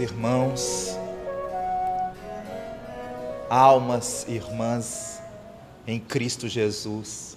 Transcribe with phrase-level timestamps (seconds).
[0.00, 0.98] Irmãos,
[3.50, 5.20] almas irmãs
[5.86, 7.36] em Cristo Jesus,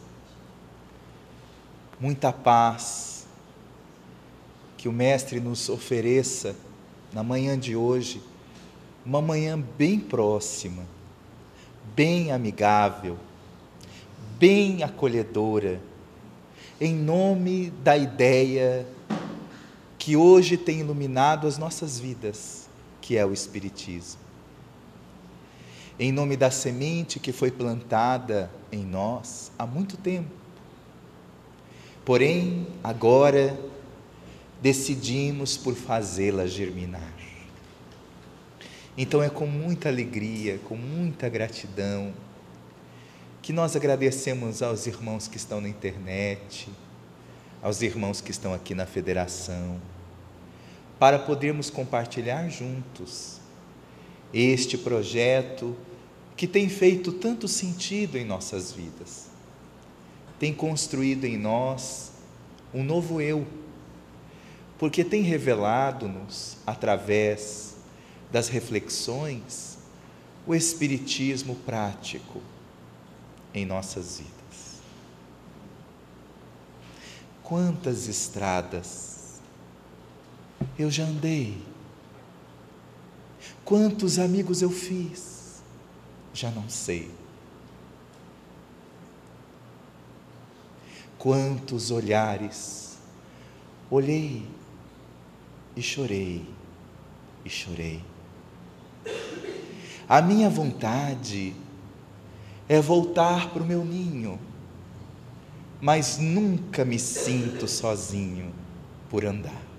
[1.99, 3.27] muita paz,
[4.77, 6.55] que o Mestre nos ofereça
[7.12, 8.21] na manhã de hoje,
[9.05, 10.84] uma manhã bem próxima,
[11.93, 13.18] bem amigável,
[14.40, 15.82] bem acolhedora,
[16.80, 18.88] em nome da ideia
[20.03, 22.67] que hoje tem iluminado as nossas vidas,
[22.99, 24.20] que é o Espiritismo.
[25.98, 30.29] Em nome da semente que foi plantada em nós há muito tempo.
[32.04, 33.57] Porém, agora
[34.62, 37.13] decidimos por fazê-la germinar.
[38.98, 42.12] Então é com muita alegria, com muita gratidão,
[43.41, 46.67] que nós agradecemos aos irmãos que estão na internet,
[47.62, 49.79] aos irmãos que estão aqui na federação,
[51.04, 53.41] para podermos compartilhar juntos
[54.34, 55.76] este projeto
[56.34, 59.27] que tem feito tanto sentido em nossas vidas,
[60.40, 62.13] tem construído em nós
[62.73, 63.45] um novo eu,
[64.79, 67.75] porque tem revelado-nos, através
[68.31, 69.78] das reflexões,
[70.47, 72.41] o Espiritismo prático
[73.53, 74.79] em nossas vidas.
[77.44, 79.12] Quantas estradas
[80.78, 81.58] eu já andei.
[83.64, 85.64] Quantos amigos eu fiz?
[86.34, 87.12] Já não sei.
[91.18, 92.97] Quantos olhares
[93.90, 94.46] olhei
[95.75, 96.46] e chorei
[97.46, 98.03] e chorei.
[100.07, 101.56] A minha vontade
[102.68, 104.40] é voltar para o meu ninho,
[105.79, 108.53] mas nunca me sinto sozinho
[109.09, 109.72] por andar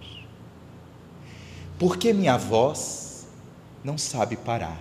[1.79, 3.27] porque minha voz
[3.83, 4.81] não sabe parar.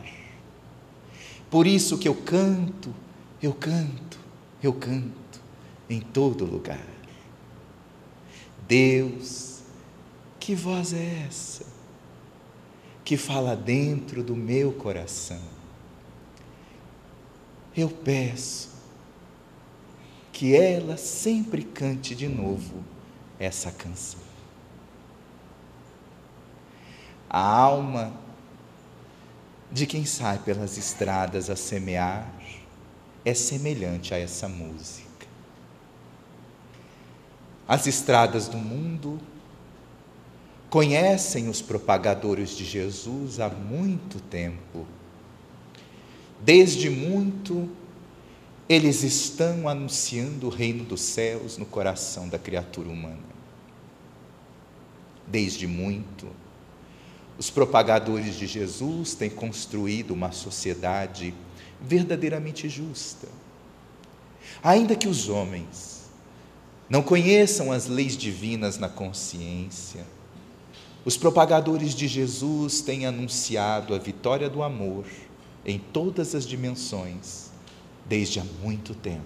[1.50, 2.94] Por isso que eu canto,
[3.42, 4.18] eu canto,
[4.62, 5.42] eu canto
[5.90, 6.88] em todo lugar.
[8.68, 9.62] Deus,
[10.40, 11.66] que voz é essa
[13.04, 15.42] que fala dentro do meu coração?
[17.75, 18.70] Eu peço
[20.31, 22.84] que ela sempre cante de novo
[23.40, 24.22] essa canção.
[27.33, 28.13] A alma
[29.71, 32.31] de quem sai pelas estradas a semear
[33.25, 35.25] é semelhante a essa música.
[37.67, 39.19] As estradas do mundo
[40.69, 44.85] conhecem os propagadores de Jesus há muito tempo.
[46.39, 47.67] Desde muito,
[48.69, 53.33] eles estão anunciando o reino dos céus no coração da criatura humana.
[55.25, 56.43] Desde muito,
[57.38, 61.33] os propagadores de Jesus têm construído uma sociedade
[61.81, 63.27] verdadeiramente justa.
[64.63, 66.03] Ainda que os homens
[66.89, 70.05] não conheçam as leis divinas na consciência,
[71.05, 75.05] os propagadores de Jesus têm anunciado a vitória do amor
[75.65, 77.51] em todas as dimensões
[78.05, 79.21] desde há muito tempo.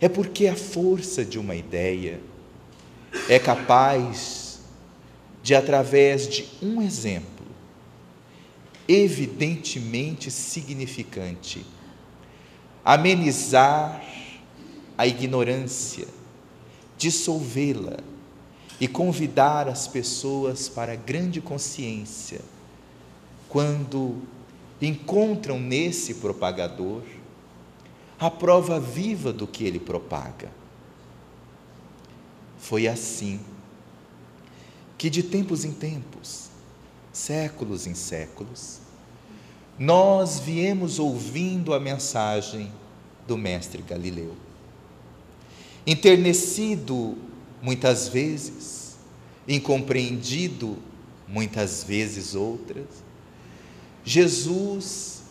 [0.00, 2.20] É porque a força de uma ideia
[3.28, 4.47] é capaz
[5.48, 7.46] de, através de um exemplo,
[8.86, 11.64] evidentemente significante,
[12.84, 14.04] amenizar
[14.98, 16.06] a ignorância,
[16.98, 17.96] dissolvê-la
[18.78, 22.42] e convidar as pessoas para a grande consciência,
[23.48, 24.20] quando
[24.82, 27.04] encontram nesse propagador
[28.20, 30.50] a prova viva do que ele propaga.
[32.58, 33.40] Foi assim
[34.98, 36.48] que de tempos em tempos,
[37.12, 38.80] séculos em séculos,
[39.78, 42.72] nós viemos ouvindo a mensagem
[43.28, 44.34] do Mestre Galileu.
[45.86, 47.16] Enternecido
[47.62, 48.96] muitas vezes,
[49.46, 50.76] incompreendido
[51.28, 52.86] muitas vezes outras,
[54.04, 55.22] Jesus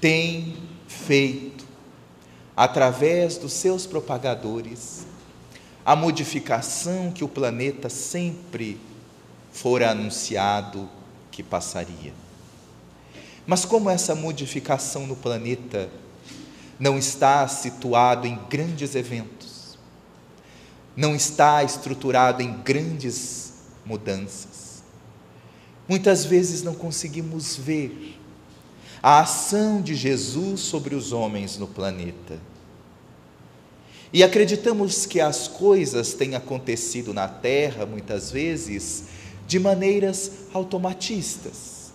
[0.00, 0.56] tem
[0.88, 1.66] feito,
[2.56, 5.06] através dos seus propagadores,
[5.84, 8.80] a modificação que o planeta sempre
[9.56, 10.86] fora anunciado
[11.30, 12.12] que passaria.
[13.46, 15.88] Mas como essa modificação no planeta
[16.78, 19.78] não está situado em grandes eventos,
[20.94, 23.54] não está estruturado em grandes
[23.84, 24.84] mudanças,
[25.88, 28.20] muitas vezes não conseguimos ver
[29.02, 32.38] a ação de Jesus sobre os homens no planeta
[34.12, 39.04] e acreditamos que as coisas têm acontecido na terra, muitas vezes,
[39.46, 41.92] de maneiras automatistas,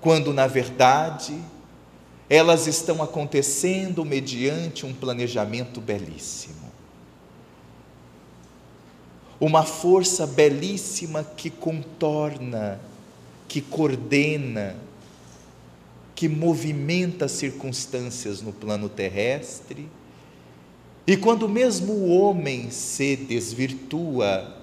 [0.00, 1.38] quando na verdade
[2.28, 6.70] elas estão acontecendo mediante um planejamento belíssimo.
[9.40, 12.80] Uma força belíssima que contorna,
[13.48, 14.76] que coordena,
[16.14, 19.88] que movimenta as circunstâncias no plano terrestre.
[21.06, 24.59] E quando mesmo o homem se desvirtua,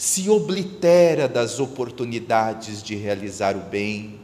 [0.00, 4.18] se oblitera das oportunidades de realizar o bem,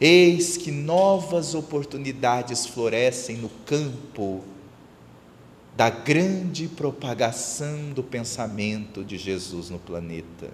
[0.00, 4.42] eis que novas oportunidades florescem no campo
[5.76, 10.48] da grande propagação do pensamento de Jesus no planeta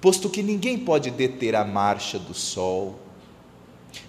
[0.00, 2.98] posto que ninguém pode deter a marcha do sol,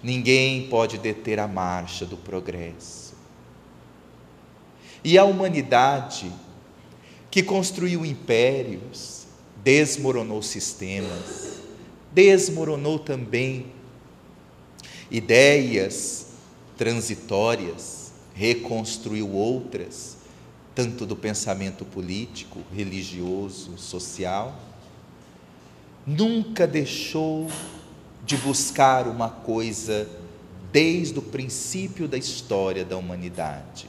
[0.02, 3.14] ninguém pode deter a marcha do progresso.
[5.02, 6.30] E a humanidade,
[7.30, 9.26] que construiu impérios,
[9.62, 11.60] desmoronou sistemas,
[12.12, 13.66] desmoronou também
[15.10, 16.26] ideias
[16.76, 20.16] transitórias, reconstruiu outras,
[20.74, 24.70] tanto do pensamento político, religioso, social
[26.06, 27.48] nunca deixou
[28.24, 30.08] de buscar uma coisa
[30.72, 33.88] desde o princípio da história da humanidade.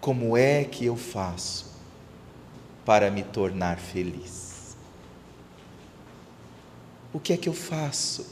[0.00, 1.73] Como é que eu faço
[2.84, 4.76] para me tornar feliz?
[7.12, 8.26] O que é que eu faço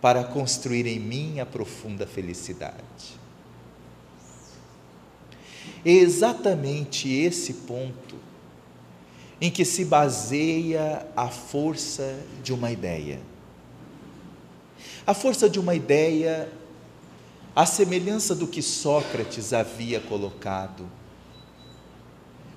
[0.00, 3.20] para construir em mim a profunda felicidade?
[5.84, 8.16] É exatamente esse ponto
[9.40, 13.20] em que se baseia a força de uma ideia.
[15.06, 16.50] A força de uma ideia,
[17.56, 20.86] a semelhança do que Sócrates havia colocado,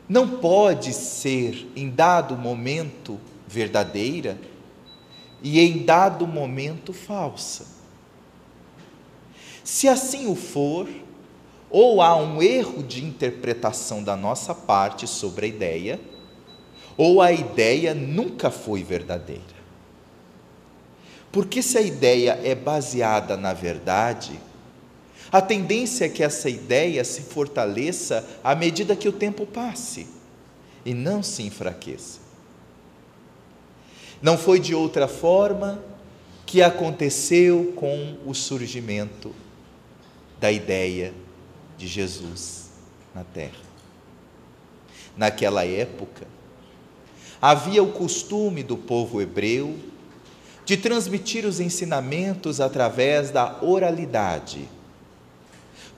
[0.07, 4.37] não pode ser em dado momento verdadeira
[5.41, 7.65] e em dado momento falsa.
[9.63, 10.89] Se assim o for,
[11.69, 15.99] ou há um erro de interpretação da nossa parte sobre a ideia,
[16.97, 19.41] ou a ideia nunca foi verdadeira.
[21.31, 24.39] Porque se a ideia é baseada na verdade,
[25.33, 30.05] a tendência é que essa ideia se fortaleça à medida que o tempo passe
[30.85, 32.19] e não se enfraqueça.
[34.21, 35.83] Não foi de outra forma
[36.45, 39.33] que aconteceu com o surgimento
[40.39, 41.11] da ideia
[41.79, 42.69] de Jesus
[43.15, 43.63] na terra.
[45.17, 46.27] Naquela época,
[47.41, 49.79] havia o costume do povo hebreu
[50.63, 54.69] de transmitir os ensinamentos através da oralidade.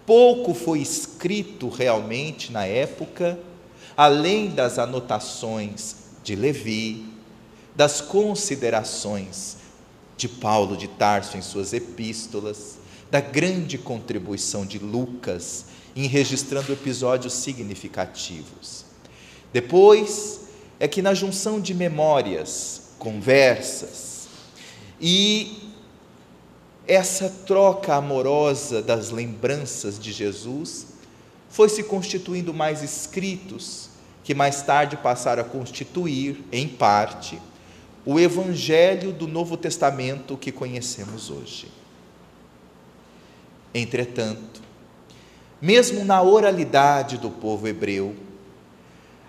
[0.06, 3.40] Pouco foi escrito realmente na época,
[3.98, 7.06] além das anotações de Levi,
[7.76, 9.58] das considerações
[10.16, 12.78] de Paulo de Tarso em suas epístolas,
[13.10, 18.86] da grande contribuição de Lucas em registrando episódios significativos.
[19.54, 20.42] Depois,
[20.80, 24.28] é que na junção de memórias, conversas
[25.00, 25.65] e
[26.88, 30.88] essa troca amorosa das lembranças de Jesus
[31.50, 33.90] foi se constituindo mais escritos
[34.24, 37.40] que mais tarde passaram a constituir, em parte,
[38.06, 41.72] o Evangelho do Novo Testamento que conhecemos hoje.
[43.74, 44.62] Entretanto,
[45.62, 48.16] mesmo na oralidade do povo hebreu,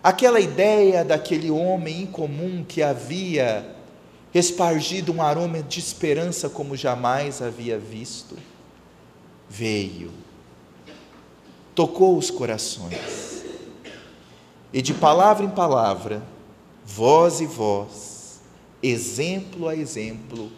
[0.06, 3.75] Aquela ideia daquele homem incomum que havia
[4.38, 8.36] espargido um aroma de esperança como jamais havia visto,
[9.48, 10.12] veio,
[11.74, 13.44] tocou os corações,
[14.72, 16.22] e de palavra em palavra,
[16.84, 18.40] voz e voz,
[18.82, 20.50] exemplo a exemplo,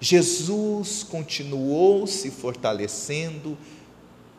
[0.00, 3.56] Jesus continuou se fortalecendo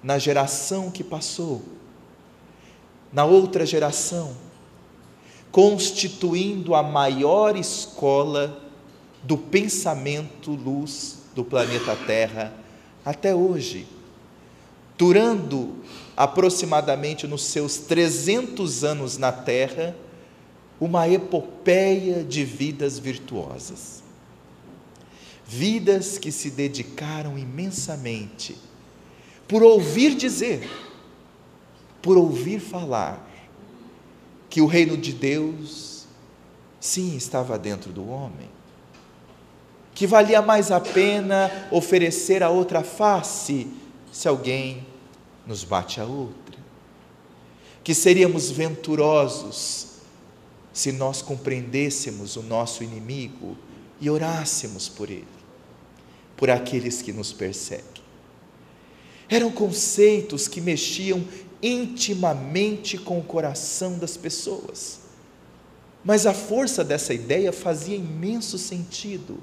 [0.03, 1.63] na geração que passou.
[3.11, 4.35] Na outra geração,
[5.55, 8.61] constituindo a maior escola
[9.23, 12.53] do pensamento luz do planeta Terra
[13.05, 13.87] até hoje,
[14.97, 15.77] durando
[16.17, 19.95] aproximadamente nos seus 300 anos na Terra,
[20.77, 24.03] uma epopeia de vidas virtuosas.
[25.47, 28.57] Vidas que se dedicaram imensamente
[29.47, 30.69] por ouvir dizer
[32.01, 33.34] por ouvir falar
[34.49, 36.05] que o reino de Deus,
[36.79, 38.49] sim, estava dentro do homem,
[39.93, 43.67] que valia mais a pena oferecer a outra face
[44.11, 44.85] se alguém
[45.47, 46.57] nos bate a outra,
[47.83, 49.95] que seríamos venturosos
[50.73, 53.57] se nós compreendêssemos o nosso inimigo
[54.01, 55.25] e orássemos por ele,
[56.35, 58.03] por aqueles que nos perseguem.
[59.29, 61.23] Eram conceitos que mexiam
[61.65, 64.99] intimamente com o coração das pessoas.
[66.03, 69.41] Mas a força dessa ideia fazia imenso sentido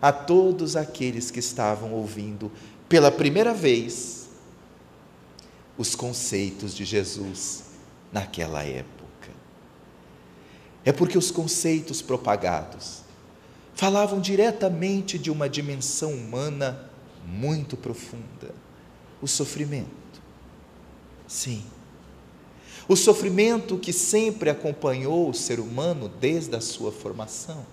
[0.00, 2.52] a todos aqueles que estavam ouvindo
[2.88, 4.28] pela primeira vez
[5.76, 7.64] os conceitos de Jesus
[8.12, 9.30] naquela época.
[10.84, 13.02] É porque os conceitos propagados
[13.74, 16.88] falavam diretamente de uma dimensão humana
[17.26, 18.54] muito profunda,
[19.20, 20.05] o sofrimento.
[21.26, 21.64] Sim.
[22.88, 27.66] O sofrimento que sempre acompanhou o ser humano desde a sua formação,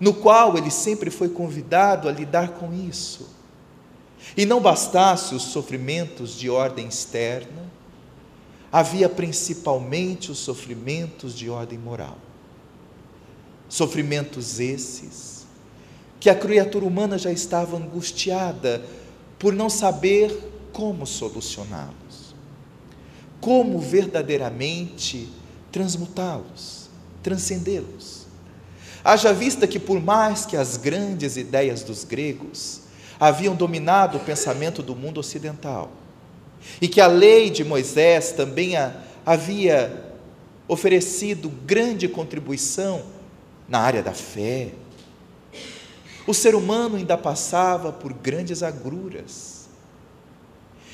[0.00, 3.28] no qual ele sempre foi convidado a lidar com isso.
[4.36, 7.70] E não bastasse os sofrimentos de ordem externa,
[8.72, 12.18] havia principalmente os sofrimentos de ordem moral.
[13.68, 15.36] Sofrimentos esses
[16.18, 18.84] que a criatura humana já estava angustiada
[19.38, 22.05] por não saber como solucioná-los,
[23.40, 25.28] como verdadeiramente
[25.70, 26.88] transmutá-los,
[27.22, 28.26] transcendê-los.
[29.04, 32.80] Haja vista que, por mais que as grandes ideias dos gregos
[33.20, 35.90] haviam dominado o pensamento do mundo ocidental,
[36.80, 38.72] e que a lei de Moisés também
[39.24, 40.14] havia
[40.66, 43.02] oferecido grande contribuição
[43.68, 44.70] na área da fé.
[46.26, 49.55] O ser humano ainda passava por grandes agruras.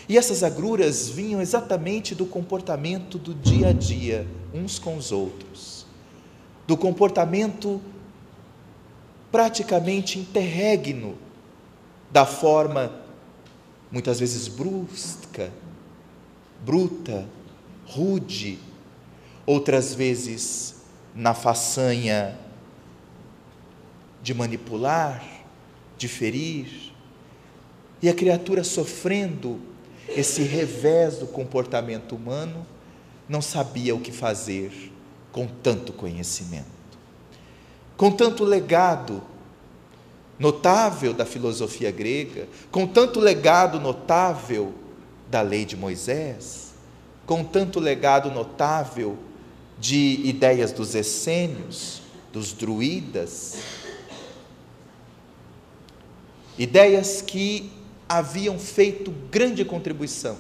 [0.09, 5.87] E essas agruras vinham exatamente do comportamento do dia a dia, uns com os outros,
[6.67, 7.81] do comportamento
[9.31, 11.17] praticamente interregno,
[12.11, 12.93] da forma
[13.91, 15.53] muitas vezes brusca,
[16.65, 17.27] bruta,
[17.87, 18.59] rude,
[19.47, 20.83] outras vezes
[21.15, 22.39] na façanha
[24.23, 25.23] de manipular,
[25.99, 26.93] de ferir,
[28.01, 29.72] e a criatura sofrendo
[30.17, 32.67] esse revés do comportamento humano,
[33.29, 34.93] não sabia o que fazer
[35.31, 36.67] com tanto conhecimento,
[37.97, 39.23] com tanto legado
[40.39, 44.75] notável da filosofia grega, com tanto legado notável
[45.31, 46.73] da lei de Moisés,
[47.25, 49.17] com tanto legado notável
[49.79, 52.03] de ideias dos essênios,
[52.33, 53.57] dos druidas,
[56.59, 57.71] ideias que
[58.19, 60.37] haviam feito grande contribuição,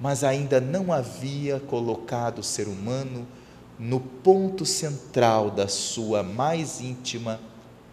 [0.00, 3.26] mas ainda não havia colocado o ser humano
[3.78, 7.40] no ponto central da sua mais íntima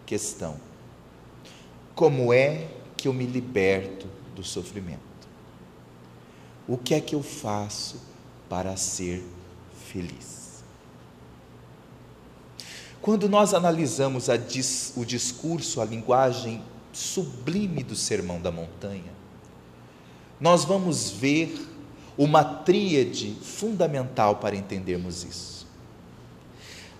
[0.06, 0.56] questão.
[1.94, 5.00] Como é que eu me liberto do sofrimento?
[6.68, 8.00] O que é que eu faço
[8.48, 9.24] para ser
[9.90, 10.62] feliz?
[13.02, 16.62] Quando nós analisamos dis, o discurso, a linguagem
[16.96, 19.12] sublime do Sermão da Montanha,
[20.40, 21.54] nós vamos ver
[22.16, 25.66] uma tríade fundamental para entendermos isso.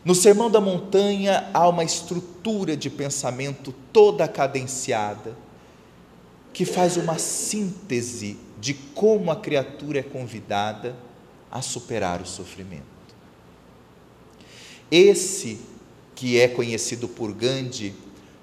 [0.05, 5.37] No Sermão da Montanha há uma estrutura de pensamento toda cadenciada,
[6.53, 10.95] que faz uma síntese de como a criatura é convidada
[11.51, 12.85] a superar o sofrimento.
[14.91, 15.61] Esse
[16.15, 17.95] que é conhecido por Gandhi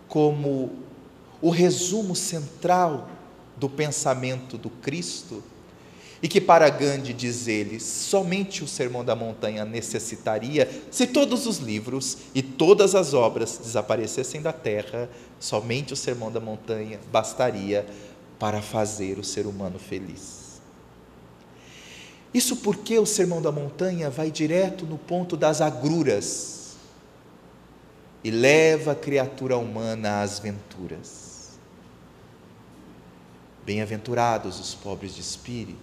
[0.08, 0.72] como
[1.42, 3.10] o resumo central
[3.58, 5.44] do pensamento do Cristo,
[6.24, 11.58] e que para Gandhi, diz ele, somente o Sermão da Montanha necessitaria, se todos os
[11.58, 17.88] livros e todas as obras desaparecessem da terra, somente o Sermão da Montanha bastaria
[18.38, 20.62] para fazer o ser humano feliz.
[22.32, 26.76] Isso porque o Sermão da Montanha vai direto no ponto das agruras
[28.24, 31.31] e leva a criatura humana às venturas.
[33.72, 35.80] Bem-aventurados os pobres de espírito,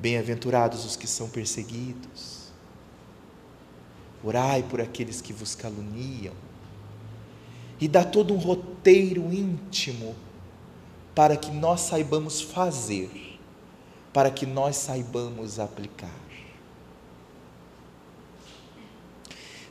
[0.00, 2.48] Bem-aventurados os que são perseguidos.
[4.24, 6.34] Orai por aqueles que vos caluniam.
[7.80, 10.16] E dá todo um roteiro íntimo
[11.14, 13.38] para que nós saibamos fazer,
[14.12, 16.10] para que nós saibamos aplicar.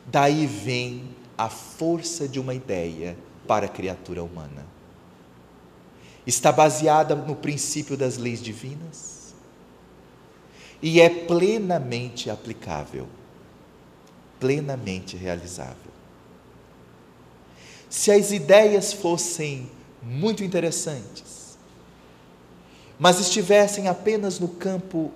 [0.06, 1.04] Daí vem
[1.38, 4.66] a força de uma ideia para a criatura humana.
[6.26, 9.34] Está baseada no princípio das leis divinas
[10.82, 13.08] e é plenamente aplicável,
[14.40, 15.92] plenamente realizável.
[17.90, 19.70] Se as ideias fossem
[20.02, 21.58] muito interessantes,
[22.98, 25.12] mas estivessem apenas no campo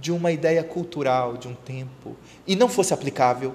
[0.00, 3.54] de uma ideia cultural de um tempo e não fosse aplicável,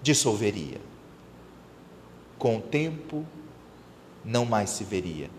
[0.00, 0.80] dissolveria.
[2.38, 3.26] Com o tempo,
[4.26, 5.30] não mais se veria.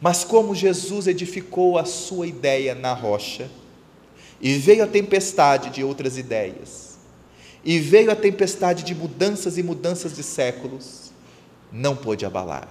[0.00, 3.50] Mas como Jesus edificou a sua ideia na rocha,
[4.40, 6.98] e veio a tempestade de outras ideias,
[7.64, 11.10] e veio a tempestade de mudanças e mudanças de séculos,
[11.72, 12.68] não pôde abalar.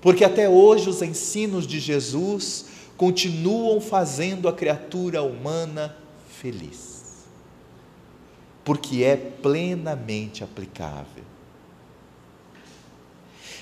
[0.00, 2.66] Porque até hoje os ensinos de Jesus
[2.96, 5.96] continuam fazendo a criatura humana
[6.40, 7.24] feliz.
[8.64, 11.24] Porque é plenamente aplicável.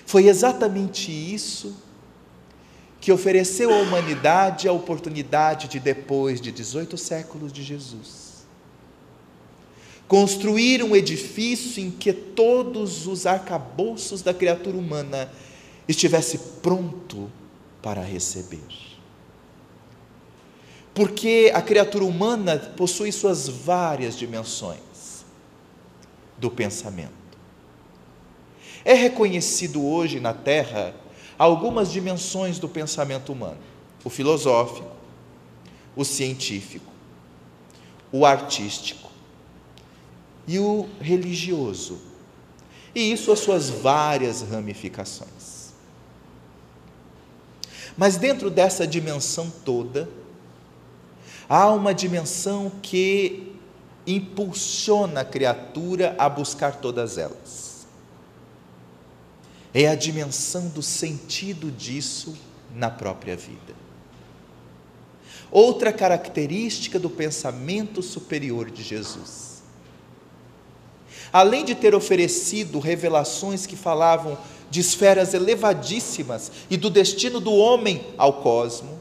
[0.07, 1.75] Foi exatamente isso
[3.01, 8.47] que ofereceu à humanidade a oportunidade de, depois de 18 séculos de Jesus,
[10.09, 15.31] construir um edifício em que todos os arcabouços da criatura humana
[15.87, 17.31] estivesse pronto
[17.83, 18.63] para receber.
[20.95, 25.25] Porque a criatura humana possui suas várias dimensões
[26.39, 27.24] do pensamento.
[28.85, 30.95] É reconhecido hoje na Terra
[31.39, 33.59] algumas dimensões do pensamento humano:
[34.05, 34.91] o filosófico,
[35.97, 36.93] o científico,
[38.13, 39.11] o artístico
[40.47, 41.99] e o religioso.
[42.95, 45.73] E isso as suas várias ramificações.
[47.97, 50.09] Mas dentro dessa dimensão toda,
[51.49, 53.57] há uma dimensão que
[54.07, 57.74] impulsiona a criatura a buscar todas elas
[59.75, 62.39] é a dimensão do sentido disso
[62.73, 63.75] na própria vida.
[65.51, 69.63] Outra característica do pensamento superior de Jesus.
[71.33, 74.39] Além de ter oferecido revelações que falavam
[74.71, 79.01] de esferas elevadíssimas e do destino do homem ao cosmo,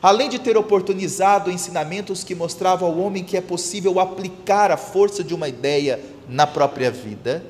[0.00, 5.22] além de ter oportunizado ensinamentos que mostravam ao homem que é possível aplicar a força
[5.22, 7.44] de uma ideia na própria vida,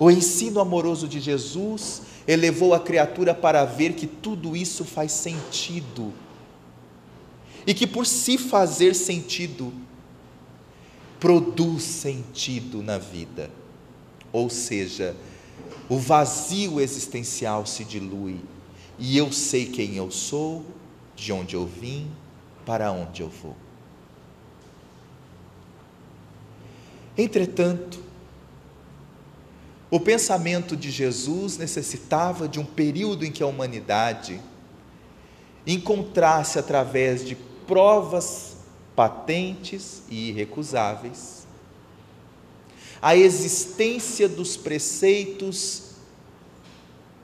[0.00, 6.10] o ensino amoroso de Jesus elevou a criatura para ver que tudo isso faz sentido.
[7.66, 9.70] E que por si fazer sentido,
[11.20, 13.50] produz sentido na vida.
[14.32, 15.14] Ou seja,
[15.86, 18.40] o vazio existencial se dilui
[18.98, 20.64] e eu sei quem eu sou,
[21.14, 22.10] de onde eu vim,
[22.64, 23.54] para onde eu vou.
[27.18, 28.09] Entretanto,
[29.90, 34.40] o pensamento de Jesus necessitava de um período em que a humanidade
[35.66, 37.34] encontrasse, através de
[37.66, 38.56] provas
[38.94, 41.46] patentes e irrecusáveis,
[43.02, 45.90] a existência dos preceitos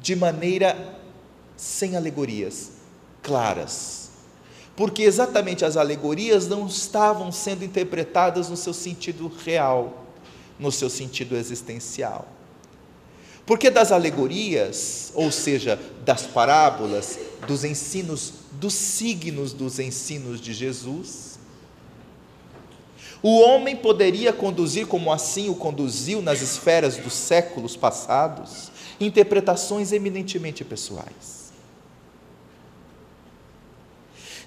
[0.00, 1.00] de maneira
[1.56, 2.72] sem alegorias,
[3.22, 4.10] claras.
[4.74, 10.04] Porque exatamente as alegorias não estavam sendo interpretadas no seu sentido real,
[10.58, 12.35] no seu sentido existencial.
[13.46, 21.38] Porque das alegorias, ou seja, das parábolas, dos ensinos, dos signos dos ensinos de Jesus,
[23.22, 30.64] o homem poderia conduzir, como assim o conduziu nas esferas dos séculos passados, interpretações eminentemente
[30.64, 31.52] pessoais.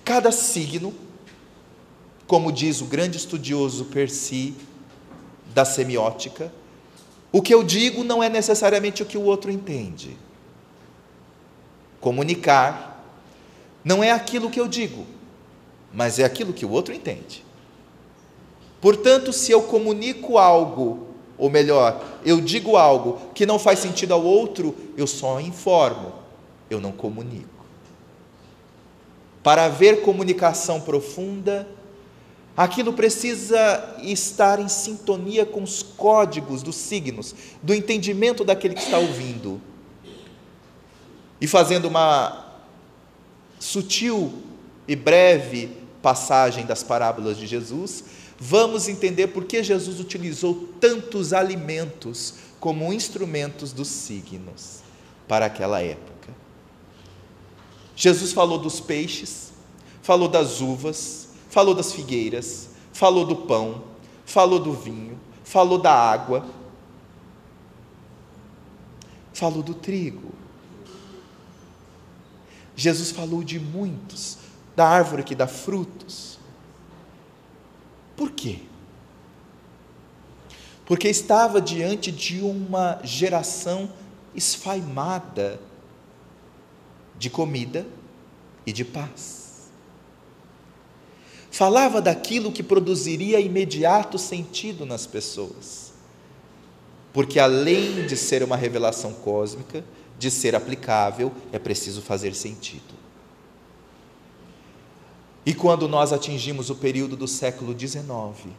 [0.04, 0.94] Cada signo,
[2.28, 4.54] como diz o grande estudioso Percy
[5.54, 6.52] da semiótica,
[7.32, 10.18] o que eu digo não é necessariamente o que o outro entende.
[12.00, 13.06] Comunicar
[13.84, 15.06] não é aquilo que eu digo,
[15.94, 17.44] mas é aquilo que o outro entende.
[18.82, 24.24] Portanto, se eu comunico algo, ou melhor, eu digo algo que não faz sentido ao
[24.24, 26.14] outro, eu só informo,
[26.70, 27.48] eu não comunico.
[29.44, 31.68] Para haver comunicação profunda,
[32.60, 38.98] Aquilo precisa estar em sintonia com os códigos dos signos, do entendimento daquele que está
[38.98, 39.62] ouvindo.
[41.40, 42.48] E fazendo uma
[43.58, 44.34] sutil
[44.86, 48.04] e breve passagem das parábolas de Jesus,
[48.38, 54.80] vamos entender por que Jesus utilizou tantos alimentos como instrumentos dos signos
[55.30, 56.34] para aquela época.
[57.96, 59.54] Jesus falou dos peixes,
[60.02, 61.29] falou das uvas,
[61.60, 63.84] falou das figueiras, falou do pão,
[64.24, 66.46] falou do vinho, falou da água,
[69.34, 70.32] falou do trigo.
[72.78, 74.38] Jesus falou de muitos,
[74.74, 76.40] da árvore que dá frutos.
[78.16, 78.62] Por quê?
[80.86, 83.92] Porque estava diante de uma geração
[84.34, 85.60] esfaimada
[87.18, 87.86] de comida
[88.66, 89.39] e de paz.
[91.52, 95.92] Falava daquilo que produziria imediato sentido nas pessoas.
[97.12, 99.84] Porque além de ser uma revelação cósmica,
[100.18, 103.00] de ser aplicável, é preciso fazer sentido.
[105.46, 108.54] E quando nós atingimos o período do século XIX,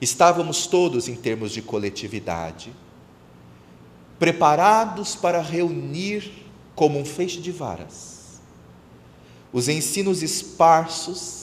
[0.00, 2.72] estávamos todos, em termos de coletividade,
[4.18, 6.32] preparados para reunir
[6.74, 8.12] como um feixe de varas
[9.52, 11.41] os ensinos esparsos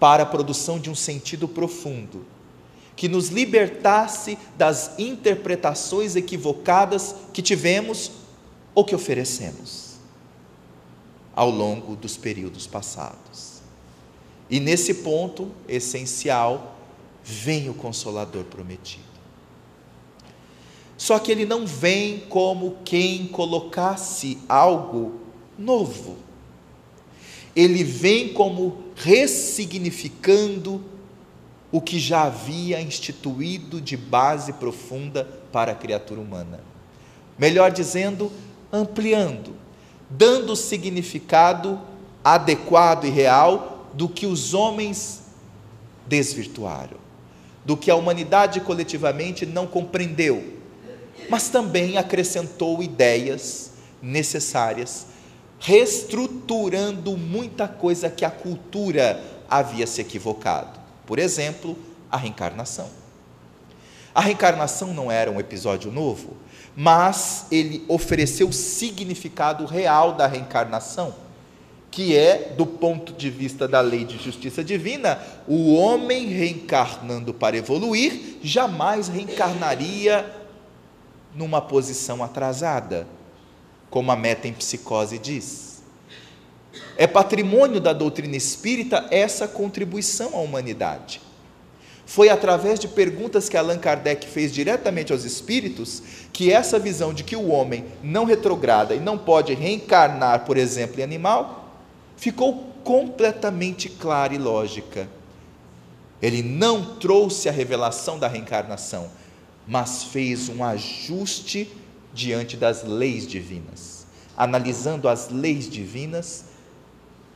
[0.00, 2.26] para a produção de um sentido profundo
[2.96, 8.10] que nos libertasse das interpretações equivocadas que tivemos
[8.74, 9.94] ou que oferecemos
[11.34, 13.62] ao longo dos períodos passados.
[14.50, 16.76] E nesse ponto essencial
[17.24, 19.04] vem o Consolador prometido.
[20.98, 25.20] Só que ele não vem como quem colocasse algo
[25.58, 26.18] novo.
[27.56, 30.84] Ele vem como ressignificando
[31.72, 36.60] o que já havia instituído de base profunda para a criatura humana.
[37.38, 38.30] Melhor dizendo,
[38.70, 39.54] ampliando,
[40.10, 41.80] dando significado
[42.22, 45.22] adequado e real do que os homens
[46.06, 46.98] desvirtuaram,
[47.64, 50.58] do que a humanidade coletivamente não compreendeu,
[51.30, 55.06] mas também acrescentou ideias necessárias,
[55.60, 60.80] reestruturando muita coisa que a cultura havia se equivocado.
[61.06, 61.78] Por exemplo,
[62.10, 62.88] a reencarnação.
[64.14, 66.36] A reencarnação não era um episódio novo,
[66.74, 71.14] mas ele ofereceu o significado real da reencarnação,
[71.90, 77.56] que é, do ponto de vista da lei de justiça divina, o homem reencarnando para
[77.56, 80.24] evoluir jamais reencarnaria
[81.34, 83.06] numa posição atrasada,
[83.90, 85.82] como a meta em psicose diz.
[86.96, 91.20] É patrimônio da doutrina espírita essa contribuição à humanidade.
[92.06, 97.22] Foi através de perguntas que Allan Kardec fez diretamente aos espíritos que essa visão de
[97.22, 101.68] que o homem não retrograda e não pode reencarnar, por exemplo, em animal,
[102.16, 105.08] ficou completamente clara e lógica.
[106.20, 109.08] Ele não trouxe a revelação da reencarnação,
[109.66, 111.70] mas fez um ajuste
[112.12, 114.06] diante das leis divinas.
[114.36, 116.44] Analisando as leis divinas,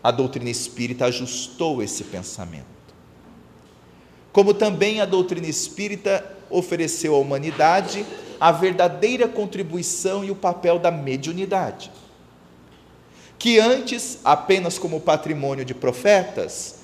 [0.03, 2.67] a doutrina espírita ajustou esse pensamento.
[4.33, 8.05] Como também a doutrina espírita ofereceu à humanidade
[8.41, 11.91] a verdadeira contribuição e o papel da mediunidade,
[13.39, 16.77] que antes, apenas como patrimônio de profetas,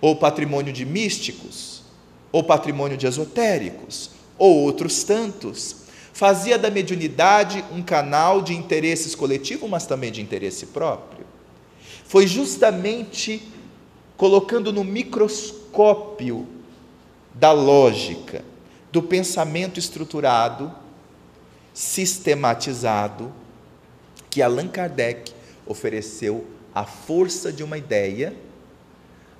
[0.00, 1.82] ou patrimônio de místicos,
[2.30, 5.81] ou patrimônio de esotéricos, ou outros tantos,
[6.12, 11.32] fazia da mediunidade um canal de interesses coletivo, mas também de interesse próprio
[12.12, 13.42] foi justamente
[14.18, 16.46] colocando no microscópio
[17.32, 18.44] da lógica,
[18.92, 20.70] do pensamento estruturado,
[21.72, 23.32] sistematizado,
[24.28, 25.32] que Allan Kardec
[25.64, 28.36] ofereceu a força de uma ideia,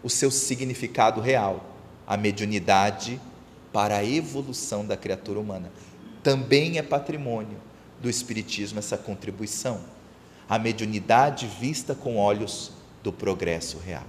[0.02, 3.20] o seu significado real, a mediunidade
[3.70, 5.70] para a evolução da criatura humana.
[6.22, 7.58] Também é patrimônio
[8.00, 9.80] do Espiritismo essa contribuição
[10.48, 14.04] a mediunidade vista com olhos do progresso real.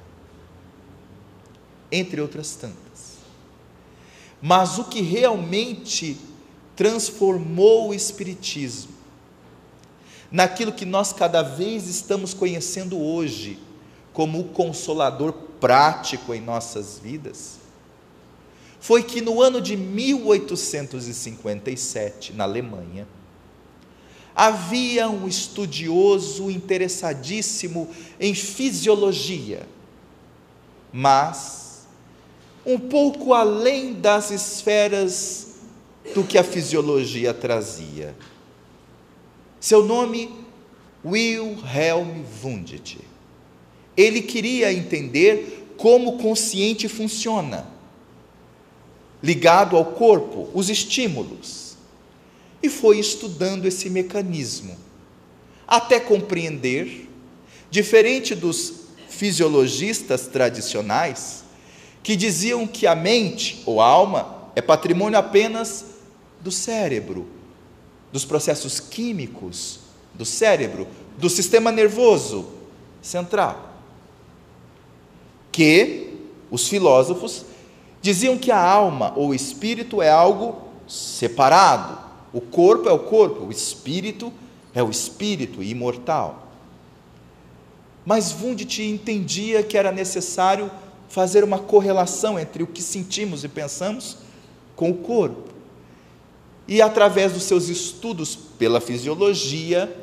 [1.92, 3.14] Entre outras tantas.
[4.42, 6.18] Mas o que realmente
[6.76, 8.92] transformou o Espiritismo
[10.30, 13.58] naquilo que nós cada vez estamos conhecendo hoje
[14.12, 17.60] como o consolador prático em nossas vidas,
[18.84, 23.08] foi que no ano de 1857, na Alemanha,
[24.36, 29.66] havia um estudioso interessadíssimo em fisiologia,
[30.92, 31.88] mas
[32.66, 35.60] um pouco além das esferas
[36.14, 38.14] do que a fisiologia trazia.
[39.62, 40.30] Seu nome,
[41.06, 43.00] Wilhelm Wundt.
[43.96, 47.72] Ele queria entender como o consciente funciona,
[49.24, 51.78] ligado ao corpo, os estímulos
[52.62, 54.78] e foi estudando esse mecanismo,
[55.66, 57.10] até compreender,
[57.72, 61.46] diferente dos fisiologistas tradicionais,
[62.04, 65.86] que diziam que a mente ou a alma é patrimônio apenas
[66.42, 67.26] do cérebro,
[68.12, 69.80] dos processos químicos
[70.14, 70.86] do cérebro,
[71.18, 72.50] do sistema nervoso
[73.02, 73.74] central.
[75.52, 76.18] Que
[76.52, 77.46] os filósofos
[78.04, 81.98] diziam que a alma ou espírito é algo separado,
[82.34, 84.32] o corpo é o corpo, o espírito
[84.76, 86.50] é o espírito imortal.
[88.06, 90.70] Mas Wundt entendia que era necessário
[91.08, 94.18] fazer uma correlação entre o que sentimos e pensamos
[94.76, 95.54] com o corpo.
[96.68, 99.96] E através dos seus estudos pela fisiologia,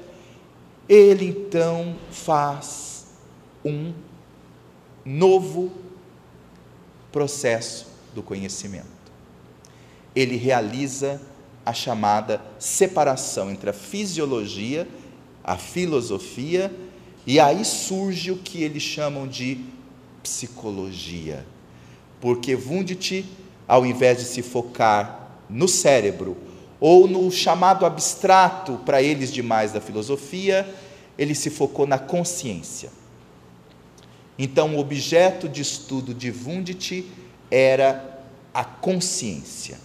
[0.89, 3.09] ele então faz
[3.63, 3.93] um
[5.05, 5.71] novo
[7.13, 8.87] processo do conhecimento.
[10.15, 11.21] Ele realiza
[11.65, 14.89] a chamada separação entre a fisiologia,
[15.45, 16.73] a filosofia,
[17.27, 19.65] e aí surge o que eles chamam de
[20.23, 21.47] psicologia.
[22.21, 23.25] Porque Wundt,
[23.67, 26.37] ao invés de se focar no cérebro
[26.79, 30.69] ou no chamado abstrato para eles demais da filosofia,
[31.19, 32.91] ele se focou na consciência.
[34.39, 37.05] Então, o objeto de estudo de Wundt
[37.51, 38.21] era
[38.55, 39.79] a consciência.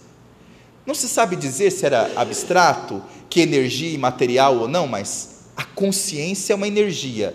[0.84, 6.52] Não se sabe dizer se era abstrato, que energia imaterial ou não, mas a consciência
[6.52, 7.34] é uma energia,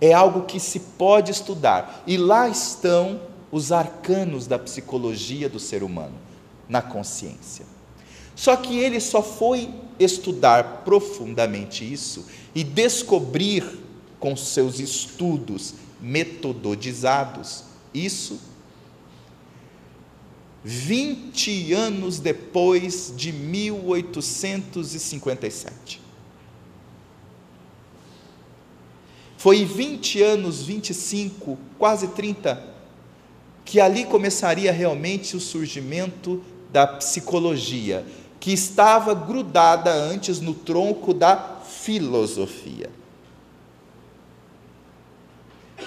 [0.00, 2.02] é algo que se pode estudar.
[2.06, 6.14] E lá estão os arcanos da psicologia do ser humano,
[6.68, 7.66] na consciência.
[8.34, 9.68] Só que ele só foi
[9.98, 13.64] estudar profundamente isso e descobrir
[14.18, 18.40] com seus estudos metodologizados isso
[20.64, 26.00] 20 anos depois de 1857.
[29.36, 32.64] Foi 20 anos, 25, quase 30,
[33.64, 38.06] que ali começaria realmente o surgimento da psicologia,
[38.38, 42.88] que estava grudada antes no tronco da filosofia.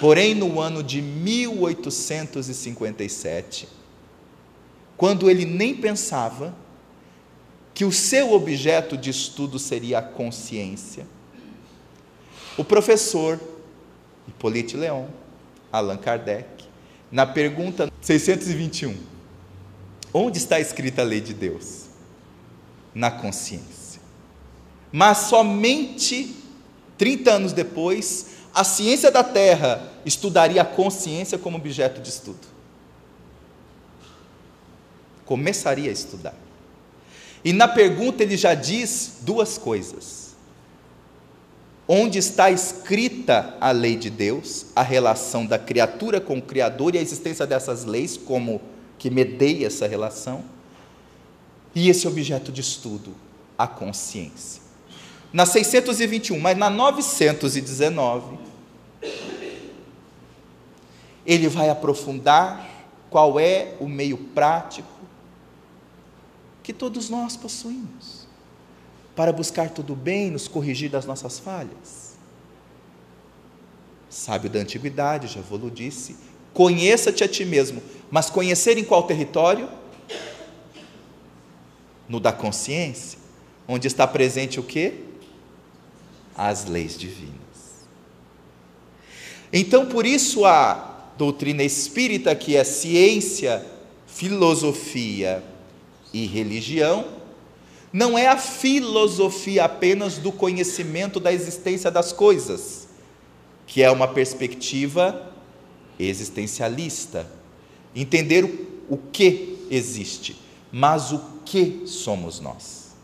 [0.01, 3.69] Porém, no ano de 1857,
[4.97, 6.55] quando ele nem pensava
[7.73, 11.05] que o seu objeto de estudo seria a consciência,
[12.57, 13.39] o professor
[14.27, 15.07] Hippolyte Leon,
[15.71, 16.65] Allan Kardec,
[17.11, 18.95] na pergunta 621,
[20.13, 21.85] onde está escrita a lei de Deus?
[22.93, 24.01] Na consciência.
[24.91, 26.33] Mas somente
[26.97, 32.54] 30 anos depois, a ciência da Terra estudaria a consciência como objeto de estudo.
[35.25, 36.35] Começaria a estudar.
[37.43, 40.25] E na pergunta ele já diz duas coisas
[41.87, 46.97] onde está escrita a lei de Deus, a relação da criatura com o Criador e
[46.97, 48.61] a existência dessas leis, como
[48.97, 50.43] que medeia essa relação,
[51.73, 53.13] e esse objeto de estudo,
[53.57, 54.61] a consciência.
[55.31, 58.37] Na 621, mas na 919,
[61.25, 62.67] ele vai aprofundar
[63.09, 64.87] qual é o meio prático
[66.65, 68.25] que todos nós possuímos
[69.15, 72.15] para buscar tudo bem, nos corrigir das nossas falhas?
[74.09, 76.15] Sábio da antiguidade, já vou disse,
[76.55, 79.69] conheça-te a ti mesmo, mas conhecer em qual território?
[82.09, 83.19] No da consciência,
[83.67, 85.03] onde está presente o que?
[86.35, 87.35] As leis divinas.
[89.53, 93.63] Então, por isso a doutrina espírita, que é ciência,
[94.07, 95.43] filosofia
[96.15, 97.05] e religião,
[97.91, 102.87] não é a filosofia apenas do conhecimento da existência das coisas,
[103.67, 105.29] que é uma perspectiva
[105.99, 107.29] existencialista.
[107.93, 108.45] Entender
[108.89, 110.37] o, que existe,
[110.71, 112.95] mas o que somos nós.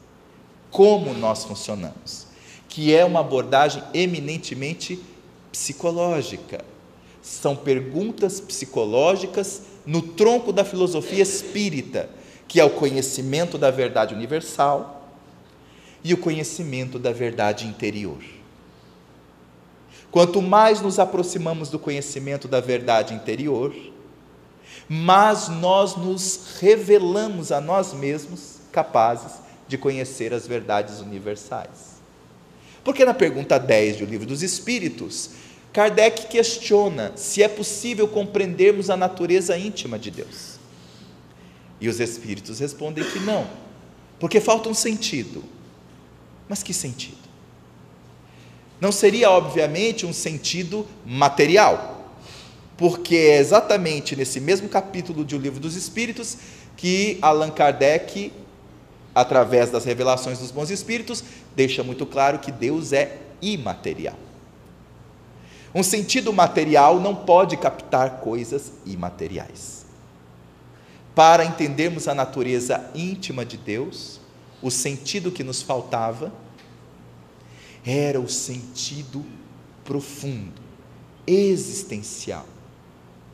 [0.69, 2.28] Como nós funcionamos.
[2.69, 4.97] Que é uma abordagem eminentemente
[5.52, 6.63] psicológica.
[7.21, 12.20] São perguntas psicológicas no tronco da filosofia espírita
[12.52, 15.10] que é o conhecimento da verdade universal
[16.04, 18.22] e o conhecimento da verdade interior.
[20.12, 23.74] Quanto mais nos aproximamos do conhecimento da verdade interior,
[24.90, 29.32] mais nós nos revelamos a nós mesmos capazes
[29.66, 32.02] de conhecer as verdades universais.
[32.84, 35.30] Porque na pergunta 10 do Livro dos Espíritos,
[35.72, 40.51] Kardec questiona se é possível compreendermos a natureza íntima de Deus.
[41.82, 43.46] E os espíritos respondem que não,
[44.20, 45.44] porque falta um sentido.
[46.48, 47.17] Mas que sentido?
[48.80, 52.13] Não seria, obviamente, um sentido material,
[52.78, 56.38] porque é exatamente nesse mesmo capítulo de O Livro dos Espíritos
[56.78, 58.32] que Allan Kardec,
[59.13, 61.24] através das revelações dos bons espíritos,
[61.56, 64.17] deixa muito claro que Deus é imaterial.
[65.74, 69.81] Um sentido material não pode captar coisas imateriais.
[71.13, 74.19] Para entendermos a natureza íntima de Deus,
[74.62, 76.32] o sentido que nos faltava
[77.86, 79.26] era o sentido
[79.84, 80.62] profundo,
[81.26, 82.45] existencial,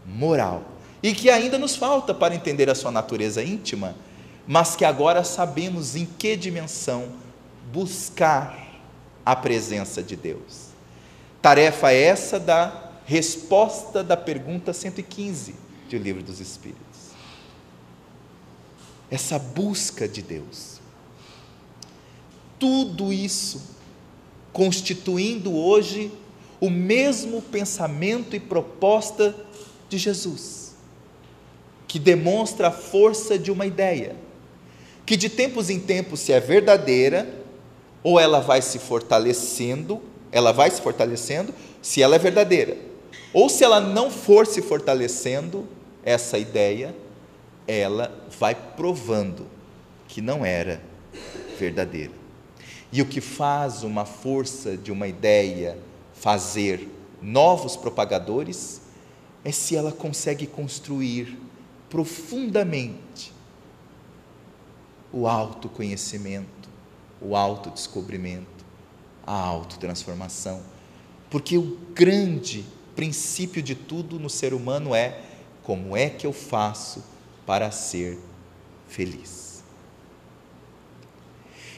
[0.05, 0.63] moral,
[1.03, 3.95] e que ainda nos falta para entender a sua natureza íntima,
[4.47, 7.09] mas que agora sabemos em que dimensão
[7.71, 8.67] buscar
[9.25, 10.69] a presença de Deus.
[11.41, 15.53] Tarefa essa da resposta da pergunta 115
[15.89, 16.86] do Livro dos Espíritos.
[19.09, 20.79] Essa busca de Deus.
[22.59, 23.61] Tudo isso
[24.51, 26.11] constituindo hoje
[26.59, 29.35] o mesmo pensamento e proposta
[29.87, 30.75] de Jesus,
[31.87, 34.15] que demonstra a força de uma ideia,
[35.05, 37.31] que de tempos em tempos, se é verdadeira,
[38.03, 42.77] ou ela vai se fortalecendo, ela vai se fortalecendo, se ela é verdadeira,
[43.31, 45.67] ou se ela não for se fortalecendo,
[46.03, 46.95] essa ideia,
[47.67, 49.47] ela vai provando
[50.07, 50.81] que não era
[51.59, 52.13] verdadeira.
[52.91, 55.77] E o que faz uma força de uma ideia
[56.13, 56.87] fazer
[57.21, 58.81] novos propagadores
[59.43, 61.37] é se ela consegue construir
[61.89, 63.33] profundamente
[65.11, 66.69] o autoconhecimento,
[67.21, 68.65] o autodescobrimento,
[69.25, 70.61] a autotransformação.
[71.29, 75.21] Porque o grande princípio de tudo no ser humano é
[75.63, 77.03] como é que eu faço
[77.47, 78.19] para ser
[78.89, 79.63] feliz.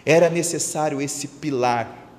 [0.04, 2.10] Era necessário esse pilar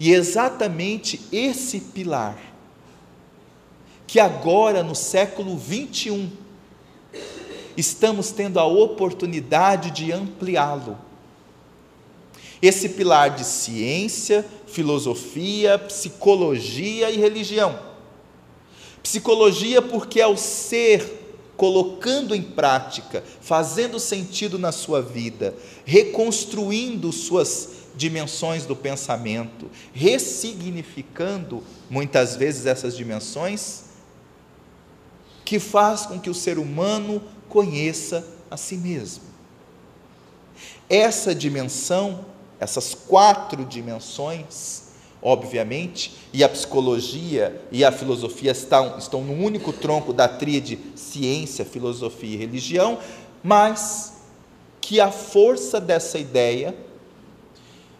[0.00, 2.36] e exatamente esse pilar,
[4.08, 6.30] que agora no século 21,
[7.76, 10.98] estamos tendo a oportunidade de ampliá-lo.
[12.60, 17.78] Esse pilar de ciência, filosofia, psicologia e religião.
[19.00, 21.17] Psicologia, porque é o ser
[21.58, 32.36] colocando em prática, fazendo sentido na sua vida, reconstruindo suas dimensões do pensamento, ressignificando muitas
[32.36, 33.86] vezes essas dimensões,
[35.44, 39.24] que faz com que o ser humano conheça a si mesmo.
[40.88, 42.24] Essa dimensão,
[42.60, 44.87] essas quatro dimensões,
[45.22, 51.64] obviamente, e a psicologia e a filosofia estão, estão no único tronco da tríade ciência,
[51.64, 52.98] filosofia e religião,
[53.42, 54.14] mas
[54.80, 56.74] que a força dessa ideia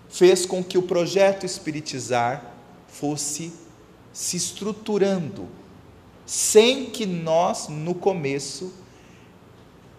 [0.09, 2.55] fez com que o projeto espiritizar
[2.87, 3.53] fosse
[4.13, 5.49] se estruturando,
[6.25, 8.73] sem que nós, no começo,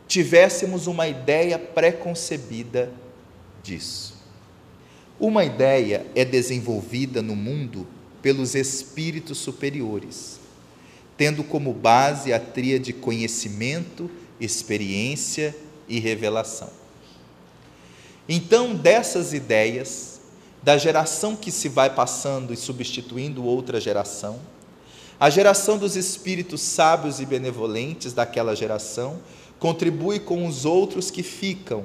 [0.08, 2.91] tivéssemos uma ideia preconcebida
[3.62, 4.18] disso.
[5.19, 7.86] Uma ideia é desenvolvida no mundo
[8.21, 10.39] pelos espíritos superiores,
[11.17, 15.53] tendo como base a tríade conhecimento, experiência
[15.89, 16.69] e revelação.
[18.27, 20.21] Então, dessas ideias,
[20.63, 24.39] da geração que se vai passando e substituindo outra geração,
[25.19, 29.19] a geração dos espíritos sábios e benevolentes daquela geração
[29.60, 31.84] contribui com os outros que ficam.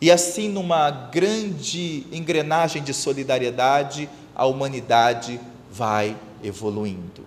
[0.00, 7.26] E assim, numa grande engrenagem de solidariedade, a humanidade vai evoluindo.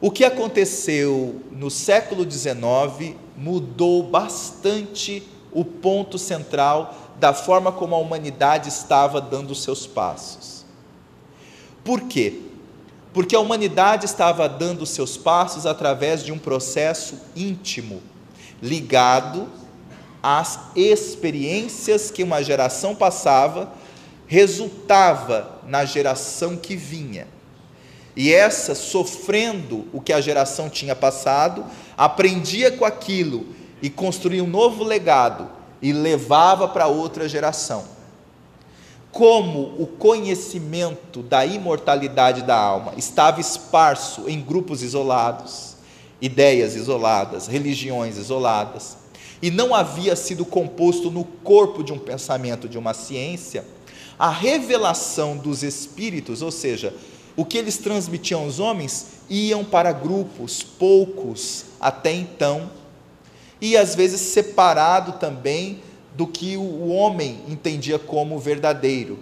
[0.00, 5.22] O que aconteceu no século XIX mudou bastante
[5.52, 10.64] o ponto central da forma como a humanidade estava dando seus passos.
[11.84, 12.42] Por quê?
[13.12, 18.02] Porque a humanidade estava dando seus passos através de um processo íntimo,
[18.62, 19.48] ligado
[20.36, 23.72] às experiências que uma geração passava,
[24.26, 27.26] resultava na geração que vinha.
[28.14, 31.64] E essa, sofrendo o que a geração tinha passado,
[31.96, 33.46] aprendia com aquilo
[33.80, 35.48] e construía um novo legado
[35.80, 37.84] e levava para outra geração.
[39.10, 45.76] Como o conhecimento da imortalidade da alma estava esparso em grupos isolados,
[46.20, 48.97] ideias isoladas, religiões isoladas,
[49.40, 53.64] e não havia sido composto no corpo de um pensamento de uma ciência,
[54.18, 56.92] a revelação dos espíritos, ou seja,
[57.36, 62.68] o que eles transmitiam aos homens, iam para grupos, poucos até então,
[63.60, 65.80] e às vezes separado também
[66.16, 69.18] do que o homem entendia como verdadeiro.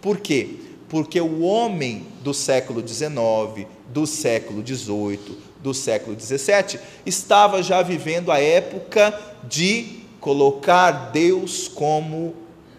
[0.00, 0.56] Por quê?
[0.88, 8.32] Porque o homem do século XIX, do século XVIII, do século XVII, estava já vivendo
[8.32, 12.34] a época de colocar Deus como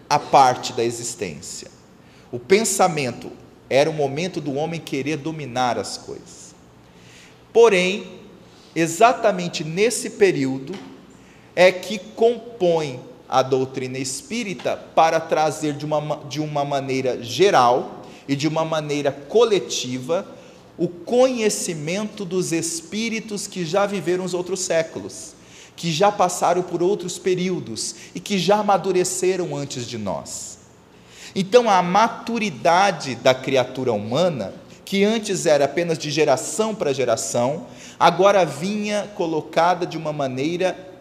[0.08, 1.70] a parte da existência.
[2.30, 3.30] O pensamento
[3.68, 6.54] era o momento do homem querer dominar as coisas.
[7.52, 8.06] Porém,
[8.74, 10.74] exatamente nesse período,
[11.56, 18.36] é que compõe a doutrina espírita para trazer de uma, de uma maneira geral e
[18.36, 20.26] de uma maneira coletiva
[20.76, 25.34] o conhecimento dos espíritos que já viveram os outros séculos,
[25.76, 30.58] que já passaram por outros períodos e que já amadureceram antes de nós.
[31.34, 34.54] Então, a maturidade da criatura humana,
[34.84, 37.66] que antes era apenas de geração para geração,
[37.98, 40.92] agora vinha colocada de uma maneira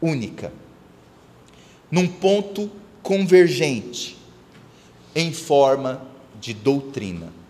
[0.00, 0.52] única,
[1.90, 2.70] num ponto
[3.02, 4.16] convergente,
[5.14, 6.02] em forma
[6.40, 7.43] de doutrina.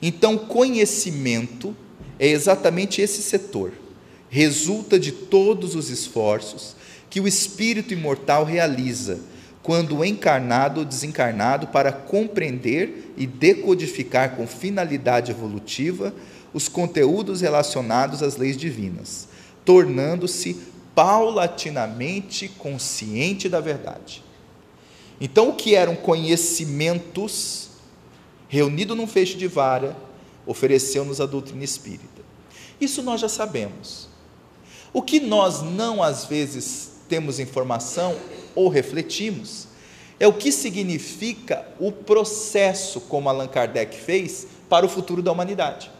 [0.00, 1.76] Então, conhecimento
[2.18, 3.72] é exatamente esse setor,
[4.28, 6.76] resulta de todos os esforços
[7.10, 9.20] que o espírito imortal realiza
[9.62, 16.14] quando encarnado ou desencarnado para compreender e decodificar com finalidade evolutiva
[16.54, 19.28] os conteúdos relacionados às leis divinas,
[19.64, 20.56] tornando-se
[20.94, 24.24] paulatinamente consciente da verdade.
[25.20, 27.67] Então, o que eram conhecimentos
[28.48, 29.96] reunido num feixe de vara,
[30.46, 32.22] ofereceu-nos a doutrina espírita.
[32.80, 34.08] Isso nós já sabemos.
[34.92, 38.16] O que nós não às vezes temos informação
[38.54, 39.68] ou refletimos
[40.18, 45.90] é o que significa o processo, como Allan Kardec fez, para o futuro da humanidade.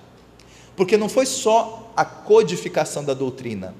[0.75, 3.75] Porque não foi só a codificação da doutrina.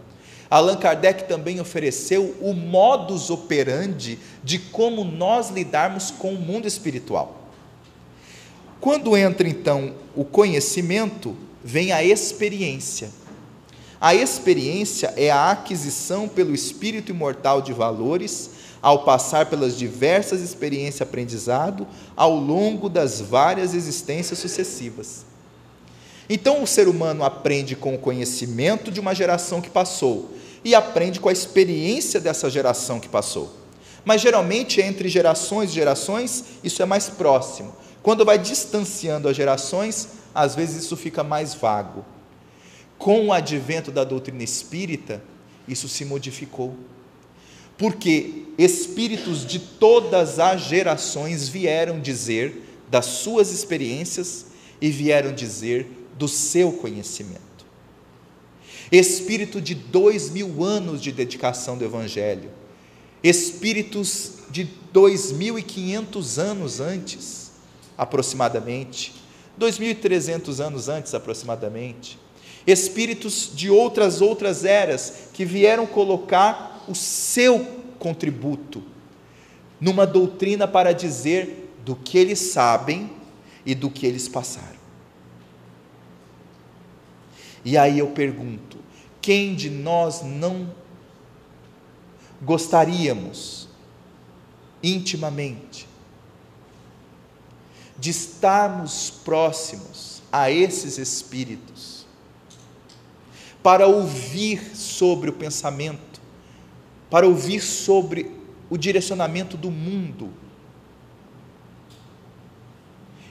[0.51, 7.38] Allan Kardec também ofereceu o modus operandi de como nós lidarmos com o mundo espiritual.
[8.81, 13.11] Quando entra então o conhecimento, vem a experiência.
[14.01, 18.51] A experiência é a aquisição pelo espírito imortal de valores
[18.81, 25.27] ao passar pelas diversas experiências aprendizado ao longo das várias existências sucessivas.
[26.31, 30.31] Então o ser humano aprende com o conhecimento de uma geração que passou
[30.65, 33.53] e aprende com a experiência dessa geração que passou.
[34.05, 37.75] Mas geralmente entre gerações e gerações isso é mais próximo.
[38.03, 42.05] Quando vai distanciando as gerações, às vezes isso fica mais vago.
[42.97, 45.23] Com o advento da doutrina espírita,
[45.67, 46.77] isso se modificou.
[47.77, 54.47] Porque espíritos de todas as gerações vieram dizer das suas experiências
[54.81, 55.87] e vieram dizer
[56.19, 57.43] do seu conhecimento.
[58.91, 62.51] Espírito de dois mil anos de dedicação do Evangelho,
[63.23, 67.48] espíritos de dois mil e quinhentos anos antes,
[67.99, 69.13] aproximadamente,
[69.59, 72.17] 2.300 anos antes, aproximadamente.
[72.65, 77.67] Espíritos de outras outras eras que vieram colocar o seu
[77.99, 78.85] contributo
[79.81, 83.11] numa doutrina para dizer do que eles sabem
[83.67, 84.79] e do que eles passaram.
[87.65, 88.79] E aí eu pergunto:
[89.21, 90.73] quem de nós não
[92.41, 93.69] gostaríamos
[94.83, 95.88] intimamente
[97.99, 102.07] de estarmos próximos a esses espíritos,
[103.63, 106.21] para ouvir sobre o pensamento,
[107.11, 108.31] para ouvir sobre
[108.71, 110.33] o direcionamento do mundo.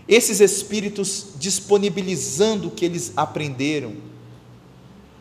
[0.07, 3.95] Esses espíritos disponibilizando o que eles aprenderam.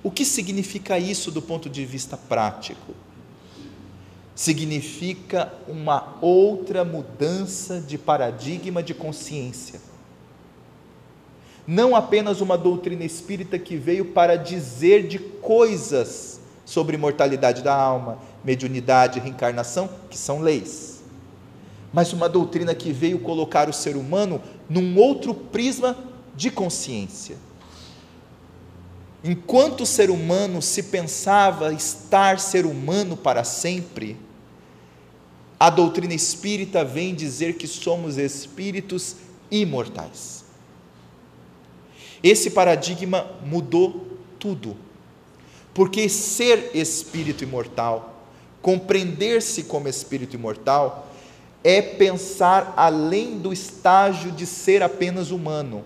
[0.03, 2.94] O que significa isso do ponto de vista prático?
[4.37, 9.80] Significa uma outra mudança de paradigma de consciência.
[11.66, 18.18] Não apenas uma doutrina espírita que veio para dizer de coisas sobre mortalidade da alma,
[18.45, 21.03] mediunidade, reencarnação, que são leis,
[21.91, 25.97] mas uma doutrina que veio colocar o ser humano num outro prisma
[26.37, 27.37] de consciência.
[29.24, 34.25] Enquanto o ser humano se pensava estar ser humano para sempre,
[35.59, 39.16] a doutrina espírita vem dizer que somos espíritos
[39.50, 40.44] imortais.
[42.22, 44.07] Esse paradigma mudou
[44.38, 44.76] tudo,
[45.72, 48.24] porque ser espírito imortal,
[48.61, 51.09] compreender-se como espírito imortal,
[51.62, 55.84] é pensar além do estágio de ser apenas humano,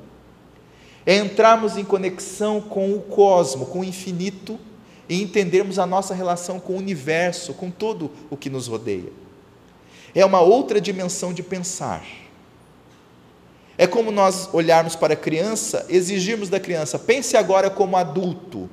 [1.06, 4.58] é entrarmos em conexão com o cosmo, com o infinito,
[5.08, 9.10] e entendermos a nossa relação com o universo, com tudo o que nos rodeia.
[10.14, 12.04] É uma outra dimensão de pensar.
[13.78, 18.68] É como nós olharmos para a criança, exigirmos da criança, pense agora como adulto.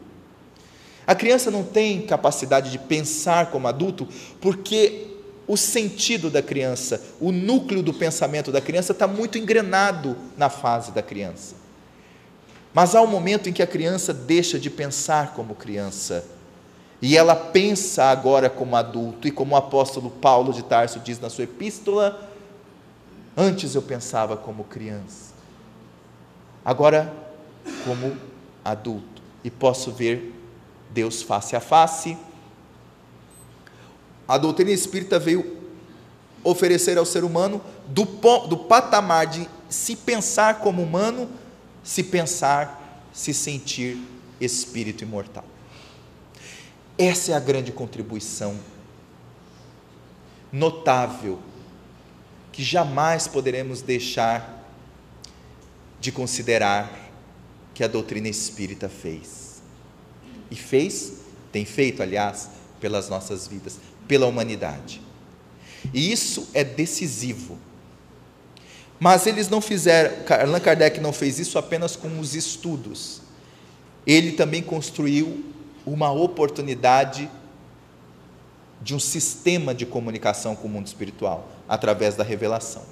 [1.06, 4.08] A criança não tem capacidade de pensar como adulto,
[4.42, 5.08] porque
[5.48, 10.92] o sentido da criança, o núcleo do pensamento da criança está muito engrenado na fase
[10.92, 11.56] da criança.
[12.74, 16.26] Mas há um momento em que a criança deixa de pensar como criança
[17.02, 21.30] e ela pensa agora como adulto, e como o apóstolo Paulo de Tarso diz na
[21.30, 22.30] sua epístola:
[23.36, 25.34] Antes eu pensava como criança,
[26.66, 27.14] agora
[27.86, 28.18] como
[28.64, 30.34] adulto e posso ver
[30.90, 32.18] Deus face a face.
[34.28, 35.56] A doutrina espírita veio
[36.44, 38.06] oferecer ao ser humano do,
[38.48, 41.30] do patamar de se pensar como humano,
[41.84, 43.98] se pensar, se sentir
[44.40, 45.46] espírito imortal.
[46.98, 48.58] Essa é a grande contribuição
[50.52, 51.40] notável
[52.52, 54.66] que jamais poderemos deixar
[56.00, 57.12] de considerar
[57.74, 59.62] que a doutrina espírita fez.
[60.50, 61.18] E fez,
[61.52, 63.78] tem feito, aliás, pelas nossas vidas,
[64.08, 65.02] pela humanidade.
[65.94, 67.60] E isso é decisivo.
[69.00, 73.22] Mas eles não fizeram, Allan Kardec não fez isso apenas com os estudos.
[74.06, 75.46] Ele também construiu
[75.88, 77.30] uma oportunidade
[78.82, 82.84] de um sistema de comunicação com o mundo espiritual, através da revelação.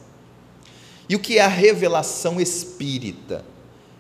[1.09, 3.43] E o que é a revelação espírita?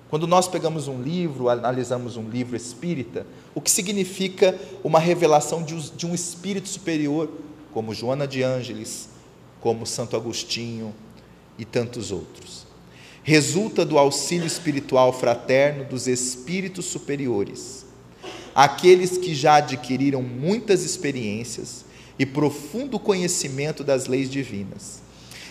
[0.09, 6.05] Quando nós pegamos um livro, analisamos um livro espírita, o que significa uma revelação de
[6.05, 7.29] um espírito superior,
[7.73, 9.09] como Joana de Ângeles,
[9.59, 10.95] como Santo Agostinho
[11.57, 12.65] e tantos outros.
[13.23, 17.84] Resulta do auxílio espiritual fraterno dos espíritos superiores
[18.55, 21.83] aqueles que já adquiriram muitas experiências
[22.17, 25.01] e profundo conhecimento das leis divinas,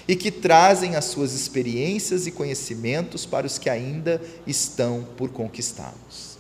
[0.09, 6.39] e que trazem as suas experiências e conhecimentos para os que ainda estão por conquistá-los.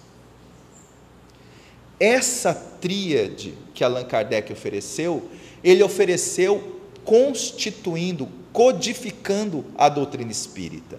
[2.00, 5.28] Essa tríade que Allan Kardec ofereceu,
[5.62, 10.98] ele ofereceu constituindo, codificando a doutrina espírita.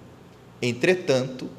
[0.62, 1.50] Entretanto,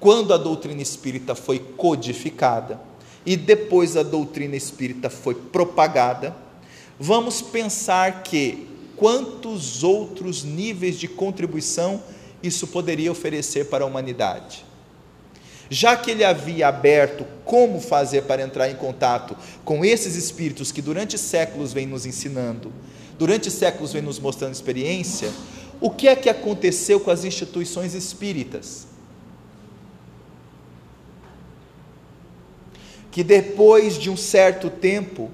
[0.00, 2.80] quando a doutrina espírita foi codificada,
[3.26, 6.34] e depois a doutrina espírita foi propagada,
[6.98, 12.00] vamos pensar que quantos outros níveis de contribuição
[12.42, 14.64] isso poderia oferecer para a humanidade.
[15.68, 20.80] Já que ele havia aberto como fazer para entrar em contato com esses espíritos que
[20.80, 22.72] durante séculos vêm nos ensinando,
[23.18, 25.28] durante séculos vêm nos mostrando experiência,
[25.80, 28.86] o que é que aconteceu com as instituições espíritas?
[33.16, 35.30] Que depois de um certo tempo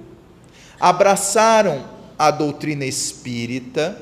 [0.79, 1.85] abraçaram
[2.17, 4.01] a doutrina espírita,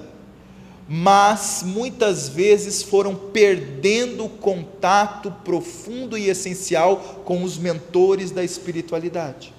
[0.86, 9.54] mas muitas vezes foram perdendo o contato profundo e essencial com os mentores da espiritualidade.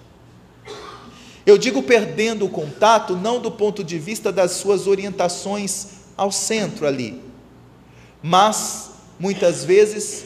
[1.43, 6.85] Eu digo perdendo o contato não do ponto de vista das suas orientações ao centro
[6.85, 7.19] ali,
[8.21, 10.25] mas muitas vezes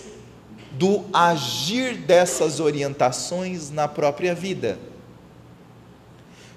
[0.77, 4.77] do agir dessas orientações na própria vida.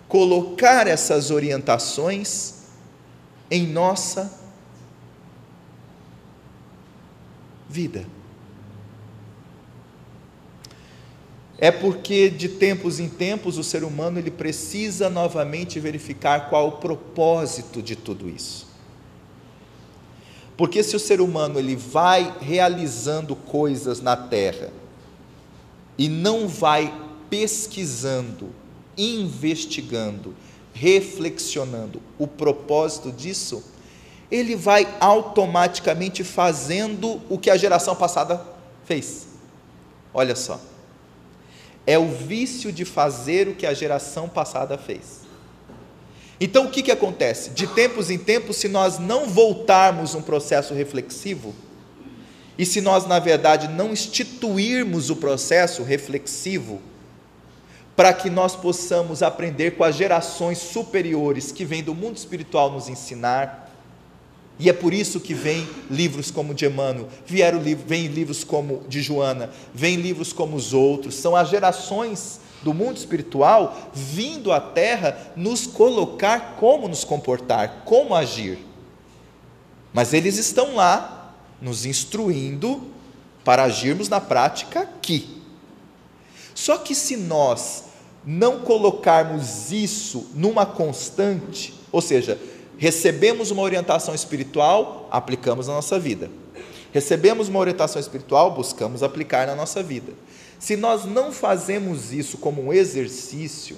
[0.08, 2.54] Colocar essas orientações
[3.50, 4.32] em nossa
[7.68, 8.06] vida.
[11.60, 16.72] É porque de tempos em tempos o ser humano ele precisa novamente verificar qual o
[16.72, 18.67] propósito de tudo isso.
[20.59, 24.72] Porque se o ser humano ele vai realizando coisas na terra
[25.96, 26.92] e não vai
[27.30, 28.52] pesquisando,
[28.96, 30.34] investigando,
[30.74, 33.62] reflexionando o propósito disso,
[34.28, 38.44] ele vai automaticamente fazendo o que a geração passada
[38.84, 39.28] fez.
[40.12, 40.61] Olha só.
[41.86, 45.17] É o vício de fazer o que a geração passada fez.
[46.41, 47.51] Então o que, que acontece?
[47.51, 51.55] De tempos em tempos, se nós não voltarmos um processo reflexivo,
[52.57, 56.80] e se nós, na verdade, não instituirmos o processo reflexivo,
[57.95, 62.89] para que nós possamos aprender com as gerações superiores que vêm do mundo espiritual nos
[62.89, 63.67] ensinar,
[64.59, 69.00] e é por isso que vem livros como de Emmanuel, vieram vem livros como de
[69.00, 75.32] Joana, vem livros como os outros, são as gerações do mundo espiritual vindo à terra
[75.36, 78.59] nos colocar como nos comportar, como agir.
[79.92, 82.82] Mas eles estão lá nos instruindo
[83.44, 85.40] para agirmos na prática aqui.
[86.52, 87.84] Só que se nós
[88.26, 92.38] não colocarmos isso numa constante, ou seja,
[92.78, 96.30] recebemos uma orientação espiritual, aplicamos na nossa vida.
[96.92, 100.12] Recebemos uma orientação espiritual, buscamos aplicar na nossa vida.
[100.58, 103.76] Se nós não fazemos isso como um exercício,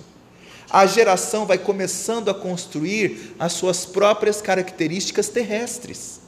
[0.71, 6.21] a geração vai começando a construir as suas próprias características terrestres.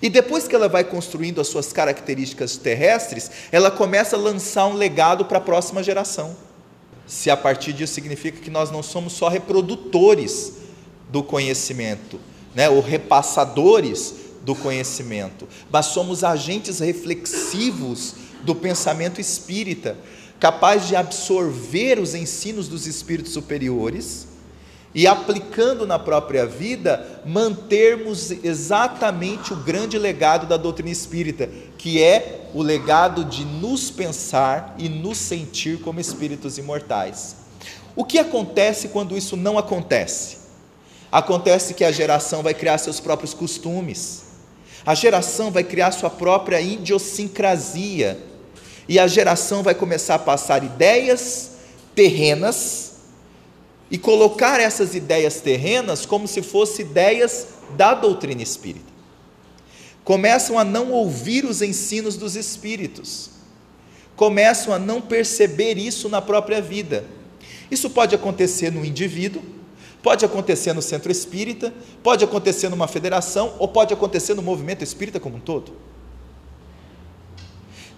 [0.00, 4.74] E depois que ela vai construindo as suas características terrestres, ela começa a lançar um
[4.74, 6.34] legado para a próxima geração.
[7.06, 10.65] Se a partir disso significa que nós não somos só reprodutores
[11.08, 12.18] do conhecimento,
[12.54, 19.96] né, ou repassadores do conhecimento, mas somos agentes reflexivos do pensamento espírita,
[20.38, 24.28] capaz de absorver os ensinos dos espíritos superiores
[24.94, 32.48] e aplicando na própria vida, mantermos exatamente o grande legado da doutrina espírita, que é
[32.54, 37.36] o legado de nos pensar e nos sentir como espíritos imortais.
[37.94, 40.35] O que acontece quando isso não acontece?
[41.16, 44.24] Acontece que a geração vai criar seus próprios costumes,
[44.84, 48.20] a geração vai criar sua própria idiosincrasia,
[48.86, 51.52] e a geração vai começar a passar ideias
[51.94, 52.96] terrenas
[53.90, 57.46] e colocar essas ideias terrenas como se fossem ideias
[57.78, 58.92] da doutrina espírita.
[60.04, 63.30] Começam a não ouvir os ensinos dos espíritos,
[64.16, 67.06] começam a não perceber isso na própria vida.
[67.70, 69.55] Isso pode acontecer no indivíduo,
[70.06, 75.18] pode acontecer no centro espírita, pode acontecer numa federação ou pode acontecer no movimento espírita
[75.18, 75.72] como um todo.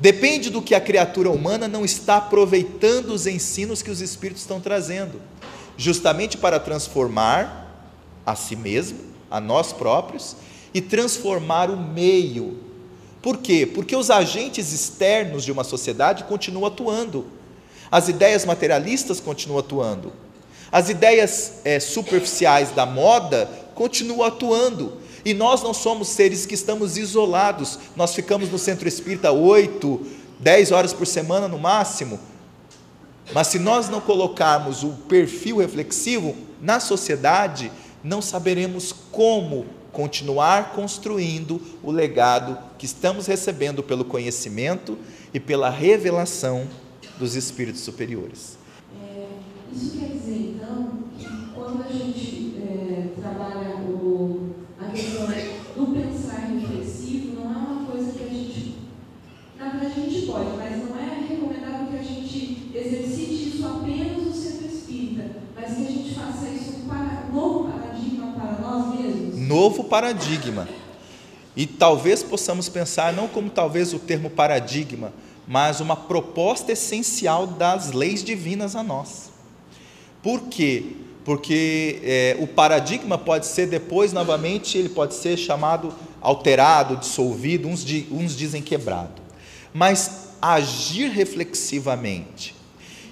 [0.01, 4.59] Depende do que a criatura humana não está aproveitando os ensinos que os espíritos estão
[4.59, 5.21] trazendo,
[5.77, 7.93] justamente para transformar
[8.25, 9.01] a si mesmo,
[9.31, 10.35] a nós próprios
[10.73, 12.59] e transformar o meio.
[13.21, 13.67] Por quê?
[13.67, 17.27] Porque os agentes externos de uma sociedade continuam atuando,
[17.91, 20.11] as ideias materialistas continuam atuando,
[20.71, 26.97] as ideias é, superficiais da moda continuam atuando, e nós não somos seres que estamos
[26.97, 30.07] isolados, nós ficamos no centro espírita oito,
[30.39, 32.19] dez horas por semana no máximo.
[33.33, 37.71] Mas se nós não colocarmos o perfil reflexivo na sociedade,
[38.03, 44.97] não saberemos como continuar construindo o legado que estamos recebendo pelo conhecimento
[45.35, 46.67] e pela revelação
[47.19, 48.58] dos espíritos superiores.
[49.73, 54.49] Isso quer dizer, então, que quando a gente é, trabalha o
[54.81, 58.75] a questão do pensar reflexivo não é uma coisa que a gente.
[59.59, 64.25] Na verdade, a gente pode, mas não é recomendável que a gente exercite isso apenas
[64.25, 69.37] no centro espírita, mas que a gente faça isso para novo paradigma para nós mesmos.
[69.37, 70.69] Novo paradigma.
[71.57, 75.13] E talvez possamos pensar, não como talvez o termo paradigma,
[75.47, 79.28] mas uma proposta essencial das leis divinas a nós.
[80.23, 80.85] Por quê?
[81.29, 85.93] porque é, o paradigma pode ser depois, novamente, ele pode ser chamado
[86.23, 89.21] alterado, dissolvido, uns, di, uns dizem quebrado.
[89.71, 92.55] Mas agir reflexivamente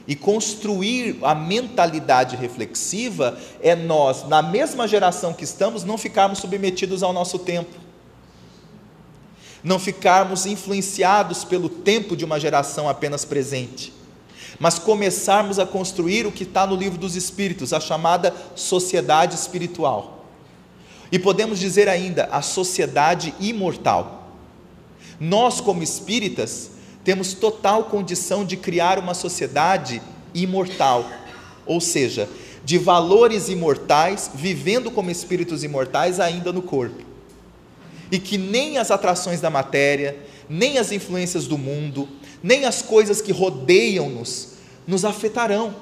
[0.09, 7.02] e construir a mentalidade reflexiva é nós, na mesma geração que estamos, não ficarmos submetidos
[7.02, 7.76] ao nosso tempo.
[9.62, 13.92] Não ficarmos influenciados pelo tempo de uma geração apenas presente
[14.59, 20.24] mas começarmos a construir o que está no livro dos Espíritos, a chamada sociedade espiritual.
[21.11, 24.32] E podemos dizer ainda a sociedade imortal.
[25.20, 26.70] Nós, como espíritas,
[27.04, 30.02] temos total condição de criar uma sociedade
[30.34, 31.09] imortal,
[31.64, 32.28] ou seja,
[32.64, 37.04] de valores imortais, vivendo como espíritos imortais ainda no corpo.
[38.11, 40.16] E que nem as atrações da matéria,
[40.48, 42.09] nem as influências do mundo,
[42.43, 44.57] nem as coisas que rodeiam-nos
[44.87, 45.74] nos afetarão.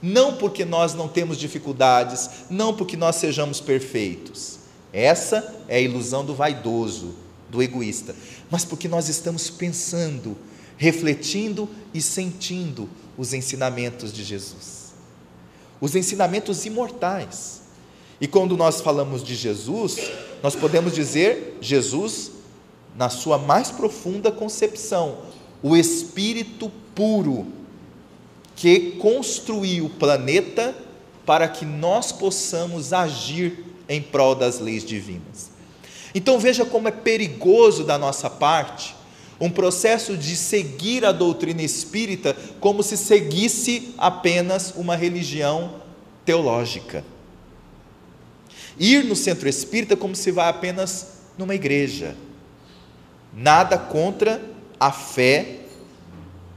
[0.00, 4.58] Não porque nós não temos dificuldades, não porque nós sejamos perfeitos.
[4.92, 7.14] Essa é a ilusão do vaidoso,
[7.50, 8.14] do egoísta,
[8.50, 10.36] mas porque nós estamos pensando,
[10.76, 14.92] refletindo e sentindo os ensinamentos de Jesus.
[15.80, 17.62] Os ensinamentos imortais.
[18.20, 19.98] E quando nós falamos de Jesus,
[20.42, 22.32] nós podemos dizer Jesus
[22.96, 25.18] na sua mais profunda concepção,
[25.62, 27.46] o Espírito puro
[28.54, 30.74] que construiu o planeta
[31.24, 35.50] para que nós possamos agir em prol das leis divinas.
[36.14, 38.96] Então veja como é perigoso da nossa parte
[39.40, 45.74] um processo de seguir a doutrina espírita como se seguisse apenas uma religião
[46.24, 47.04] teológica.
[48.78, 52.16] Ir no centro espírita como se vai apenas numa igreja.
[53.32, 54.42] Nada contra
[54.78, 55.60] a fé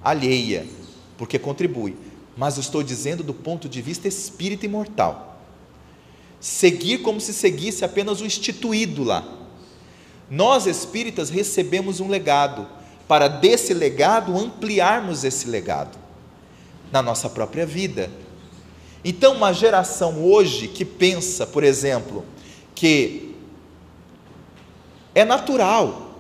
[0.04, 0.66] alheia,
[1.18, 1.96] porque contribui,
[2.36, 5.40] mas estou dizendo do ponto de vista espírita imortal.
[6.40, 9.24] Seguir como se seguisse apenas o instituído lá.
[10.30, 12.68] Nós espíritas recebemos um legado,
[13.08, 15.98] para desse legado ampliarmos esse legado
[16.92, 18.10] na nossa própria vida.
[19.04, 22.24] Então, uma geração hoje que pensa, por exemplo,
[22.74, 23.36] que
[25.14, 26.11] é natural,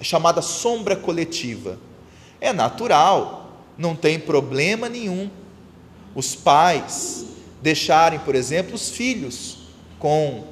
[0.00, 1.78] é chamada sombra coletiva,
[2.40, 5.30] é natural, não tem problema nenhum.
[6.14, 7.26] Os pais
[7.62, 9.58] deixarem, por exemplo, os filhos
[9.98, 10.44] com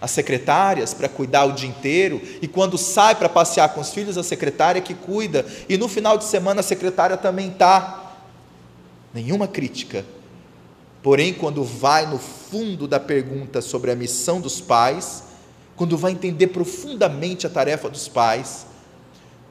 [0.00, 4.18] as secretárias para cuidar o dia inteiro, e quando sai para passear com os filhos,
[4.18, 8.12] a secretária que cuida, e no final de semana a secretária também está.
[9.14, 10.04] Nenhuma crítica.
[11.02, 15.24] Porém, quando vai no fundo da pergunta sobre a missão dos pais,
[15.76, 18.66] quando vai entender profundamente a tarefa dos pais,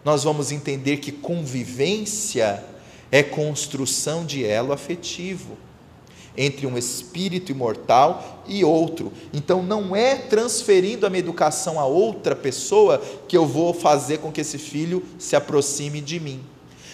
[0.04, 2.64] nós vamos entender que convivência
[3.12, 5.58] é construção de elo afetivo
[6.36, 9.12] entre um espírito imortal e outro.
[9.32, 14.32] Então não é transferindo a minha educação a outra pessoa que eu vou fazer com
[14.32, 16.42] que esse filho se aproxime de mim.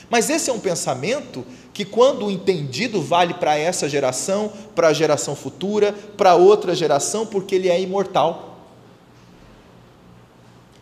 [0.10, 5.36] Mas esse é um pensamento que, quando entendido, vale para essa geração, para a geração
[5.36, 8.49] futura, para outra geração, porque ele é imortal.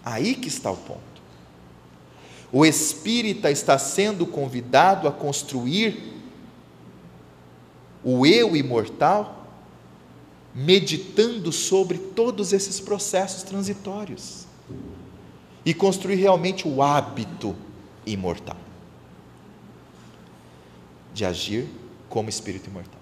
[0.09, 1.01] Aí que está o ponto.
[2.49, 6.13] O espírita está sendo convidado a construir
[8.01, 9.45] o eu imortal,
[10.55, 14.45] meditando sobre todos esses processos transitórios
[15.65, 17.53] e construir realmente o hábito
[18.05, 18.55] imortal
[21.13, 21.67] de agir
[22.07, 22.96] como espírito imortal.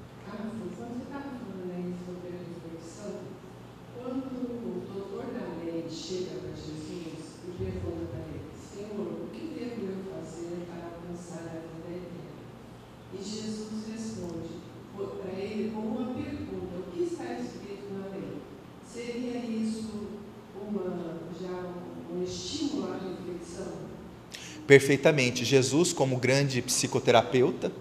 [24.67, 25.45] Perfeitamente.
[25.45, 27.71] Jesus, como grande psicoterapeuta,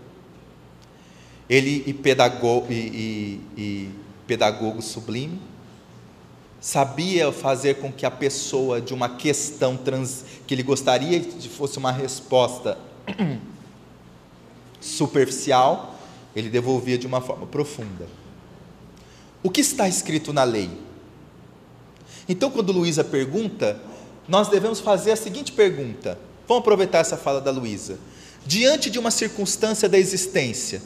[1.48, 3.90] ele e pedagogo, e, e, e
[4.26, 5.40] pedagogo sublime,
[6.60, 11.76] sabia fazer com que a pessoa de uma questão trans, que ele gostaria que fosse
[11.76, 12.78] uma resposta
[14.80, 15.98] superficial,
[16.34, 18.08] ele devolvia de uma forma profunda.
[19.42, 20.70] O que está escrito na lei?
[22.26, 23.78] Então, quando Luísa pergunta,
[24.26, 27.98] nós devemos fazer a seguinte pergunta: Vamos aproveitar essa fala da Luísa.
[28.46, 30.82] Diante de uma circunstância da existência,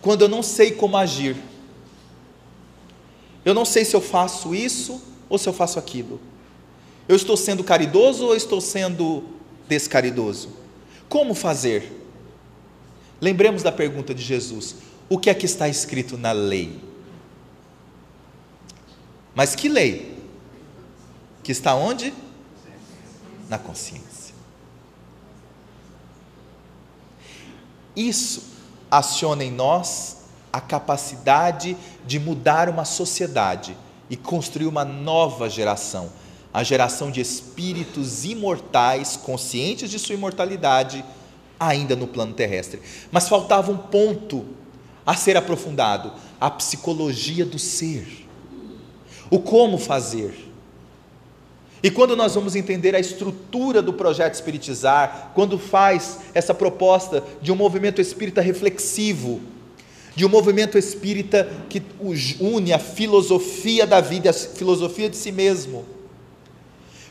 [0.00, 1.36] quando eu não sei como agir,
[3.44, 6.20] eu não sei se eu faço isso ou se eu faço aquilo.
[7.08, 9.24] Eu estou sendo caridoso ou estou sendo
[9.68, 10.50] descaridoso?
[11.08, 12.00] Como fazer?
[13.20, 14.76] Lembremos da pergunta de Jesus:
[15.08, 16.80] o que é que está escrito na lei?
[19.34, 20.18] Mas que lei?
[21.42, 22.12] Que está onde?
[23.50, 24.32] Na consciência.
[27.96, 28.44] Isso
[28.88, 30.18] aciona em nós
[30.52, 31.76] a capacidade
[32.06, 33.76] de mudar uma sociedade
[34.08, 36.10] e construir uma nova geração,
[36.54, 41.04] a geração de espíritos imortais, conscientes de sua imortalidade,
[41.58, 42.80] ainda no plano terrestre.
[43.10, 44.46] Mas faltava um ponto
[45.04, 48.28] a ser aprofundado: a psicologia do ser.
[49.28, 50.49] O como fazer
[51.82, 57.50] e quando nós vamos entender a estrutura do projeto Espiritizar, quando faz essa proposta de
[57.50, 59.40] um movimento espírita reflexivo,
[60.14, 61.82] de um movimento espírita que
[62.38, 65.86] une a filosofia da vida, a filosofia de si mesmo,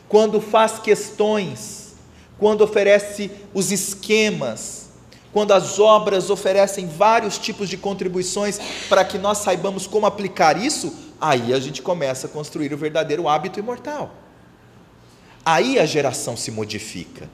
[0.08, 1.94] quando faz questões,
[2.38, 4.90] quando oferece os esquemas,
[5.32, 10.92] quando as obras oferecem vários tipos de contribuições para que nós saibamos como aplicar isso,
[11.20, 14.19] aí a gente começa a construir o verdadeiro hábito imortal.
[15.50, 17.28] Aí a geração se modifica.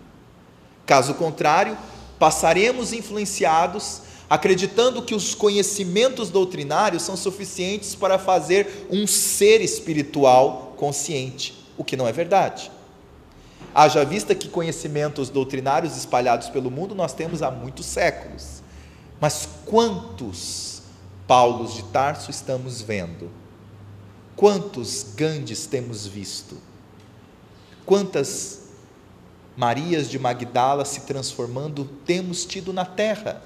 [0.87, 1.77] Caso contrário,
[2.19, 4.01] passaremos influenciados,
[4.31, 11.95] acreditando que os conhecimentos doutrinários são suficientes para fazer um ser espiritual consciente, o que
[11.95, 12.71] não é verdade.
[13.75, 18.63] Haja vista que conhecimentos doutrinários espalhados pelo mundo nós temos há muitos séculos.
[19.21, 20.81] Mas quantos
[21.27, 23.31] Paulos de Tarso estamos vendo?
[24.35, 26.57] Quantos Gandhis temos visto?
[27.87, 28.73] Quantas
[29.57, 33.41] Marias de Magdala se transformando temos tido na terra?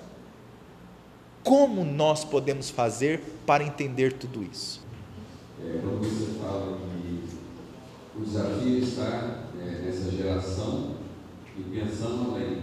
[1.44, 4.82] Como nós podemos fazer para entender tudo isso?
[5.62, 10.94] É, quando você fala que o desafio está é, nessa geração
[11.58, 12.62] e pensando além.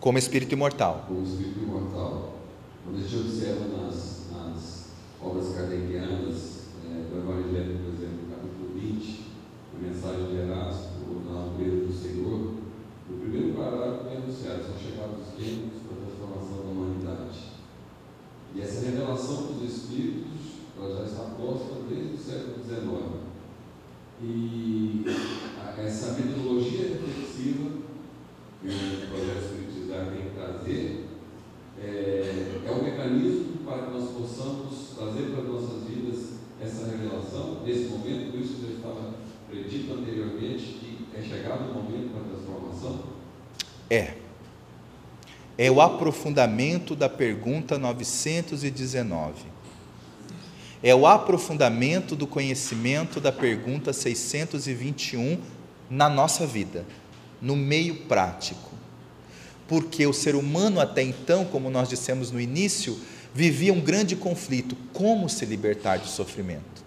[0.00, 1.04] Como espírito imortal.
[1.08, 2.38] Como espírito imortal.
[2.84, 4.86] Quando a gente observa nas, nas
[5.20, 9.22] obras kardecianas é, do Evangelho, por exemplo, capítulo 20,
[9.82, 12.54] mensagem de Erasmo, na natureza do Senhor,
[13.10, 17.38] no primeiro parágrafo é anunciado, são chegados os tempos para a transformação da humanidade.
[18.54, 23.22] E essa revelação dos Espíritos, ela já está posta desde o século XIX.
[24.22, 25.04] E
[25.78, 27.70] essa metodologia reflexiva
[28.60, 31.08] que o projeto Espiritizar tem que trazer
[31.82, 35.92] é, é um mecanismo para que nós possamos trazer para as nossas vidas
[39.72, 43.04] predito anteriormente que é chegado o momento da transformação?
[43.88, 44.14] É.
[45.56, 49.32] É o aprofundamento da pergunta 919.
[50.82, 55.40] É o aprofundamento do conhecimento da pergunta 621
[55.88, 56.84] na nossa vida,
[57.40, 58.72] no meio prático.
[59.68, 62.98] Porque o ser humano, até então, como nós dissemos no início,
[63.32, 66.82] vivia um grande conflito: como se libertar do sofrimento?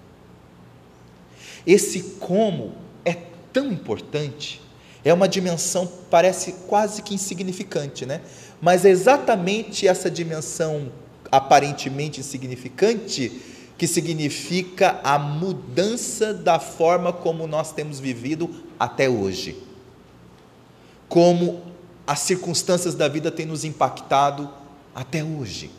[1.66, 3.18] Esse como é
[3.52, 4.62] tão importante,
[5.04, 8.22] é uma dimensão, parece quase que insignificante, né?
[8.62, 10.92] Mas é exatamente essa dimensão
[11.32, 13.32] aparentemente insignificante
[13.78, 18.50] que significa a mudança da forma como nós temos vivido
[18.80, 19.58] até hoje.
[21.10, 21.62] Como
[22.08, 24.50] as circunstâncias da vida têm nos impactado
[24.94, 25.70] até hoje.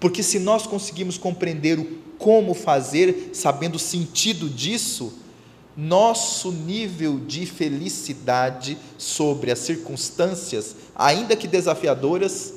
[0.00, 5.12] Porque se nós conseguimos compreender o como fazer, sabendo o sentido disso,
[5.76, 12.54] nosso nível de felicidade sobre as circunstâncias, ainda que desafiadoras,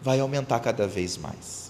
[0.00, 1.66] vai aumentar cada vez mais.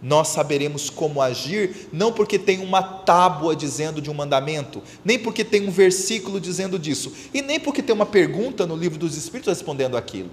[0.00, 5.42] Nós saberemos como agir, não porque tem uma tábua dizendo de um mandamento, nem porque
[5.42, 9.56] tem um versículo dizendo disso, e nem porque tem uma pergunta no livro dos Espíritos
[9.56, 10.30] respondendo aquilo.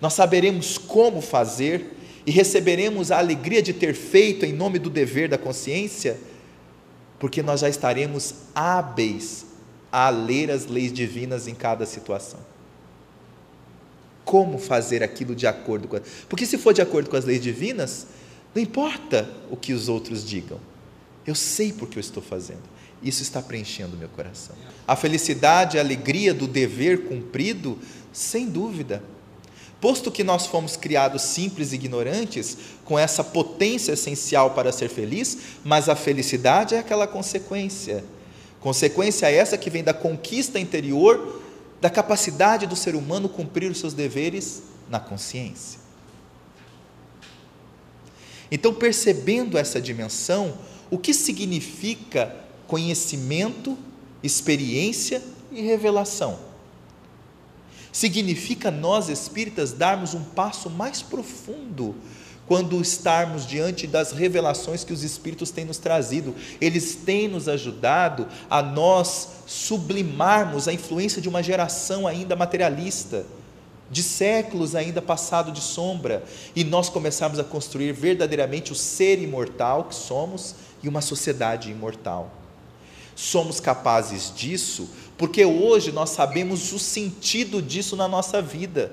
[0.00, 1.97] Nós saberemos como fazer
[2.28, 6.20] e receberemos a alegria de ter feito em nome do dever da consciência,
[7.18, 9.46] porque nós já estaremos hábeis
[9.90, 12.38] a ler as leis divinas em cada situação.
[14.26, 15.96] Como fazer aquilo de acordo com.
[15.96, 16.02] A...
[16.28, 18.08] Porque se for de acordo com as leis divinas,
[18.54, 20.60] não importa o que os outros digam,
[21.26, 22.60] eu sei porque eu estou fazendo.
[23.02, 24.54] Isso está preenchendo meu coração.
[24.86, 27.78] A felicidade, a alegria do dever cumprido,
[28.12, 29.02] sem dúvida.
[29.80, 35.38] Posto que nós fomos criados simples e ignorantes, com essa potência essencial para ser feliz,
[35.64, 38.04] mas a felicidade é aquela consequência.
[38.60, 41.40] Consequência essa que vem da conquista interior,
[41.80, 45.78] da capacidade do ser humano cumprir os seus deveres na consciência.
[48.50, 50.58] Então, percebendo essa dimensão,
[50.90, 52.34] o que significa
[52.66, 53.78] conhecimento,
[54.22, 55.22] experiência
[55.52, 56.47] e revelação?
[57.92, 61.94] Significa nós espíritas darmos um passo mais profundo
[62.46, 66.34] quando estarmos diante das revelações que os espíritos têm nos trazido.
[66.60, 73.26] Eles têm nos ajudado a nós sublimarmos a influência de uma geração ainda materialista
[73.90, 76.22] de séculos ainda passado de sombra,
[76.54, 82.30] e nós começarmos a construir verdadeiramente o ser imortal que somos e uma sociedade imortal.
[83.16, 84.88] Somos capazes disso
[85.18, 88.92] porque hoje nós sabemos o sentido disso na nossa vida.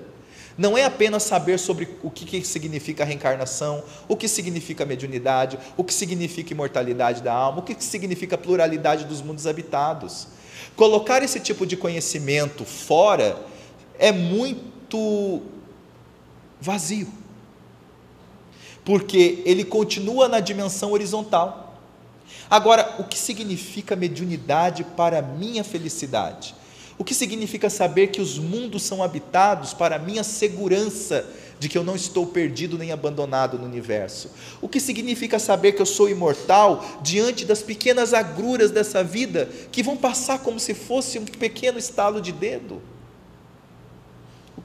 [0.57, 5.83] Não é apenas saber sobre o que, significa a reencarnação, o que significa mediunidade, o
[5.83, 10.27] que significa imortalidade da alma, o que significa a pluralidade dos mundos habitados.
[10.75, 13.45] Colocar esse tipo de conhecimento fora
[13.99, 15.43] é muito
[16.59, 17.07] vazio.
[18.83, 21.64] Porque ele continua na dimensão horizontal.
[22.49, 26.55] Agora, o que significa mediunidade para a minha felicidade?
[26.97, 31.25] O que significa saber que os mundos são habitados para a minha segurança
[31.59, 34.31] de que eu não estou perdido nem abandonado no universo?
[34.61, 39.83] O que significa saber que eu sou imortal diante das pequenas agruras dessa vida que
[39.83, 42.81] vão passar como se fosse um pequeno estalo de dedo?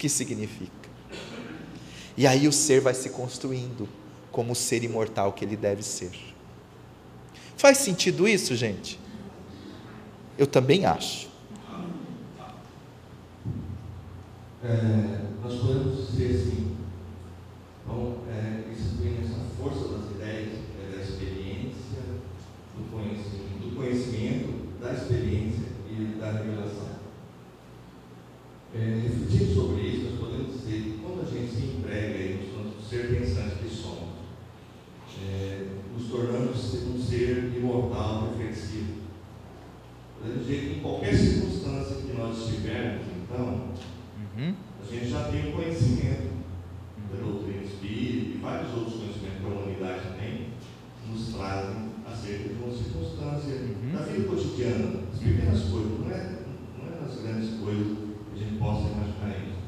[0.00, 0.88] que significa.
[2.16, 3.86] E aí o ser vai se construindo
[4.32, 6.10] como o ser imortal que ele deve ser.
[7.60, 8.98] Faz sentido isso, gente?
[10.38, 11.28] Eu também acho.
[14.64, 16.74] É, nós podemos dizer assim,
[17.84, 22.00] então, é, isso vem essa força das ideias, é, da experiência,
[22.78, 26.96] do conhecimento, do conhecimento, da experiência e da revelação.
[28.74, 32.82] É, refletindo sobre isso, nós podemos dizer que quando a gente se emprega aí no
[32.82, 33.29] ser somos,
[36.10, 39.00] tornamos um ser imortal, reflexivo.
[40.18, 43.70] Podemos dizer que em qualquer circunstância que nós estivermos, então,
[44.36, 44.54] uhum.
[44.82, 46.30] a gente já tem o conhecimento
[47.10, 50.48] da doutrina espírita e vários outros conhecimentos que a humanidade tem,
[51.08, 53.92] nos trazem acerca de uma circunstância uhum.
[53.92, 56.38] da vida cotidiana, as pequenas coisas, não é,
[56.76, 59.60] não é as grandes coisas a gente possa imaginar isso.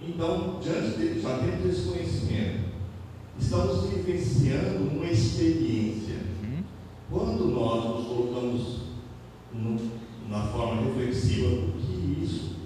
[0.00, 2.72] Então, diante de, já temos esse conhecimento,
[3.38, 6.16] estamos vivenciando uma experiência.
[6.42, 6.62] Uhum.
[7.10, 8.80] Quando nós nos colocamos
[9.52, 9.78] no,
[10.28, 12.56] na forma reflexiva do que isso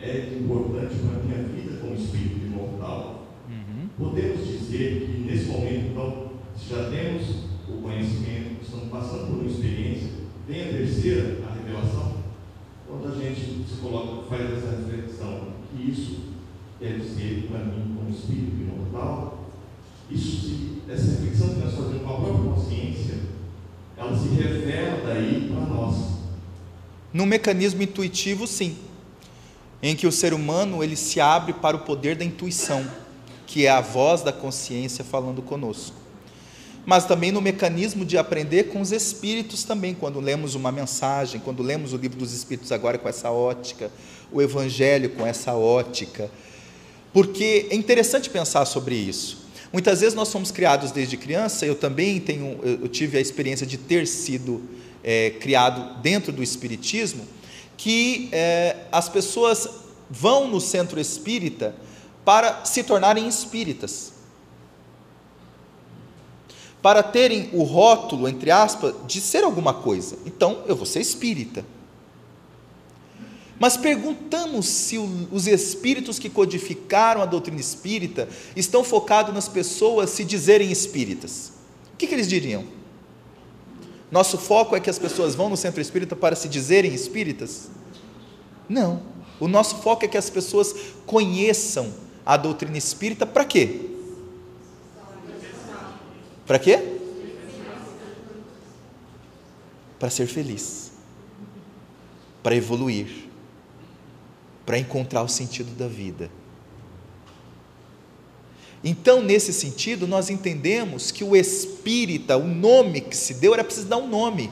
[0.00, 3.88] é importante para a minha vida como espírito imortal, uhum.
[3.98, 6.30] podemos dizer que nesse momento, então,
[6.68, 10.10] já temos o conhecimento, estamos passando por uma experiência,
[10.46, 12.20] vem a terceira, a revelação,
[12.86, 16.20] quando a gente se coloca, faz essa reflexão, que isso
[16.80, 19.40] deve ser para mim como espírito imortal,
[20.10, 23.14] isso se, essa reflexão que nós fazemos com a própria consciência,
[23.96, 26.20] ela se revela daí para nós.
[27.12, 28.76] No mecanismo intuitivo, sim,
[29.82, 32.88] em que o ser humano ele se abre para o poder da intuição,
[33.46, 35.96] que é a voz da consciência falando conosco.
[36.86, 41.62] Mas também no mecanismo de aprender com os espíritos também, quando lemos uma mensagem, quando
[41.62, 43.90] lemos o livro dos espíritos agora com essa ótica,
[44.32, 46.30] o evangelho com essa ótica.
[47.12, 49.44] Porque é interessante pensar sobre isso.
[49.72, 53.76] Muitas vezes nós somos criados desde criança, eu também tenho, eu tive a experiência de
[53.76, 54.62] ter sido
[55.02, 57.26] é, criado dentro do Espiritismo,
[57.76, 59.68] que é, as pessoas
[60.10, 61.74] vão no centro espírita
[62.24, 64.12] para se tornarem espíritas.
[66.82, 70.18] Para terem o rótulo, entre aspas, de ser alguma coisa.
[70.26, 71.64] Então, eu vou ser espírita.
[73.58, 78.26] Mas perguntamos se os espíritos que codificaram a doutrina espírita
[78.56, 81.52] estão focados nas pessoas se dizerem espíritas.
[81.92, 82.64] O que, que eles diriam?
[84.10, 87.68] Nosso foco é que as pessoas vão no centro espírita para se dizerem espíritas?
[88.68, 89.02] Não.
[89.38, 90.74] O nosso foco é que as pessoas
[91.06, 91.92] conheçam
[92.26, 93.90] a doutrina espírita para quê?
[96.46, 96.98] Para quê?
[99.98, 100.92] Para ser feliz,
[102.42, 103.30] para evoluir
[104.70, 106.30] para encontrar o sentido da vida.
[108.82, 113.86] Então, nesse sentido, nós entendemos que o espírita, o nome que se deu, era preciso
[113.86, 114.50] dar um nome.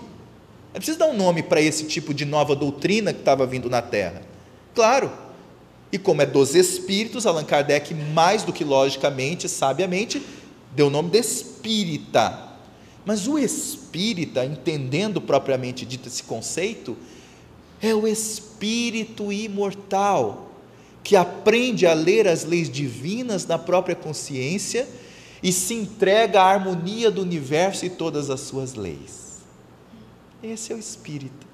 [0.74, 3.80] É preciso dar um nome para esse tipo de nova doutrina que estava vindo na
[3.80, 4.22] Terra.
[4.74, 5.10] Claro.
[5.90, 10.22] E como é dos espíritos, Allan Kardec, mais do que logicamente, sabiamente,
[10.76, 12.46] deu o nome de espírita.
[13.06, 16.94] Mas o espírita, entendendo propriamente dito esse conceito,
[17.80, 20.47] é o espírito imortal
[21.08, 24.86] que aprende a ler as leis divinas na própria consciência
[25.42, 29.38] e se entrega à harmonia do universo e todas as suas leis.
[30.42, 31.46] Esse é o espírito.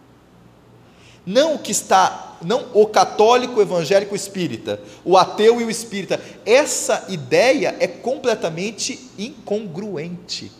[1.24, 6.20] Não o que está, não o católico evangélico espírita, o ateu e o espírita.
[6.44, 10.50] Essa ideia é completamente incongruente.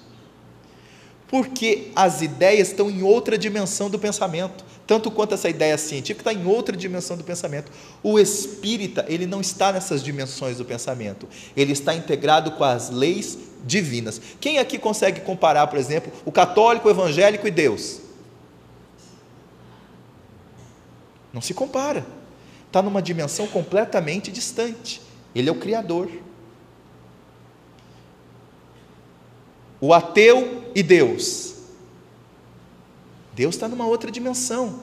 [1.27, 6.32] Porque as ideias estão em outra dimensão do pensamento tanto quanto essa ideia científica está
[6.32, 7.72] em outra dimensão do pensamento.
[8.03, 11.26] O espírita, ele não está nessas dimensões do pensamento,
[11.57, 14.20] ele está integrado com as leis divinas.
[14.41, 18.01] Quem aqui consegue comparar, por exemplo, o católico, o evangélico e Deus?
[21.32, 22.07] Não se compara.
[22.66, 25.01] Está numa dimensão completamente distante.
[25.35, 26.11] Ele é o Criador.
[29.80, 31.54] O ateu e Deus
[33.35, 34.80] Deus está numa outra dimensão.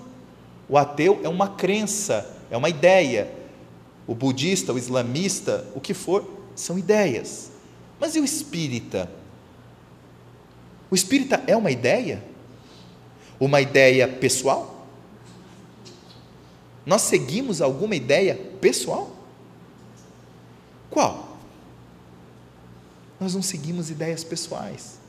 [0.68, 3.34] O ateu é uma crença, é uma ideia.
[4.06, 7.52] O budista, o islamista, o que for, são ideias.
[8.00, 9.10] Mas e o espírita?
[10.90, 12.24] O espírita é uma ideia?
[13.40, 14.86] Uma ideia pessoal?
[16.86, 19.16] Nós seguimos alguma ideia pessoal?
[20.90, 21.38] Qual?
[23.20, 25.01] Nós não seguimos ideias pessoais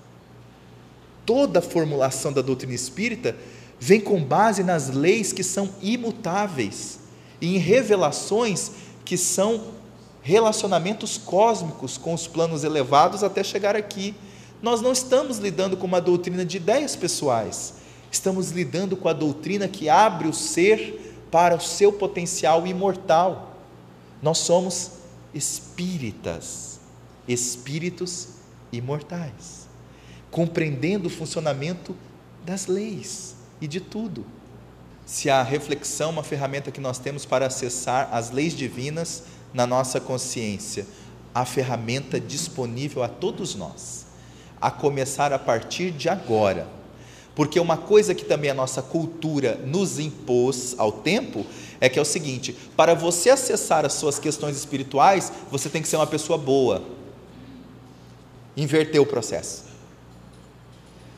[1.25, 3.37] toda a formulação da doutrina espírita
[3.79, 7.01] vem com base nas leis que são imutáveis
[7.41, 8.71] e em revelações
[9.05, 9.73] que são
[10.23, 14.15] relacionamentos cósmicos com os planos elevados até chegar aqui.
[14.63, 17.75] Nós não estamos lidando com uma doutrina de ideias pessoais,
[18.11, 23.57] estamos lidando com a doutrina que abre o ser para o seu potencial imortal.
[24.23, 24.93] Nós somos
[25.35, 26.79] espíritas,
[27.27, 28.29] espíritos
[28.71, 29.62] imortais
[30.33, 31.95] compreendendo o funcionamento
[32.45, 34.25] das leis e de tudo.
[35.05, 39.67] Se a reflexão é uma ferramenta que nós temos para acessar as leis divinas na
[39.67, 40.87] nossa consciência,
[41.35, 44.07] a ferramenta disponível a todos nós,
[44.59, 46.67] a começar a partir de agora.
[47.35, 51.45] Porque uma coisa que também a nossa cultura nos impôs ao tempo
[51.79, 55.89] é que é o seguinte: para você acessar as suas questões espirituais, você tem que
[55.89, 56.83] ser uma pessoa boa.
[58.57, 59.72] Inverter o processo.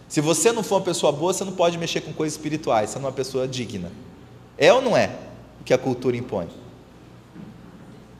[0.08, 2.98] Se você não for uma pessoa boa, você não pode mexer com coisas espirituais, você
[2.98, 3.90] não é uma pessoa digna.
[4.56, 5.10] É ou não é
[5.60, 6.48] o que a cultura impõe?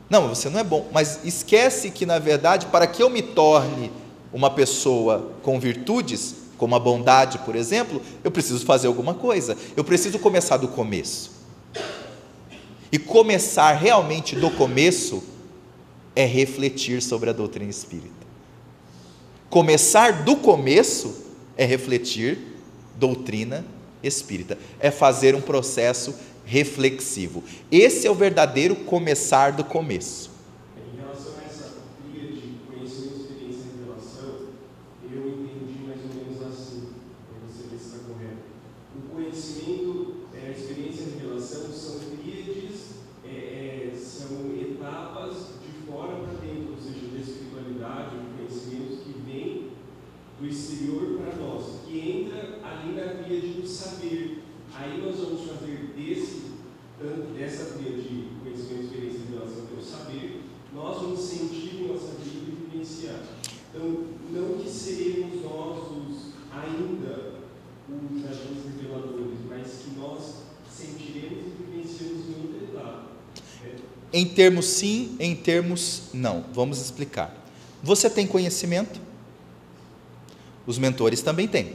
[0.09, 3.91] Não, você não é bom, mas esquece que, na verdade, para que eu me torne
[4.31, 9.57] uma pessoa com virtudes, como a bondade, por exemplo, eu preciso fazer alguma coisa.
[9.75, 11.31] Eu preciso começar do começo.
[12.91, 15.23] E começar realmente do começo
[16.15, 18.25] é refletir sobre a doutrina espírita.
[19.49, 21.24] Começar do começo
[21.57, 22.37] é refletir
[22.97, 23.65] doutrina
[24.03, 27.43] espírita, é fazer um processo reflexivo.
[27.71, 30.29] Esse é o verdadeiro começar do começo.
[30.77, 31.73] Em relação a essa
[32.11, 34.35] trilha de conhecimento, experiência e revelação,
[35.11, 36.89] eu entendi mais ou menos assim,
[37.27, 38.43] para você ver se está correto.
[38.95, 42.81] O conhecimento, é, a experiência e a revelação são tríades,
[43.25, 45.35] é, é, são etapas
[45.65, 49.71] de fora para dentro, ou seja, da espiritualidade, do conhecimento que vem
[50.39, 54.43] do exterior para nós, que entra ali na tríade do saber.
[54.77, 56.51] Aí nós vamos fazer desse,
[56.99, 60.41] tanto dessa tríade de conhecimento, experiência e revelação, que é o saber,
[60.73, 63.23] nós vamos sentir em nossa vida e vivenciar.
[63.69, 67.35] Então, não que seremos nós os, ainda
[67.87, 73.07] os agentes reveladores, mas que nós sentiremos e vivenciamos em outra etapa.
[73.63, 73.75] É,
[74.17, 76.45] Em termos sim, em termos não.
[76.53, 77.35] Vamos explicar.
[77.83, 78.97] Você tem conhecimento?
[80.65, 81.73] Os mentores também têm.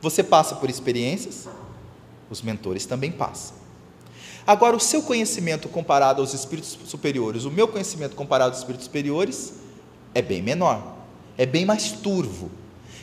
[0.00, 1.48] Você passa por experiências?
[2.30, 3.56] Os mentores também passam.
[4.46, 9.54] Agora, o seu conhecimento comparado aos espíritos superiores, o meu conhecimento comparado aos espíritos superiores,
[10.14, 10.98] é bem menor,
[11.36, 12.48] é bem mais turvo.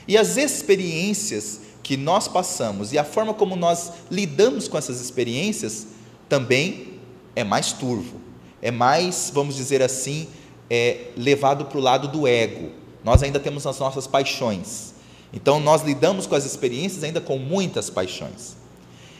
[0.07, 5.87] E as experiências que nós passamos e a forma como nós lidamos com essas experiências
[6.29, 6.97] também
[7.35, 8.26] é mais turvo,
[8.61, 10.27] é mais, vamos dizer assim,
[10.69, 12.71] é, levado para o lado do ego.
[13.03, 14.93] Nós ainda temos as nossas paixões.
[15.31, 18.55] Então, nós lidamos com as experiências ainda com muitas paixões.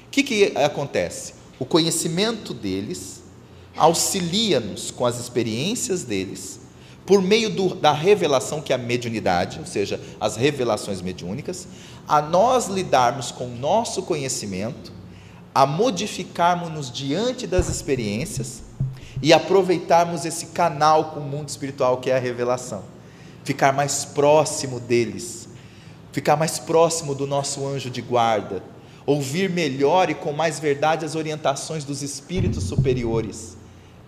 [0.07, 1.33] O que, que acontece?
[1.59, 3.21] O conhecimento deles
[3.75, 6.59] auxilia-nos com as experiências deles,
[7.05, 11.67] por meio do, da revelação, que é a mediunidade, ou seja, as revelações mediúnicas,
[12.07, 14.91] a nós lidarmos com o nosso conhecimento,
[15.53, 18.63] a modificarmos-nos diante das experiências
[19.21, 22.83] e aproveitarmos esse canal com o mundo espiritual que é a revelação,
[23.43, 25.47] ficar mais próximo deles,
[26.11, 28.63] ficar mais próximo do nosso anjo de guarda,
[29.05, 33.57] ouvir melhor e com mais verdade as orientações dos espíritos superiores,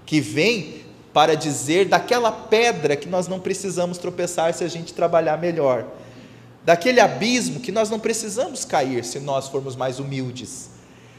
[0.06, 0.82] que vêm
[1.14, 5.86] para dizer daquela pedra que nós não precisamos tropeçar se a gente trabalhar melhor,
[6.66, 10.70] daquele abismo que nós não precisamos cair se nós formos mais humildes,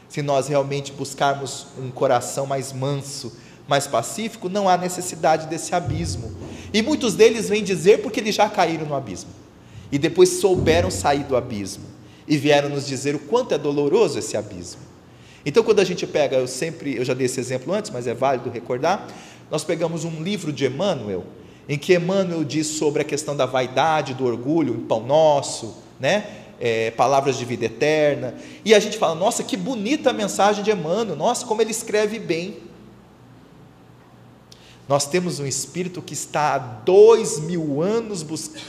[0.07, 3.33] se nós realmente buscarmos um coração mais manso,
[3.67, 6.31] mais pacífico, não há necessidade desse abismo.
[6.73, 9.29] E muitos deles vêm dizer porque eles já caíram no abismo
[9.91, 11.83] e depois souberam sair do abismo
[12.27, 14.81] e vieram nos dizer o quanto é doloroso esse abismo.
[15.45, 18.13] Então, quando a gente pega, eu sempre, eu já dei esse exemplo antes, mas é
[18.13, 19.07] válido recordar,
[19.49, 21.25] nós pegamos um livro de Emmanuel,
[21.67, 26.25] em que Emmanuel diz sobre a questão da vaidade, do orgulho, o pão nosso, né?
[26.63, 30.69] É, palavras de vida eterna, e a gente fala, nossa, que bonita a mensagem de
[30.69, 32.57] Emmanuel, nossa, como ele escreve bem.
[34.91, 38.59] Nós temos um espírito que está há dois mil anos buscando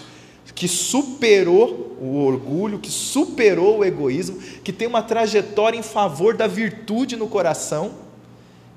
[0.54, 6.46] que superou o orgulho, que superou o egoísmo, que tem uma trajetória em favor da
[6.46, 7.94] virtude no coração,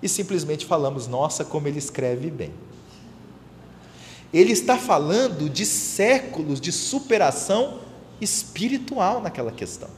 [0.02, 2.52] e simplesmente falamos, nossa, como ele escreve bem.
[4.34, 7.82] Ele está falando de séculos de superação
[8.20, 9.90] espiritual naquela questão.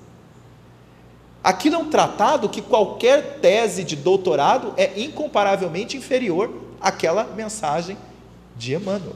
[1.41, 7.97] Aquilo é um tratado que qualquer tese de doutorado é incomparavelmente inferior àquela mensagem
[8.55, 9.15] de Emmanuel.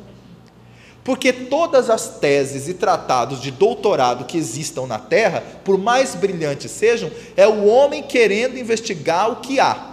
[1.04, 6.70] Porque todas as teses e tratados de doutorado que existam na Terra, por mais brilhantes
[6.70, 9.90] sejam, é o homem querendo investigar o que há.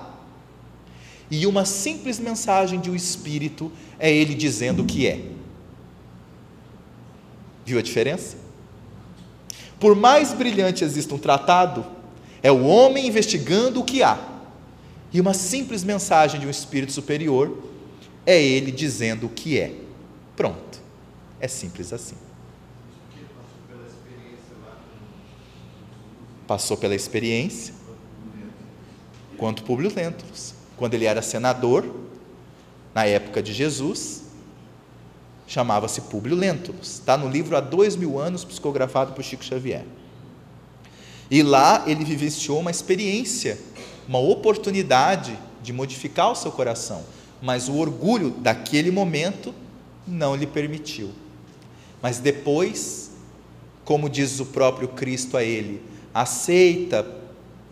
[1.30, 5.20] E uma simples mensagem de um espírito é ele dizendo o que é.
[7.64, 8.36] Viu a diferença?
[9.80, 11.86] Por mais brilhante exista um tratado,
[12.42, 14.18] é o homem investigando o que há.
[15.12, 17.56] E uma simples mensagem de um espírito superior
[18.26, 19.74] é ele dizendo o que é.
[20.36, 20.80] Pronto.
[21.40, 22.16] É simples assim.
[26.46, 27.74] Passou pela experiência
[29.38, 30.54] quanto Públio Lentulus.
[30.76, 31.86] Quando ele era senador,
[32.94, 34.24] na época de Jesus,
[35.46, 36.94] chamava-se Públio Lentulus.
[36.94, 39.84] Está no livro Há Dois Mil Anos, psicografado por Chico Xavier.
[41.30, 43.58] E lá ele vivenciou uma experiência,
[44.08, 47.04] uma oportunidade de modificar o seu coração,
[47.42, 49.54] mas o orgulho daquele momento
[50.06, 51.10] não lhe permitiu.
[52.00, 53.10] Mas depois,
[53.84, 55.82] como diz o próprio Cristo a ele,
[56.14, 57.06] aceita,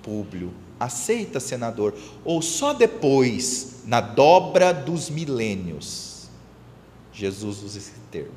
[0.03, 1.95] Públio, aceita, senador,
[2.25, 6.29] ou só depois, na dobra dos milênios,
[7.13, 8.35] Jesus usa esse termo.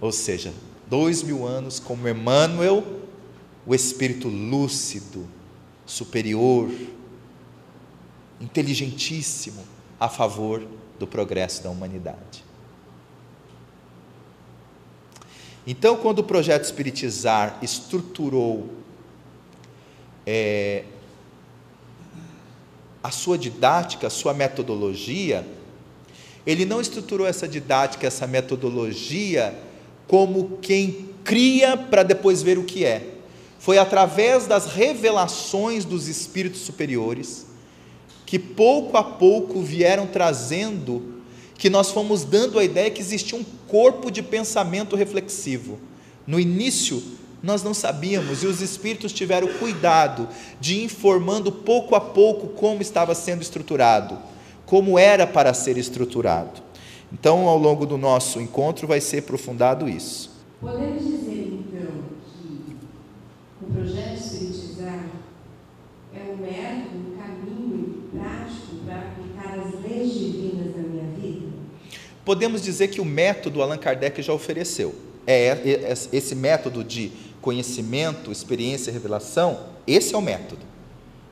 [0.00, 0.52] Ou seja,
[0.88, 2.84] dois mil anos como Emmanuel,
[3.66, 5.26] o espírito lúcido,
[5.86, 6.70] superior,
[8.40, 9.64] inteligentíssimo,
[9.98, 10.66] a favor
[10.98, 12.44] do progresso da humanidade.
[15.66, 18.68] Então, quando o projeto Espiritizar estruturou
[20.26, 20.84] é,
[23.02, 25.46] a sua didática, a sua metodologia,
[26.46, 29.58] ele não estruturou essa didática, essa metodologia,
[30.06, 33.13] como quem cria para depois ver o que é.
[33.64, 37.46] Foi através das revelações dos espíritos superiores
[38.26, 41.22] que pouco a pouco vieram trazendo
[41.56, 45.78] que nós fomos dando a ideia que existia um corpo de pensamento reflexivo.
[46.26, 47.02] No início,
[47.42, 50.28] nós não sabíamos e os espíritos tiveram cuidado
[50.60, 54.18] de informando pouco a pouco como estava sendo estruturado,
[54.66, 56.60] como era para ser estruturado.
[57.10, 60.30] Então, ao longo do nosso encontro, vai ser aprofundado isso.
[60.60, 62.14] Podemos dizer, então,
[63.66, 65.06] o projeto Espiritizar
[66.14, 71.46] é um método, um caminho prático para aplicar as leis divinas na minha vida?
[72.24, 74.94] Podemos dizer que o método Allan Kardec já ofereceu.
[75.26, 77.10] É, é, é esse método de
[77.40, 80.62] conhecimento, experiência e revelação, esse é o método,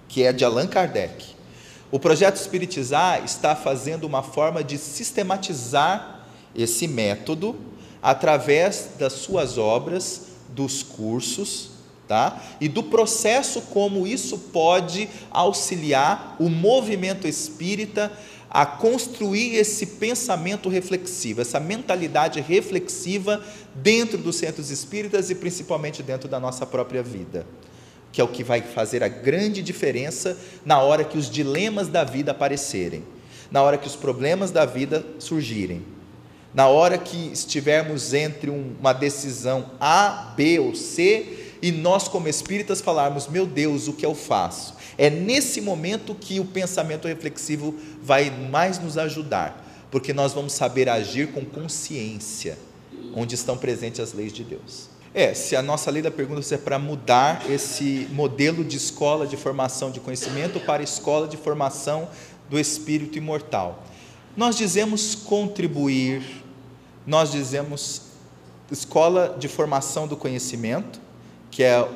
[0.08, 1.34] que é de Allan Kardec.
[1.90, 7.56] O projeto Espiritizar está fazendo uma forma de sistematizar esse método
[8.02, 11.71] através das suas obras, dos cursos,
[12.12, 12.42] tá?
[12.60, 18.12] E do processo como isso pode auxiliar o movimento espírita
[18.50, 23.42] a construir esse pensamento reflexivo, essa mentalidade reflexiva
[23.74, 27.46] dentro dos centros espíritas e principalmente dentro da nossa própria vida,
[28.12, 30.36] que é o que vai fazer a grande diferença
[30.66, 33.02] na hora que os dilemas da vida aparecerem,
[33.50, 35.82] na hora que os problemas da vida surgirem,
[36.52, 42.80] na hora que estivermos entre uma decisão A, B ou C e nós, como espíritas,
[42.80, 44.74] falarmos: meu Deus, o que eu faço?
[44.98, 50.88] É nesse momento que o pensamento reflexivo vai mais nos ajudar, porque nós vamos saber
[50.88, 52.58] agir com consciência,
[53.14, 54.90] onde estão presentes as leis de Deus.
[55.14, 59.36] É, se a nossa lei da pergunta é para mudar esse modelo de escola de
[59.36, 62.08] formação de conhecimento para escola de formação
[62.48, 63.84] do espírito imortal.
[64.34, 66.22] Nós dizemos contribuir,
[67.06, 68.02] nós dizemos
[68.70, 71.01] escola de formação do conhecimento,
[71.52, 71.86] que é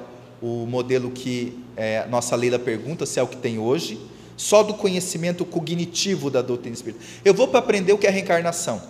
[0.40, 3.98] o modelo que é, nossa lei da pergunta, se é o que tem hoje,
[4.36, 7.02] só do conhecimento cognitivo da doutrina espírita.
[7.24, 8.80] Eu vou para aprender o que é reencarnação,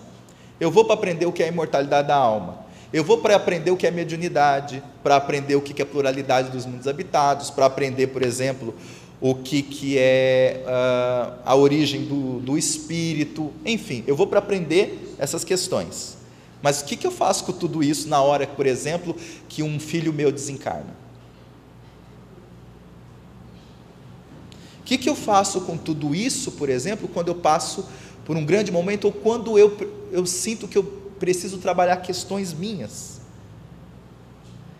[0.60, 3.70] eu vou para aprender o que é a imortalidade da alma, eu vou para aprender
[3.70, 8.08] o que é mediunidade, para aprender o que é pluralidade dos mundos habitados, para aprender,
[8.08, 8.74] por exemplo,
[9.20, 15.14] o que, que é uh, a origem do, do espírito, enfim, eu vou para aprender
[15.18, 16.15] essas questões.
[16.66, 19.14] Mas o que, que eu faço com tudo isso na hora, por exemplo,
[19.48, 20.96] que um filho meu desencarna?
[24.80, 27.88] O que, que eu faço com tudo isso, por exemplo, quando eu passo
[28.24, 29.76] por um grande momento ou quando eu,
[30.10, 30.82] eu sinto que eu
[31.20, 33.20] preciso trabalhar questões minhas?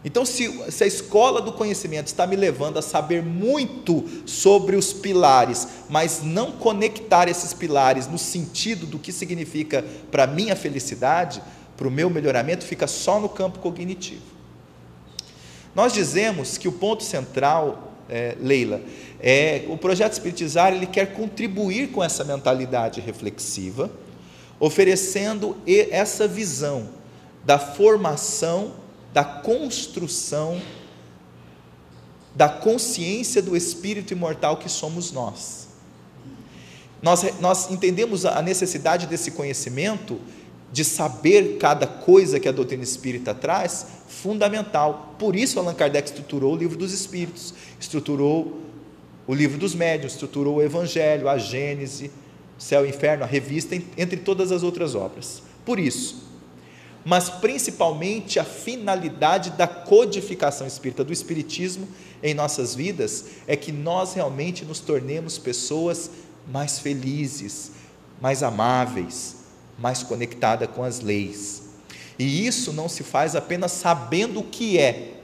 [0.05, 4.93] Então, se, se, a escola do conhecimento está me levando a saber muito sobre os
[4.93, 11.41] pilares, mas não conectar esses pilares no sentido do que significa para a minha felicidade,
[11.77, 14.23] para o meu melhoramento, fica só no campo cognitivo.
[15.75, 18.81] Nós dizemos que o ponto central, é, Leila,
[19.21, 23.91] é, o projeto Espiritizar ele quer contribuir com essa mentalidade reflexiva,
[24.59, 25.57] oferecendo
[25.91, 26.89] essa visão
[27.45, 28.73] da formação,
[29.13, 30.61] da construção,
[32.35, 35.69] da consciência do espírito imortal que somos nós.
[37.01, 40.21] Nós, nós entendemos a necessidade desse conhecimento,
[40.73, 45.15] de saber cada coisa que a doutrina espírita traz, fundamental.
[45.19, 48.61] Por isso, Allan Kardec estruturou o livro dos Espíritos, estruturou
[49.27, 52.11] o livro dos médiuns, estruturou o Evangelho, a Gênese,
[52.59, 55.43] Céu e Inferno, a revista, entre todas as outras obras.
[55.65, 56.27] Por isso,
[57.05, 61.87] mas principalmente a finalidade da codificação espírita, do Espiritismo
[62.21, 66.11] em nossas vidas, é que nós realmente nos tornemos pessoas
[66.51, 67.71] mais felizes,
[68.21, 69.36] mais amáveis,
[69.79, 71.63] mais conectadas com as leis.
[72.19, 75.21] E isso não se faz apenas sabendo o que é,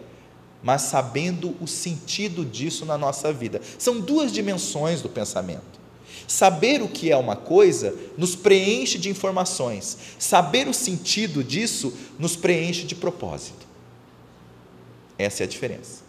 [0.63, 3.61] mas sabendo o sentido disso na nossa vida.
[3.79, 5.81] São duas dimensões do pensamento.
[6.29, 12.37] Saber o que é uma coisa nos preenche de informações, saber o sentido disso nos
[12.37, 13.67] preenche de propósito.
[15.19, 16.03] Essa é a diferença.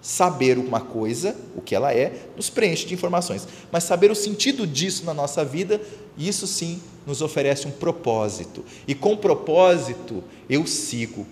[0.00, 4.66] Saber uma coisa, o que ela é, nos preenche de informações, mas saber o sentido
[4.66, 5.80] disso na nossa vida,
[6.16, 8.62] isso sim nos oferece um propósito.
[8.86, 11.26] E com propósito eu sigo,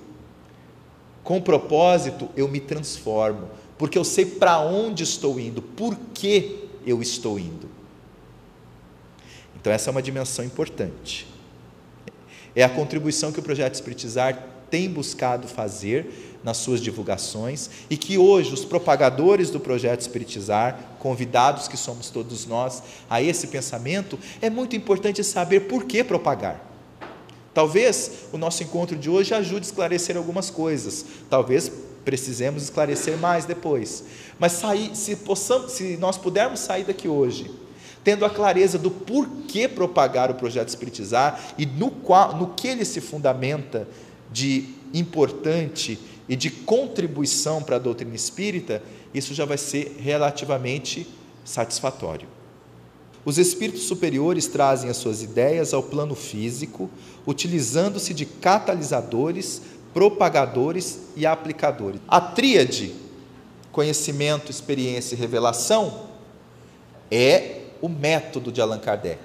[1.22, 7.02] com propósito, eu me transformo, porque eu sei para onde estou indo, por que eu
[7.02, 7.68] estou indo.
[9.54, 11.26] Então, essa é uma dimensão importante.
[12.54, 18.16] É a contribuição que o projeto Espiritizar tem buscado fazer nas suas divulgações e que
[18.16, 24.48] hoje os propagadores do projeto Espiritizar, convidados que somos todos nós a esse pensamento, é
[24.48, 26.64] muito importante saber por que propagar.
[27.52, 31.68] Talvez o nosso encontro de hoje ajude a esclarecer algumas coisas, talvez
[32.04, 34.04] precisemos esclarecer mais depois.
[34.38, 37.50] Mas sair, se, possamos, se nós pudermos sair daqui hoje,
[38.04, 42.84] tendo a clareza do porquê propagar o projeto Espiritizar e no, qual, no que ele
[42.84, 43.88] se fundamenta
[44.30, 45.98] de importante
[46.28, 48.82] e de contribuição para a doutrina espírita,
[49.14, 51.06] isso já vai ser relativamente
[51.44, 52.28] satisfatório.
[53.24, 56.88] Os espíritos superiores trazem as suas ideias ao plano físico,
[57.26, 59.62] utilizando-se de catalisadores,
[59.92, 62.00] propagadores e aplicadores.
[62.06, 62.94] A tríade
[63.72, 66.06] conhecimento, experiência e revelação
[67.10, 69.20] é o método de Allan Kardec.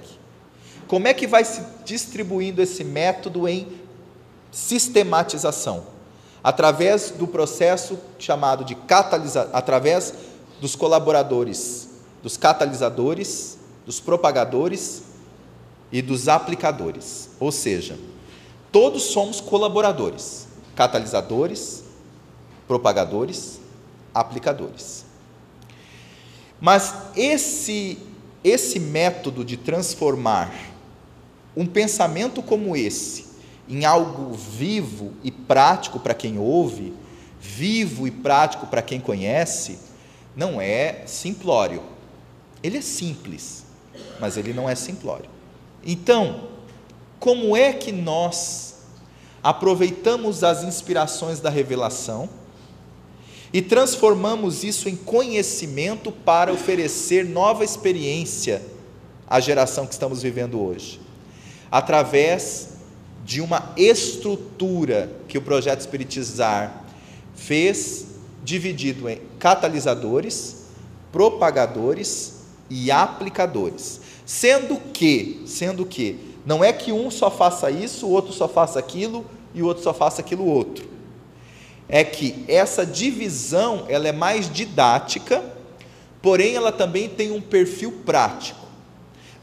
[0.88, 3.66] Como é que vai se distribuindo esse método em
[4.52, 5.86] sistematização?
[6.44, 10.14] Através do processo chamado de catalisação, através
[10.60, 11.90] dos colaboradores,
[12.24, 15.04] dos catalisadores, dos propagadores
[15.92, 17.30] e dos aplicadores.
[17.40, 17.98] Ou seja,
[18.72, 21.84] todos somos colaboradores, catalisadores,
[22.68, 23.60] propagadores,
[24.14, 25.06] aplicadores.
[26.60, 27.98] Mas esse
[28.44, 30.52] esse método de transformar
[31.56, 33.26] um pensamento como esse
[33.72, 36.94] em algo vivo e prático para quem ouve,
[37.40, 39.80] vivo e prático para quem conhece,
[40.36, 41.82] não é simplório.
[42.62, 43.64] Ele é simples,
[44.20, 45.30] mas ele não é simplório.
[45.86, 46.50] Então,
[47.18, 48.76] como é que nós
[49.42, 52.30] aproveitamos as inspirações da revelação
[53.54, 58.62] e transformamos isso em conhecimento para oferecer nova experiência
[59.26, 61.00] à geração que estamos vivendo hoje,
[61.72, 62.71] através
[63.24, 66.84] de uma estrutura que o projeto Espiritizar
[67.36, 68.08] fez,
[68.44, 70.66] dividido em catalisadores,
[71.12, 74.02] propagadores e aplicadores.
[74.26, 78.80] Sendo que, sendo que, não é que um só faça isso, o outro só faça
[78.80, 80.92] aquilo e o outro só faça aquilo outro
[81.92, 85.44] é que essa divisão ela é mais didática,
[86.22, 88.66] porém ela também tem um perfil prático.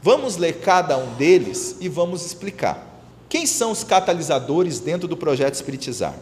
[0.01, 2.88] Vamos ler cada um deles e vamos explicar.
[3.29, 6.15] Quem são os catalisadores dentro do projeto Espiritizar?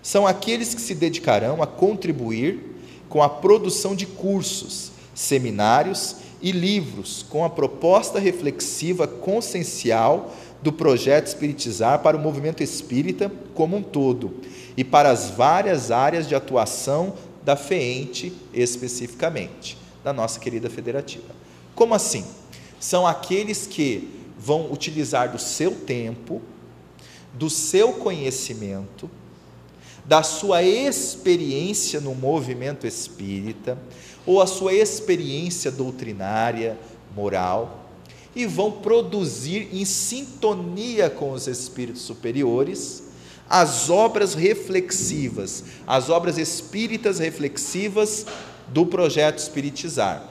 [0.00, 2.76] São aqueles que se dedicarão a contribuir
[3.08, 10.32] com a produção de cursos, seminários e livros com a proposta reflexiva consciencial
[10.62, 14.34] do projeto Espiritizar para o movimento espírita como um todo
[14.76, 17.14] e para as várias áreas de atuação
[17.44, 21.34] da FEENTE especificamente, da nossa querida federativa.
[21.74, 22.24] Como assim?
[22.78, 26.42] São aqueles que vão utilizar do seu tempo,
[27.32, 29.10] do seu conhecimento,
[30.04, 33.78] da sua experiência no movimento espírita,
[34.24, 36.78] ou a sua experiência doutrinária,
[37.14, 37.90] moral,
[38.34, 43.04] e vão produzir em sintonia com os espíritos superiores
[43.48, 48.26] as obras reflexivas, as obras espíritas reflexivas
[48.68, 50.28] do projeto Espiritizar.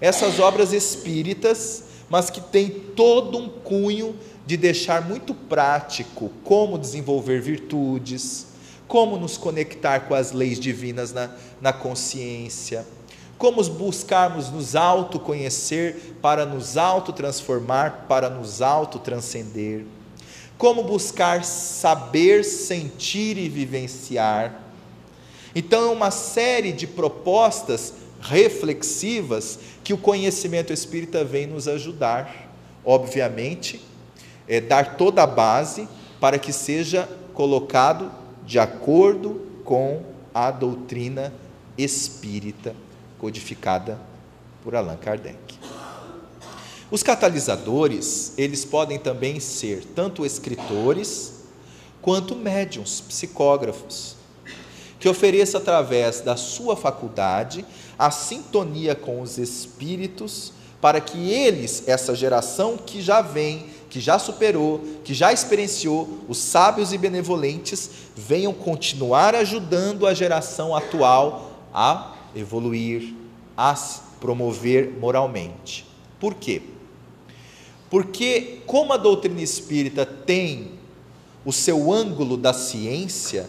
[0.00, 4.16] Essas obras espíritas, mas que têm todo um cunho
[4.46, 8.46] de deixar muito prático como desenvolver virtudes,
[8.86, 11.30] como nos conectar com as leis divinas na,
[11.60, 12.86] na consciência,
[13.36, 19.84] como buscarmos nos autoconhecer para nos autotransformar, para nos autotranscender
[20.58, 24.60] como buscar saber, sentir e vivenciar.
[25.54, 32.52] Então, é uma série de propostas reflexivas que o conhecimento espírita vem nos ajudar,
[32.84, 33.80] obviamente,
[34.46, 35.88] é dar toda a base
[36.20, 38.12] para que seja colocado
[38.44, 40.02] de acordo com
[40.34, 41.32] a doutrina
[41.78, 42.76] espírita
[43.18, 43.98] codificada
[44.62, 45.58] por Allan Kardec.
[46.90, 51.44] Os catalisadores, eles podem também ser tanto escritores
[52.02, 54.16] quanto médiums, psicógrafos,
[55.00, 57.64] que ofereça através da sua faculdade
[57.98, 64.18] a sintonia com os espíritos para que eles, essa geração que já vem, que já
[64.18, 72.14] superou, que já experienciou, os sábios e benevolentes, venham continuar ajudando a geração atual a
[72.36, 73.14] evoluir,
[73.56, 75.84] a se promover moralmente.
[76.20, 76.62] Por quê?
[77.90, 80.72] Porque, como a doutrina espírita tem
[81.44, 83.48] o seu ângulo da ciência,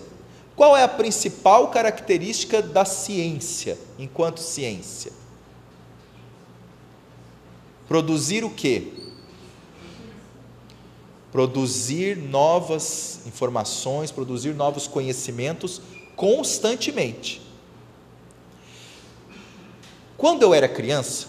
[0.59, 5.13] qual é a principal característica da ciência, enquanto ciência?
[7.87, 8.91] Produzir o quê?
[11.31, 15.81] produzir novas informações, produzir novos conhecimentos
[16.13, 17.41] constantemente.
[20.17, 21.27] Quando eu era criança,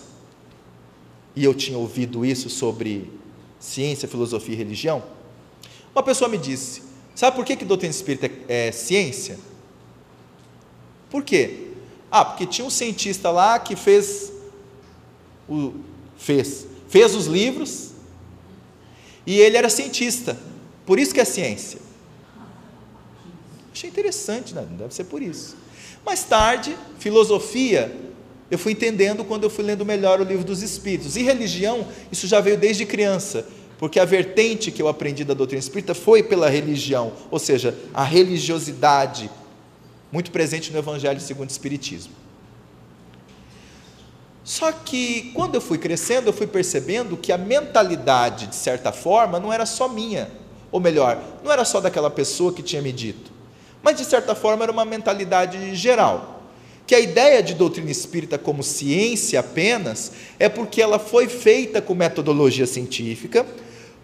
[1.36, 3.12] e eu tinha ouvido isso sobre
[3.60, 5.04] ciência, filosofia e religião,
[5.94, 9.38] uma pessoa me disse: Sabe por que, que doutrina espírita é, é ciência?
[11.10, 11.68] Por quê?
[12.10, 14.32] Ah, porque tinha um cientista lá que fez
[15.48, 15.74] o
[16.16, 17.90] fez, fez os livros
[19.26, 20.36] e ele era cientista.
[20.86, 21.78] Por isso que é ciência.
[23.72, 24.66] Achei interessante, né?
[24.70, 25.56] deve ser por isso.
[26.04, 27.94] Mais tarde, filosofia,
[28.50, 31.16] eu fui entendendo quando eu fui lendo melhor o livro dos Espíritos.
[31.16, 33.46] E religião, isso já veio desde criança,
[33.80, 38.04] porque a vertente que eu aprendi da doutrina espírita foi pela religião, ou seja, a
[38.04, 39.30] religiosidade,
[40.12, 42.12] muito presente no Evangelho segundo o Espiritismo.
[44.44, 49.40] Só que quando eu fui crescendo, eu fui percebendo que a mentalidade, de certa forma,
[49.40, 50.30] não era só minha,
[50.70, 53.32] ou melhor, não era só daquela pessoa que tinha me dito,
[53.82, 56.42] mas de certa forma era uma mentalidade geral.
[56.86, 61.94] Que a ideia de doutrina espírita como ciência apenas é porque ela foi feita com
[61.94, 63.46] metodologia científica,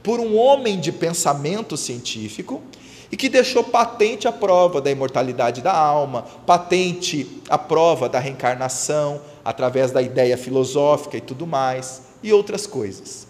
[0.07, 2.63] por um homem de pensamento científico,
[3.11, 9.21] e que deixou patente a prova da imortalidade da alma, patente a prova da reencarnação,
[9.45, 13.27] através da ideia filosófica e tudo mais, e outras coisas.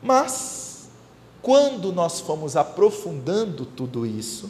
[0.00, 0.90] Mas,
[1.42, 4.48] quando nós fomos aprofundando tudo isso,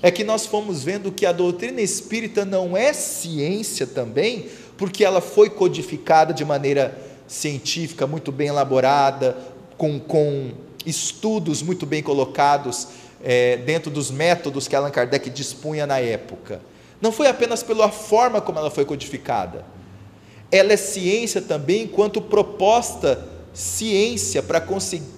[0.00, 4.46] é que nós fomos vendo que a doutrina espírita não é ciência também,
[4.78, 6.96] porque ela foi codificada de maneira
[7.26, 10.52] científica, muito bem elaborada, com, com
[10.84, 12.88] estudos muito bem colocados
[13.22, 16.60] é, dentro dos métodos que Allan Kardec dispunha na época.
[17.00, 19.64] Não foi apenas pela forma como ela foi codificada.
[20.50, 24.60] Ela é ciência também enquanto proposta ciência para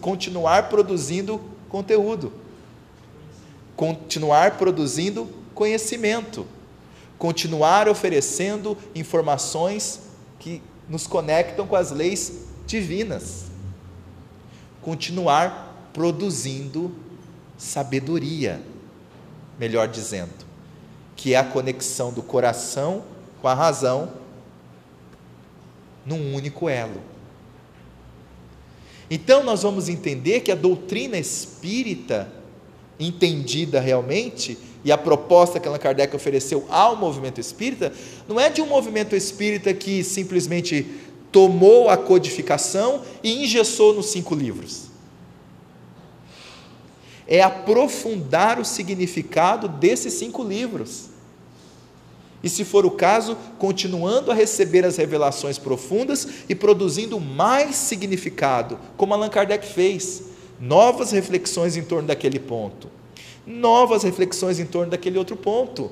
[0.01, 2.33] continuar produzindo conteúdo,
[3.77, 6.47] continuar produzindo conhecimento,
[7.19, 10.01] continuar oferecendo informações
[10.39, 13.47] que nos conectam com as leis divinas,
[14.83, 16.93] continuar produzindo
[17.57, 18.61] sabedoria,
[19.59, 20.47] melhor dizendo
[21.17, 23.03] que é a conexão do coração
[23.43, 24.13] com a razão
[26.07, 27.03] num único elo.
[29.11, 32.31] Então nós vamos entender que a doutrina espírita,
[33.01, 37.93] entendida realmente, e a proposta que Allan Kardec ofereceu ao movimento espírita,
[38.29, 40.87] não é de um movimento espírita que simplesmente
[41.31, 44.89] tomou a codificação e engessou nos cinco livros
[47.29, 51.11] é aprofundar o significado desses cinco livros.
[52.43, 58.79] E, se for o caso, continuando a receber as revelações profundas e produzindo mais significado,
[58.97, 60.23] como Allan Kardec fez,
[60.59, 62.89] novas reflexões em torno daquele ponto,
[63.47, 65.91] novas reflexões em torno daquele outro ponto,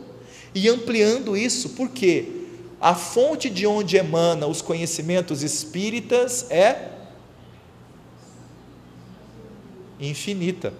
[0.54, 2.45] e ampliando isso, porque
[2.80, 6.90] a fonte de onde emana os conhecimentos espíritas é
[9.98, 10.72] infinita.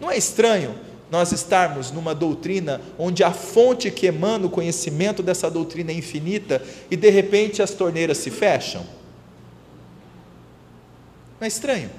[0.00, 0.74] Não é estranho
[1.10, 6.62] nós estarmos numa doutrina onde a fonte que emana o conhecimento dessa doutrina é infinita
[6.90, 8.82] e de repente as torneiras se fecham?
[11.38, 11.90] Não é estranho?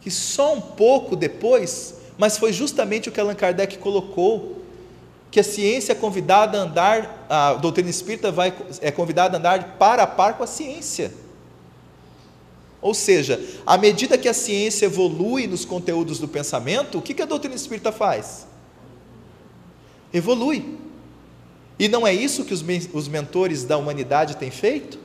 [0.00, 4.59] Que só um pouco depois, mas foi justamente o que Allan Kardec colocou,
[5.30, 9.76] que a ciência é convidada a andar, a doutrina espírita vai, é convidada a andar
[9.78, 11.12] para a par com a ciência.
[12.82, 17.26] Ou seja, à medida que a ciência evolui nos conteúdos do pensamento, o que a
[17.26, 18.46] doutrina espírita faz?
[20.12, 20.78] Evolui.
[21.78, 24.98] E não é isso que os mentores da humanidade têm feito?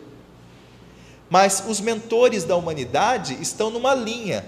[1.29, 4.45] Mas os mentores da humanidade estão numa linha.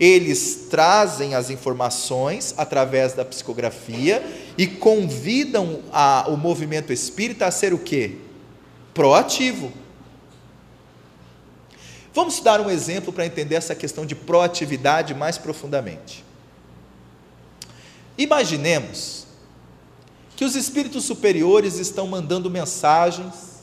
[0.00, 4.24] Eles trazem as informações através da psicografia
[4.56, 8.16] e convidam a, o movimento espírita a ser o quê?
[8.94, 9.70] Proativo
[12.12, 16.24] Vamos dar um exemplo para entender essa questão de proatividade mais profundamente.
[18.18, 19.26] Imaginemos
[20.36, 23.60] que os espíritos superiores estão mandando mensagens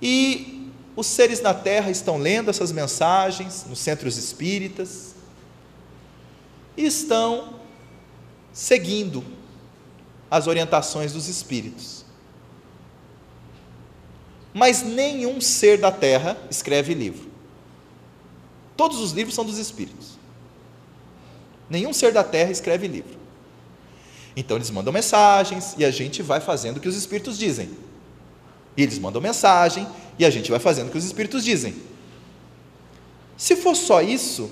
[0.00, 0.53] e
[0.96, 5.14] os seres na Terra estão lendo essas mensagens nos centros espíritas
[6.76, 7.60] e estão
[8.52, 9.24] seguindo
[10.30, 12.04] as orientações dos espíritos.
[14.52, 17.28] Mas nenhum ser da terra escreve livro.
[18.76, 20.16] Todos os livros são dos espíritos.
[21.68, 23.18] Nenhum ser da terra escreve livro.
[24.36, 27.70] Então eles mandam mensagens e a gente vai fazendo o que os espíritos dizem.
[28.76, 29.86] E eles mandam mensagem
[30.18, 31.74] e a gente vai fazendo o que os espíritos dizem.
[33.36, 34.50] Se for só isso,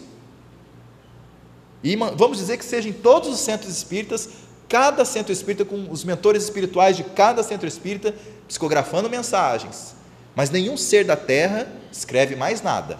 [1.83, 4.29] e vamos dizer que seja em todos os centros espíritas,
[4.69, 8.15] cada centro espírita com os mentores espirituais de cada centro espírita
[8.49, 9.95] psicografando mensagens,
[10.35, 12.99] mas nenhum ser da terra escreve mais nada.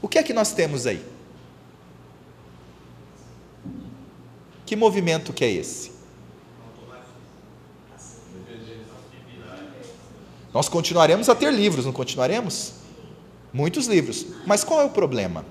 [0.00, 1.04] O que é que nós temos aí?
[4.66, 5.91] Que movimento que é esse?
[10.52, 12.74] Nós continuaremos a ter livros, não continuaremos?
[13.52, 14.26] Muitos livros.
[14.46, 15.44] Mas qual é o problema?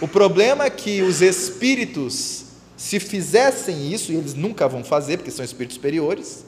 [0.00, 2.44] O problema é que os espíritos,
[2.76, 6.44] se fizessem isso, e eles nunca vão fazer, porque são espíritos superiores,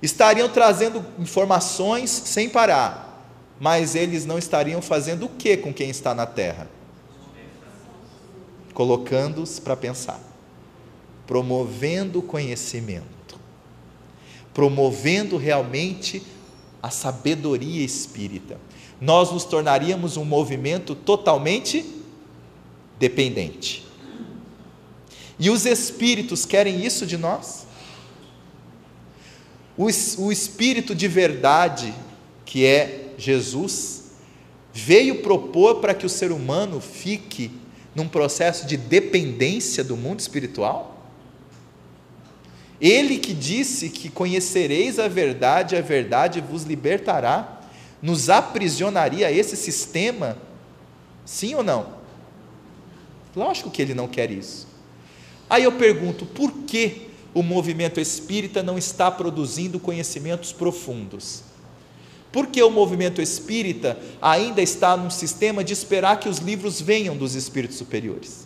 [0.00, 3.28] estariam trazendo informações sem parar,
[3.60, 6.68] mas eles não estariam fazendo o que com quem está na terra?
[8.72, 10.20] Colocando-os para pensar,
[11.26, 13.13] promovendo conhecimento,
[14.54, 16.22] promovendo realmente
[16.80, 18.58] a sabedoria espírita.
[19.00, 21.84] Nós nos tornaríamos um movimento totalmente
[22.98, 23.84] dependente.
[25.38, 27.66] E os espíritos querem isso de nós?
[29.76, 31.92] O, o espírito de verdade,
[32.44, 34.12] que é Jesus,
[34.72, 37.50] veio propor para que o ser humano fique
[37.94, 40.93] num processo de dependência do mundo espiritual?
[42.80, 47.60] Ele que disse que conhecereis a verdade, a verdade vos libertará,
[48.02, 50.36] nos aprisionaria esse sistema?
[51.24, 51.94] Sim ou não?
[53.34, 54.66] Lógico que ele não quer isso.
[55.48, 61.42] Aí eu pergunto, por que o movimento espírita não está produzindo conhecimentos profundos?
[62.30, 67.16] Por que o movimento espírita ainda está num sistema de esperar que os livros venham
[67.16, 68.43] dos espíritos superiores?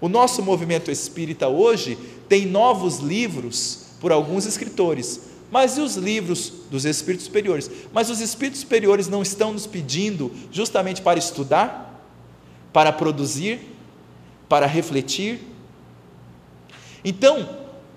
[0.00, 1.98] O nosso movimento espírita hoje
[2.28, 5.20] tem novos livros por alguns escritores,
[5.50, 7.70] mas e os livros dos espíritos superiores?
[7.92, 12.04] Mas os espíritos superiores não estão nos pedindo justamente para estudar,
[12.72, 13.60] para produzir,
[14.48, 15.40] para refletir?
[17.02, 17.48] Então,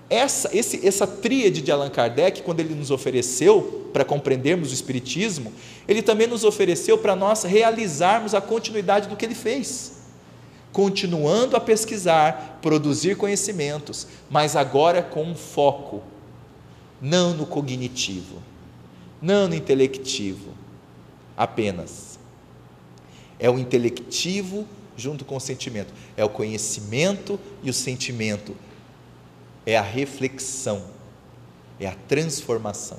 [0.08, 5.52] essa, esse, essa tríade de Allan Kardec, quando ele nos ofereceu para compreendermos o Espiritismo,
[5.86, 10.01] ele também nos ofereceu para nós realizarmos a continuidade do que ele fez.
[10.72, 16.02] Continuando a pesquisar, produzir conhecimentos, mas agora com um foco
[17.00, 18.42] não no cognitivo,
[19.20, 20.54] não no intelectivo
[21.36, 22.18] apenas.
[23.38, 24.66] É o intelectivo
[24.96, 28.54] junto com o sentimento, é o conhecimento e o sentimento,
[29.66, 30.84] é a reflexão,
[31.80, 32.98] é a transformação.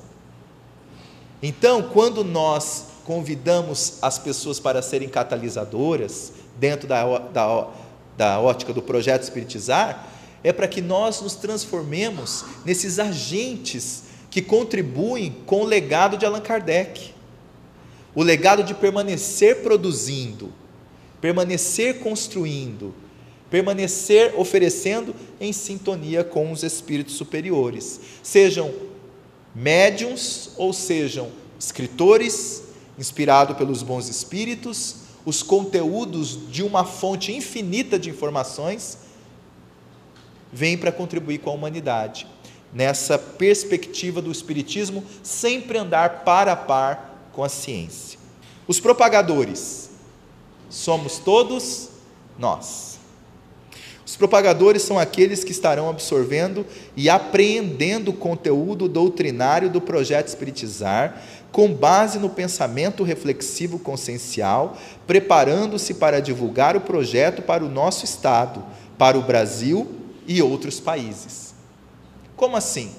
[1.42, 7.68] Então, quando nós convidamos as pessoas para serem catalisadoras, dentro da, da,
[8.16, 10.08] da ótica do projeto Espiritizar,
[10.42, 16.40] é para que nós nos transformemos nesses agentes que contribuem com o legado de Allan
[16.40, 17.14] Kardec.
[18.14, 20.52] O legado de permanecer produzindo,
[21.20, 22.94] permanecer construindo,
[23.50, 28.72] permanecer oferecendo em sintonia com os espíritos superiores, sejam
[29.54, 32.64] médiums ou sejam escritores,
[32.98, 38.98] inspirados pelos bons espíritos, os conteúdos de uma fonte infinita de informações
[40.52, 42.26] vem para contribuir com a humanidade,
[42.72, 48.18] nessa perspectiva do Espiritismo sempre andar par a par com a ciência.
[48.66, 49.90] Os propagadores
[50.68, 51.88] somos todos
[52.38, 52.98] nós.
[54.06, 61.20] Os propagadores são aqueles que estarão absorvendo e apreendendo o conteúdo doutrinário do projeto Espiritizar,
[61.54, 64.76] com base no pensamento reflexivo consciencial,
[65.06, 68.60] preparando-se para divulgar o projeto para o nosso Estado,
[68.98, 69.88] para o Brasil
[70.26, 71.54] e outros países.
[72.34, 72.90] Como assim?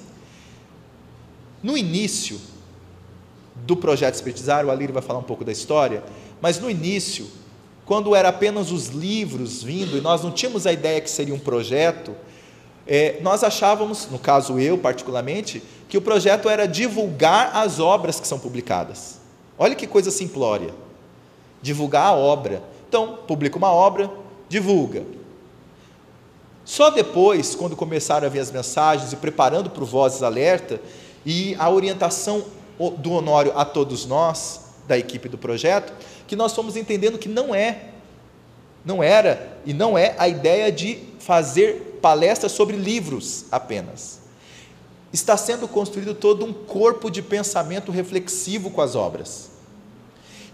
[1.62, 2.40] No início
[3.56, 6.02] do projeto Espiritizar, o Alírio vai falar um pouco da história,
[6.40, 7.26] mas no início,
[7.84, 11.38] quando era apenas os livros vindo e nós não tínhamos a ideia que seria um
[11.38, 12.16] projeto,
[12.86, 18.26] é, nós achávamos, no caso eu particularmente, que o projeto era divulgar as obras que
[18.26, 19.18] são publicadas.
[19.58, 20.72] Olha que coisa simplória.
[21.60, 22.62] Divulgar a obra.
[22.88, 24.10] Então, publica uma obra,
[24.48, 25.02] divulga.
[26.64, 30.80] Só depois, quando começaram a ver as mensagens e preparando para o Vozes Alerta,
[31.24, 32.44] e a orientação
[32.98, 35.92] do Honório a todos nós, da equipe do projeto,
[36.26, 37.86] que nós fomos entendendo que não é,
[38.84, 44.20] não era e não é a ideia de fazer palestras sobre livros apenas.
[45.12, 49.50] Está sendo construído todo um corpo de pensamento reflexivo com as obras.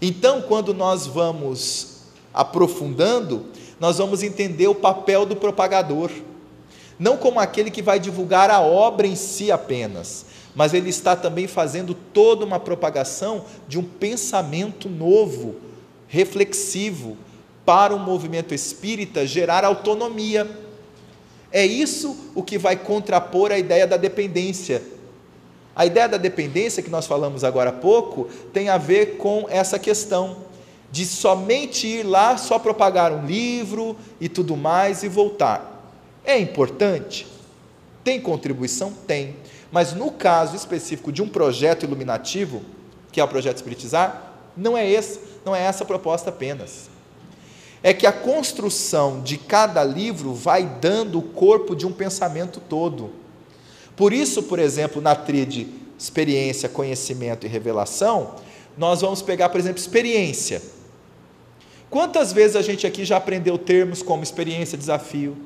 [0.01, 3.45] Então, quando nós vamos aprofundando,
[3.79, 6.09] nós vamos entender o papel do propagador.
[6.97, 10.25] Não como aquele que vai divulgar a obra em si apenas,
[10.55, 15.57] mas ele está também fazendo toda uma propagação de um pensamento novo,
[16.07, 17.15] reflexivo,
[17.63, 20.62] para o movimento espírita gerar autonomia.
[21.53, 24.81] É isso o que vai contrapor a ideia da dependência.
[25.75, 29.77] A ideia da dependência que nós falamos agora há pouco tem a ver com essa
[29.77, 30.37] questão
[30.91, 35.91] de somente ir lá, só propagar um livro e tudo mais e voltar.
[36.25, 37.27] É importante?
[38.03, 38.91] Tem contribuição?
[39.05, 39.35] Tem.
[39.71, 42.63] Mas no caso específico de um projeto iluminativo,
[43.11, 46.89] que é o projeto Espiritizar, não é esse, não é essa a proposta apenas.
[47.83, 53.11] É que a construção de cada livro vai dando o corpo de um pensamento todo.
[53.95, 55.67] Por isso, por exemplo, na tríade
[55.99, 58.35] experiência, conhecimento e revelação,
[58.77, 60.61] nós vamos pegar, por exemplo, experiência.
[61.89, 65.37] Quantas vezes a gente aqui já aprendeu termos como experiência, desafio,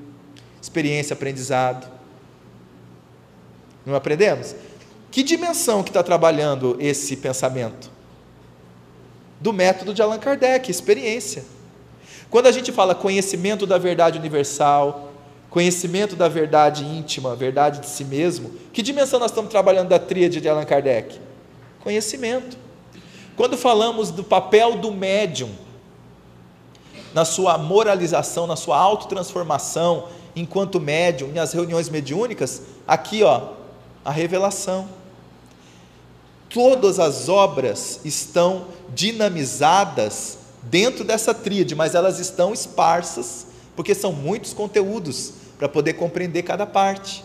[0.62, 1.92] experiência, aprendizado?
[3.86, 4.56] Não aprendemos?
[5.12, 7.92] Que dimensão que está trabalhando esse pensamento?
[9.42, 11.44] Do método de Allan Kardec, experiência.
[12.30, 15.12] Quando a gente fala conhecimento da verdade universal,
[15.50, 20.42] conhecimento da verdade íntima, verdade de si mesmo, que dimensão nós estamos trabalhando da tríade
[20.42, 21.20] de Allan Kardec?
[21.82, 22.58] Conhecimento.
[23.36, 25.50] Quando falamos do papel do médium,
[27.14, 33.54] na sua moralização, na sua autotransformação, enquanto médium, nas reuniões mediúnicas, aqui ó,
[34.04, 34.88] a revelação.
[36.50, 44.54] Todas as obras estão dinamizadas dentro dessa tríade, mas elas estão esparsas, porque são muitos
[44.54, 47.24] conteúdos para poder compreender cada parte.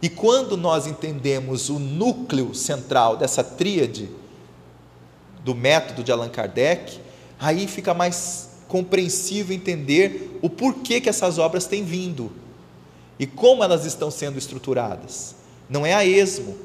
[0.00, 4.10] E quando nós entendemos o núcleo central dessa tríade,
[5.44, 6.98] do método de Allan Kardec,
[7.38, 12.32] aí fica mais compreensível entender o porquê que essas obras têm vindo
[13.18, 15.34] e como elas estão sendo estruturadas.
[15.68, 16.56] Não é a esmo,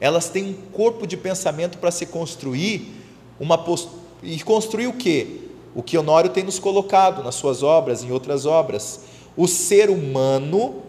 [0.00, 2.92] elas têm um corpo de pensamento para se construir
[3.38, 3.88] uma post...
[4.24, 5.48] e construir o que?
[5.74, 9.00] O que Honório tem nos colocado nas suas obras, em outras obras,
[9.36, 10.82] o ser humano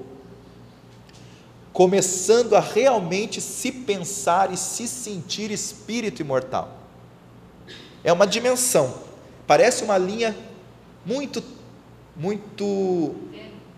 [1.73, 6.71] começando a realmente se pensar e se sentir espírito imortal.
[8.01, 8.93] É uma dimensão,
[9.45, 10.33] parece uma linha
[11.05, 11.43] muito,
[12.15, 13.15] muito.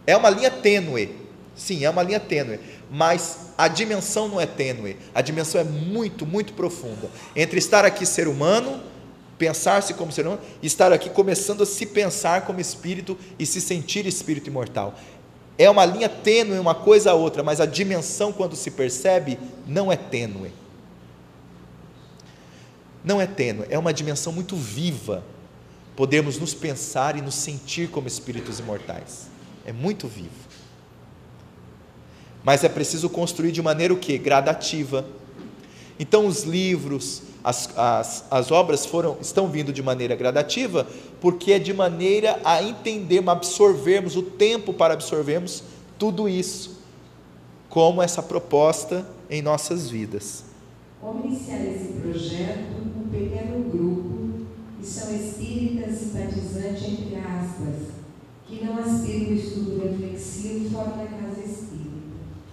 [0.06, 1.16] É uma linha tênue.
[1.56, 2.60] Sim, é uma linha tênue.
[2.90, 4.98] Mas a dimensão não é tênue.
[5.16, 7.10] A dimensão é muito, muito profunda.
[7.36, 8.80] Entre estar aqui ser humano,
[9.38, 14.06] pensar-se como ser humano, estar aqui começando a se pensar como espírito e se sentir
[14.06, 14.96] espírito imortal.
[15.58, 19.92] É uma linha tênue, uma coisa a outra, mas a dimensão, quando se percebe, não
[19.92, 20.52] é tênue.
[23.04, 25.24] Não é tênue, é uma dimensão muito viva
[25.98, 29.28] podemos nos pensar e nos sentir como espíritos imortais.
[29.66, 30.30] É muito vivo.
[32.44, 34.16] Mas é preciso construir de maneira o que?
[34.20, 35.04] Gradativa.
[36.00, 40.86] Então os livros, as, as, as obras foram, estão vindo de maneira gradativa,
[41.22, 45.64] porque é de maneira a entendermos, absorvermos o tempo para absorvermos
[45.98, 46.82] tudo isso,
[47.70, 50.44] como essa proposta em nossas vidas.
[51.00, 52.86] Como iniciar esse projeto?
[52.98, 54.46] Um pequeno grupo
[54.84, 57.94] são espíritas simpatizantes, entre aspas,
[58.46, 61.88] que não aspiram o estudo reflexivo fora da casa espírita.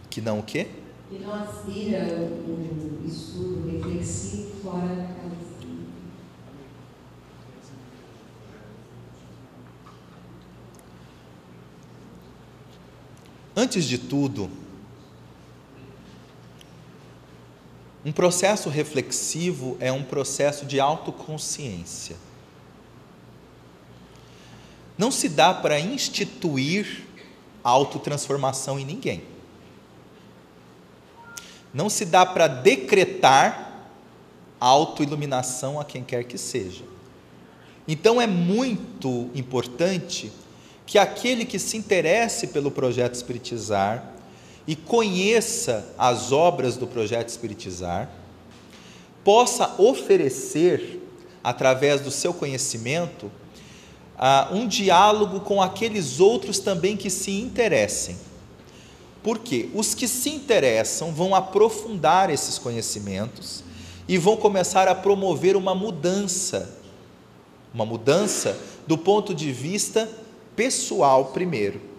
[0.08, 0.68] Que não o quê?
[1.14, 5.44] Que não aspira o estudo reflexivo fora da casa.
[13.54, 14.50] Antes de tudo,
[18.04, 22.16] Um processo reflexivo é um processo de autoconsciência.
[24.98, 27.06] Não se dá para instituir
[27.62, 29.33] autotransformação em ninguém.
[31.74, 33.88] Não se dá para decretar
[34.60, 36.84] autoiluminação a quem quer que seja.
[37.86, 40.32] Então é muito importante
[40.86, 44.14] que aquele que se interesse pelo projeto espiritizar
[44.66, 48.08] e conheça as obras do projeto Espiritizar,
[49.22, 51.00] possa oferecer,
[51.42, 58.16] através do seu conhecimento, uh, um diálogo com aqueles outros também que se interessem.
[59.24, 63.64] Porque os que se interessam vão aprofundar esses conhecimentos
[64.06, 66.78] e vão começar a promover uma mudança,
[67.74, 68.56] uma mudança
[68.86, 70.08] do ponto de vista
[70.54, 71.94] pessoal primeiro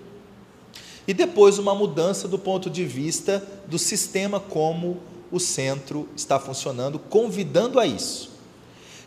[1.08, 4.98] e depois uma mudança do ponto de vista do sistema como
[5.32, 8.32] o centro está funcionando, convidando a isso.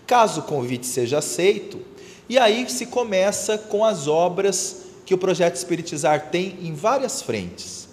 [0.07, 1.81] Caso o convite seja aceito,
[2.29, 7.88] e aí se começa com as obras que o projeto Espiritizar tem em várias frentes.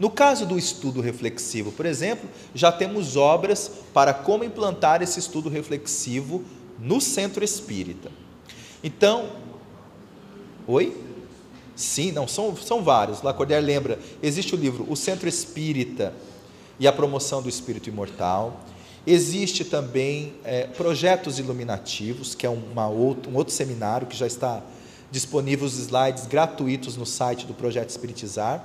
[0.00, 5.50] No caso do estudo reflexivo, por exemplo, já temos obras para como implantar esse estudo
[5.50, 6.42] reflexivo
[6.78, 8.10] no centro espírita.
[8.82, 9.28] Então,
[10.66, 10.96] oi?
[11.76, 13.20] Sim, não, são, são vários.
[13.20, 16.14] Lacordaire lembra, existe o livro O Centro Espírita
[16.78, 18.58] e a Promoção do Espírito Imortal.
[19.06, 24.62] Existe também é, projetos iluminativos, que é uma outro, um outro seminário que já está
[25.10, 28.64] disponível os slides gratuitos no site do Projeto Espiritizar.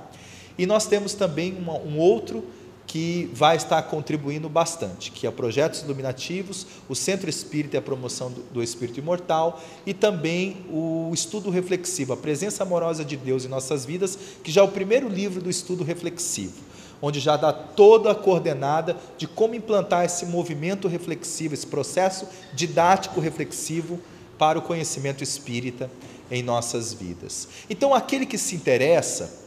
[0.58, 2.44] E nós temos também uma, um outro
[2.86, 8.30] que vai estar contribuindo bastante, que é projetos iluminativos, o Centro Espírita e a promoção
[8.30, 13.48] do, do, Espírito Imortal e também o estudo reflexivo, a presença amorosa de Deus em
[13.48, 16.54] nossas vidas, que já é o primeiro livro do estudo reflexivo,
[17.02, 23.20] onde já dá toda a coordenada de como implantar esse movimento reflexivo, esse processo didático
[23.20, 23.98] reflexivo
[24.38, 25.90] para o conhecimento espírita
[26.30, 27.48] em nossas vidas.
[27.68, 29.45] Então, aquele que se interessa,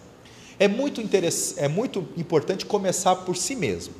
[0.59, 1.01] é muito,
[1.55, 3.93] é muito importante começar por si mesmo.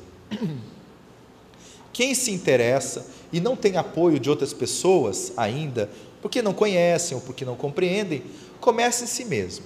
[1.92, 7.22] Quem se interessa e não tem apoio de outras pessoas ainda, porque não conhecem ou
[7.22, 8.22] porque não compreendem,
[8.60, 9.64] comece em si mesmo,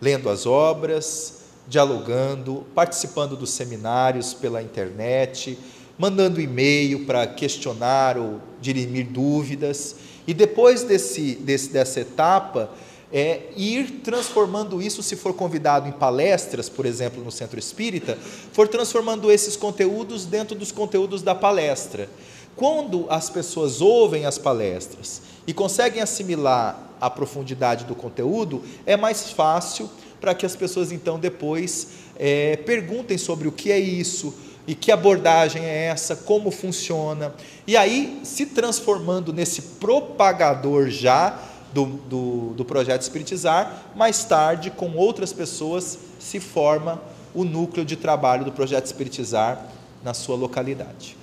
[0.00, 5.58] lendo as obras, dialogando, participando dos seminários pela internet,
[5.98, 9.96] mandando e-mail para questionar ou dirimir dúvidas.
[10.26, 12.70] E depois desse, desse, dessa etapa,
[13.12, 18.18] é, ir transformando isso, se for convidado em palestras, por exemplo, no centro espírita,
[18.52, 22.08] for transformando esses conteúdos dentro dos conteúdos da palestra.
[22.54, 29.30] Quando as pessoas ouvem as palestras e conseguem assimilar a profundidade do conteúdo, é mais
[29.30, 29.88] fácil
[30.20, 34.34] para que as pessoas então depois é, perguntem sobre o que é isso
[34.66, 37.34] e que abordagem é essa, como funciona,
[37.66, 41.40] e aí se transformando nesse propagador já
[41.72, 47.00] do, do, do projeto Espiritizar, mais tarde, com outras pessoas, se forma
[47.34, 49.66] o núcleo de trabalho do projeto Espiritizar
[50.02, 51.16] na sua localidade.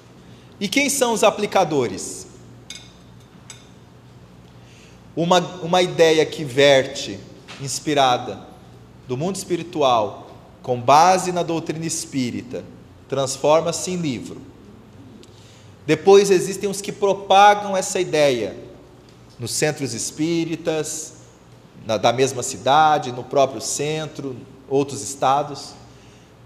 [0.59, 2.27] E quem são os aplicadores?
[5.15, 7.19] Uma, uma ideia que verte,
[7.61, 8.39] inspirada
[9.07, 10.31] do mundo espiritual,
[10.61, 12.63] com base na doutrina espírita,
[13.07, 14.41] transforma-se em livro.
[15.85, 18.57] Depois existem os que propagam essa ideia,
[19.39, 21.13] nos centros espíritas,
[21.85, 24.35] na, da mesma cidade, no próprio centro,
[24.69, 25.73] outros estados.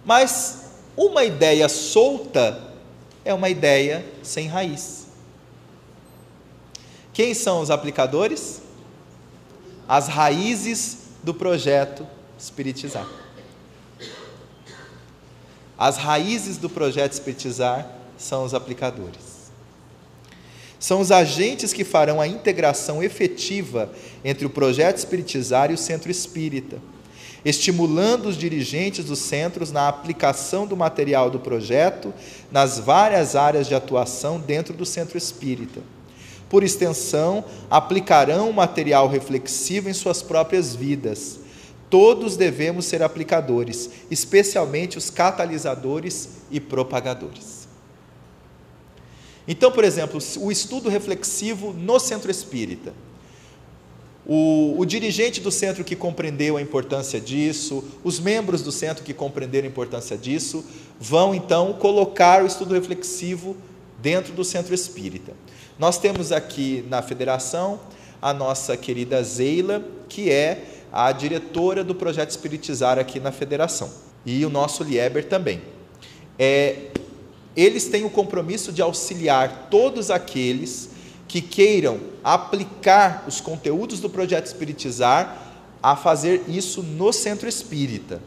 [0.04, 2.74] Mas uma ideia solta
[3.24, 5.08] é uma ideia sem raiz.
[7.14, 8.62] Quem são os aplicadores?
[9.88, 12.08] As raízes do projeto
[12.38, 13.06] Espiritizar.
[15.78, 17.86] As raízes do projeto Espiritizar
[18.18, 19.29] são os aplicadores
[20.80, 23.92] são os agentes que farão a integração efetiva
[24.24, 26.78] entre o projeto espiritizar e o centro espírita,
[27.44, 32.14] estimulando os dirigentes dos centros na aplicação do material do projeto
[32.50, 35.82] nas várias áreas de atuação dentro do centro espírita.
[36.50, 41.40] Por extensão, aplicarão o material reflexivo em suas próprias vidas.
[41.90, 47.59] Todos devemos ser aplicadores, especialmente os catalisadores e propagadores.
[49.52, 52.94] Então, por exemplo, o estudo reflexivo no centro espírita.
[54.24, 59.12] O, o, dirigente do centro que compreendeu a importância disso, os membros do centro que
[59.12, 60.64] compreenderam a importância disso,
[61.00, 63.58] vão então colocar o estudo reflexivo
[64.00, 65.34] dentro do centro espírita.
[65.80, 67.80] Nós temos aqui na federação
[68.22, 73.90] a nossa querida Zeila, que é a diretora do projeto Espiritizar aqui na federação,
[74.24, 75.60] e o nosso Lieber também.
[76.38, 76.92] É,
[77.62, 80.90] eles têm o compromisso de auxiliar todos aqueles
[81.28, 85.48] que queiram aplicar os conteúdos do projeto Espiritizar
[85.82, 88.22] a fazer isso no centro espírita,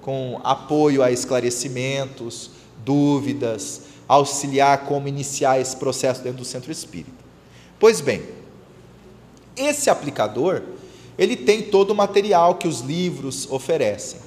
[0.00, 2.50] com apoio a esclarecimentos,
[2.84, 7.24] dúvidas, auxiliar como iniciar esse processo dentro do centro espírita.
[7.78, 8.22] Pois bem,
[9.56, 10.62] esse aplicador,
[11.18, 14.20] ele tem todo o material que os livros oferecem.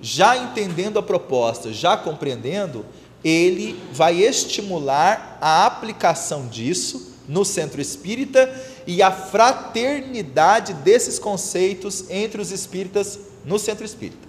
[0.00, 2.84] Já entendendo a proposta, já compreendendo,
[3.24, 8.50] ele vai estimular a aplicação disso no centro espírita
[8.86, 14.28] e a fraternidade desses conceitos entre os espíritas no centro espírita.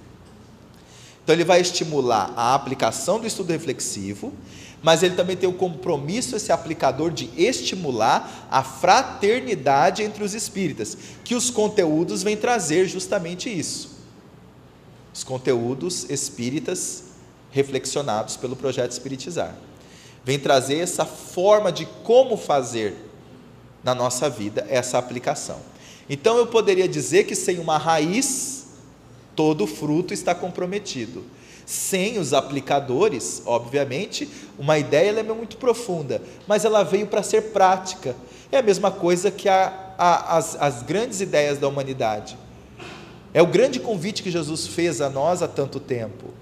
[1.23, 4.33] Então, ele vai estimular a aplicação do estudo reflexivo,
[4.81, 10.97] mas ele também tem o compromisso, esse aplicador, de estimular a fraternidade entre os espíritas,
[11.23, 13.99] que os conteúdos vêm trazer justamente isso.
[15.13, 17.03] Os conteúdos espíritas
[17.51, 19.55] reflexionados pelo projeto Espiritizar.
[20.23, 22.95] Vem trazer essa forma de como fazer
[23.83, 25.57] na nossa vida essa aplicação.
[26.09, 28.67] Então eu poderia dizer que sem uma raiz,
[29.35, 31.23] todo fruto está comprometido.
[31.65, 34.27] Sem os aplicadores, obviamente,
[34.57, 38.15] uma ideia é muito profunda, mas ela veio para ser prática.
[38.51, 42.35] É a mesma coisa que a, a, as, as grandes ideias da humanidade.
[43.31, 46.33] É o grande convite que Jesus fez a nós há tanto tempo.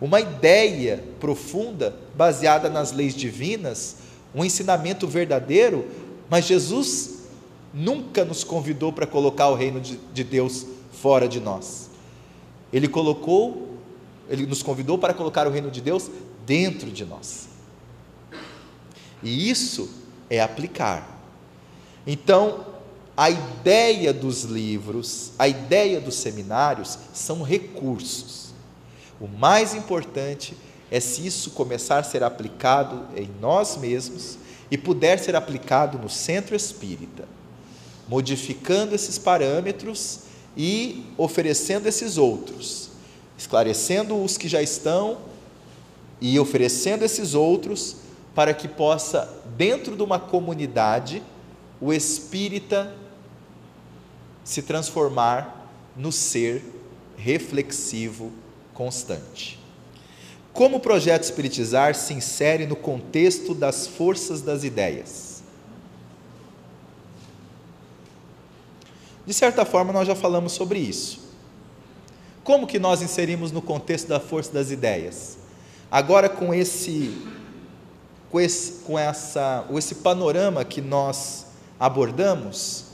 [0.00, 3.96] Uma ideia profunda, baseada nas leis divinas,
[4.34, 5.86] um ensinamento verdadeiro,
[6.28, 7.24] mas Jesus
[7.72, 11.88] nunca nos convidou para colocar o reino de, de Deus fora de nós.
[12.72, 13.66] Ele colocou
[14.28, 16.10] ele nos convidou para colocar o reino de Deus
[16.44, 17.48] dentro de nós.
[19.22, 19.88] E isso
[20.28, 21.20] é aplicar.
[22.06, 22.66] Então,
[23.16, 28.45] a ideia dos livros, a ideia dos seminários são recursos.
[29.20, 30.56] O mais importante
[30.90, 34.38] é se isso começar a ser aplicado em nós mesmos
[34.70, 37.28] e puder ser aplicado no centro espírita,
[38.08, 40.20] modificando esses parâmetros
[40.56, 42.96] e oferecendo esses outros
[43.36, 45.18] esclarecendo os que já estão
[46.20, 47.96] e oferecendo esses outros
[48.34, 51.22] para que possa, dentro de uma comunidade,
[51.80, 52.94] o espírita
[54.44, 56.62] se transformar no ser
[57.16, 58.32] reflexivo
[58.76, 59.58] constante.
[60.52, 65.42] Como o projeto Espiritizar se insere no contexto das forças das ideias?
[69.26, 71.26] De certa forma, nós já falamos sobre isso.
[72.44, 75.36] Como que nós inserimos no contexto da força das ideias?
[75.90, 77.12] Agora com esse
[78.30, 81.46] com esse, com essa, esse panorama que nós
[81.78, 82.85] abordamos,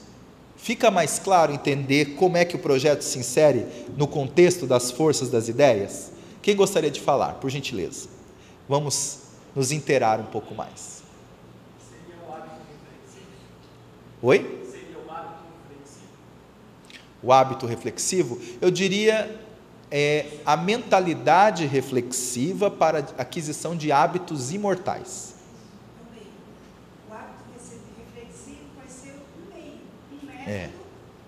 [0.63, 3.67] fica mais claro entender como é que o projeto se insere
[3.97, 6.13] no contexto das forças das ideias?
[6.41, 8.09] Quem gostaria de falar, por gentileza?
[8.69, 9.19] Vamos
[9.55, 11.03] nos inteirar um pouco mais.
[11.91, 13.27] Seria o hábito reflexivo?
[14.23, 14.65] Oi?
[14.71, 16.07] Seria o hábito reflexivo?
[17.23, 18.41] O hábito reflexivo?
[18.61, 19.39] Eu diria
[19.95, 25.35] é a mentalidade reflexiva para aquisição de hábitos imortais.
[25.99, 26.29] Também.
[27.11, 27.45] O hábito
[27.99, 29.81] reflexivo vai ser o meio,
[30.11, 30.71] o método é.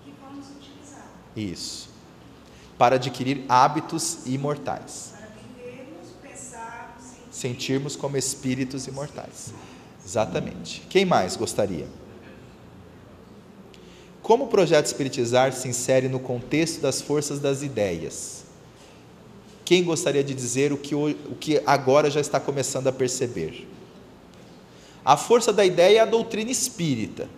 [0.03, 1.07] que vamos utilizar.
[1.35, 1.89] Isso.
[2.77, 5.13] Para adquirir hábitos imortais.
[5.13, 9.53] Para vivermos, pensarmos, sentirmos, sentirmos como espíritos imortais.
[10.05, 10.81] Exatamente.
[10.89, 11.87] Quem mais gostaria?
[14.21, 18.45] Como o projeto Espiritizar se insere no contexto das forças das ideias?
[19.63, 23.67] Quem gostaria de dizer o que, o que agora já está começando a perceber?
[25.03, 27.29] A força da ideia é a doutrina espírita,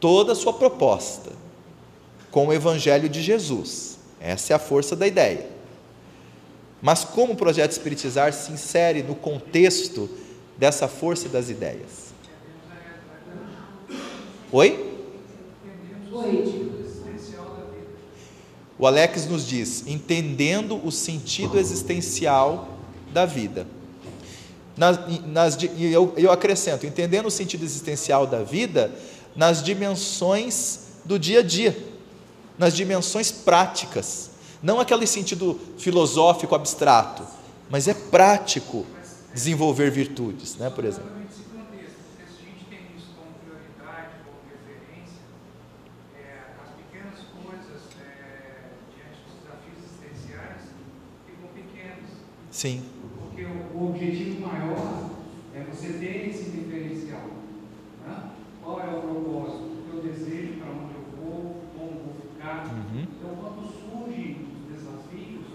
[0.00, 1.32] toda a sua proposta,
[2.30, 3.98] com o Evangelho de Jesus.
[4.20, 5.46] Essa é a força da ideia.
[6.80, 10.08] Mas como o projeto Espiritizar se insere no contexto
[10.56, 12.08] dessa força das ideias?
[14.52, 15.00] Oi?
[16.12, 16.68] Oi.
[18.78, 22.78] O Alex nos diz: entendendo o sentido existencial
[23.12, 23.66] da vida.
[24.76, 28.92] Nas, nas, e eu, eu acrescento: entendendo o sentido existencial da vida
[29.38, 31.78] nas dimensões do dia a dia,
[32.58, 34.30] nas dimensões práticas.
[34.60, 37.22] Não aquele sentido filosófico abstrato,
[37.70, 38.84] mas é prático
[39.32, 41.16] desenvolver virtudes, né, por exemplo.
[52.50, 52.82] Sim.
[53.20, 55.10] Porque o, o objetivo maior
[55.54, 57.30] é você ter esse diferencial.
[58.04, 58.30] Né?
[58.68, 59.64] Qual é o propósito?
[59.64, 62.66] O que eu desejo, para onde eu vou, como vou ficar.
[62.66, 63.02] Uhum.
[63.02, 65.46] Então, quando surgem os desafios,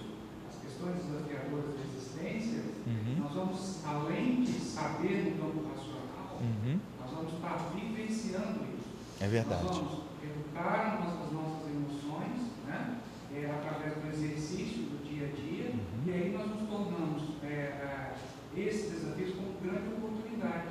[0.50, 3.16] as questões desafiadoras da existência, uhum.
[3.20, 6.80] nós vamos, além de saber no campo racional, uhum.
[7.02, 8.90] nós vamos estar vivenciando isso.
[9.20, 9.64] É verdade.
[9.64, 12.98] Nós vamos educar as nossas emoções, né?
[13.36, 16.04] É, através do exercício do dia a dia, uhum.
[16.06, 18.14] e aí nós nos tornamos é, é,
[18.56, 20.68] esses desafios como grande oportunidade.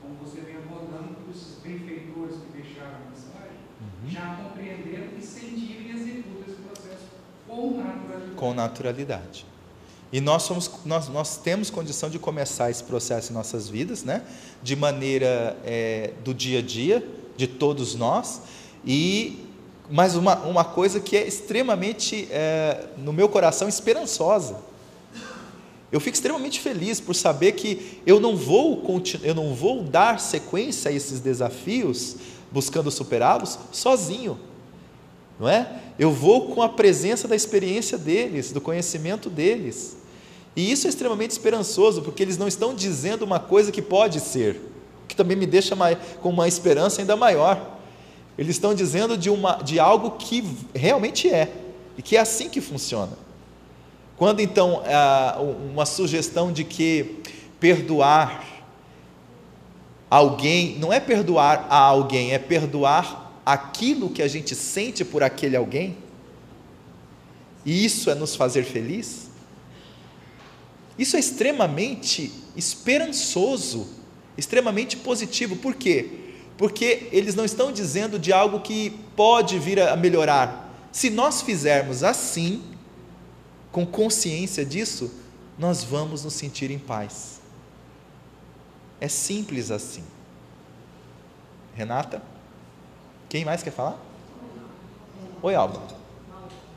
[0.00, 4.10] Como você vem abordando, os benfeitores que deixaram a mensagem uhum.
[4.10, 7.08] já compreenderam e sentiram e executam esse processo
[7.46, 7.80] com
[8.62, 9.46] naturalidade.
[10.12, 14.22] E nós, somos, nós, nós temos condição de começar esse processo em nossas vidas, né?
[14.62, 17.06] de maneira é, do dia a dia,
[17.36, 18.42] de todos nós,
[18.84, 19.48] e
[19.90, 24.56] mas uma, uma coisa que é extremamente, é, no meu coração, esperançosa.
[25.90, 28.82] Eu fico extremamente feliz por saber que eu não vou
[29.22, 32.16] eu não vou dar sequência a esses desafios,
[32.50, 34.38] buscando superá-los sozinho,
[35.38, 35.80] não é?
[35.98, 39.96] Eu vou com a presença da experiência deles, do conhecimento deles.
[40.54, 44.60] E isso é extremamente esperançoso, porque eles não estão dizendo uma coisa que pode ser,
[45.08, 45.74] que também me deixa
[46.20, 47.78] com uma esperança ainda maior.
[48.36, 50.44] Eles estão dizendo de, uma, de algo que
[50.74, 51.52] realmente é,
[51.96, 53.12] e que é assim que funciona.
[54.16, 54.82] Quando então
[55.72, 57.20] uma sugestão de que
[57.58, 58.44] perdoar
[60.10, 65.56] alguém não é perdoar a alguém, é perdoar aquilo que a gente sente por aquele
[65.56, 65.96] alguém,
[67.64, 69.30] e isso é nos fazer feliz,
[70.98, 73.88] isso é extremamente esperançoso,
[74.36, 75.56] extremamente positivo.
[75.56, 76.08] Por quê?
[76.56, 80.70] Porque eles não estão dizendo de algo que pode vir a melhorar.
[80.92, 82.62] Se nós fizermos assim,
[83.70, 85.10] com consciência disso,
[85.58, 87.40] nós vamos nos sentir em paz.
[89.00, 90.04] É simples assim.
[91.74, 92.22] Renata?
[93.32, 93.96] Quem mais quer falar?
[95.42, 95.80] Oi, Alba.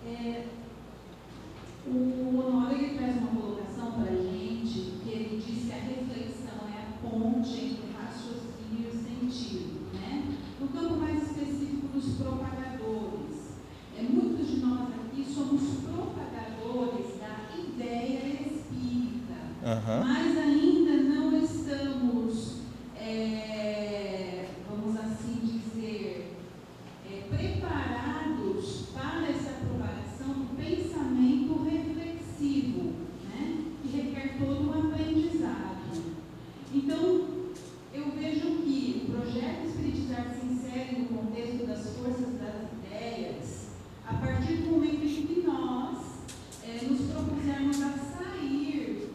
[0.07, 0.45] É,
[1.85, 6.65] o Honório ele traz uma colocação para a gente, que ele diz que a reflexão
[6.73, 9.93] é a ponte entre raciocínio e sentido.
[9.95, 10.37] Né?
[10.57, 13.57] No campo mais específico dos propagadores,
[13.99, 20.05] é, muitos de nós aqui somos propagadores da ideia espírita, uhum.
[20.05, 22.59] mas ainda não estamos,
[22.97, 26.31] é, vamos assim dizer,
[27.07, 32.93] é, preparados para essa propagação do pensamento reflexivo,
[33.29, 33.63] né?
[33.81, 35.75] que requer todo um aprendizado.
[36.73, 37.25] Então,
[37.93, 43.67] eu vejo que o projeto Espiritizar se insere no contexto das forças das ideias
[44.07, 45.97] a partir do momento em que nós
[46.67, 49.09] é, nos propusermos a sair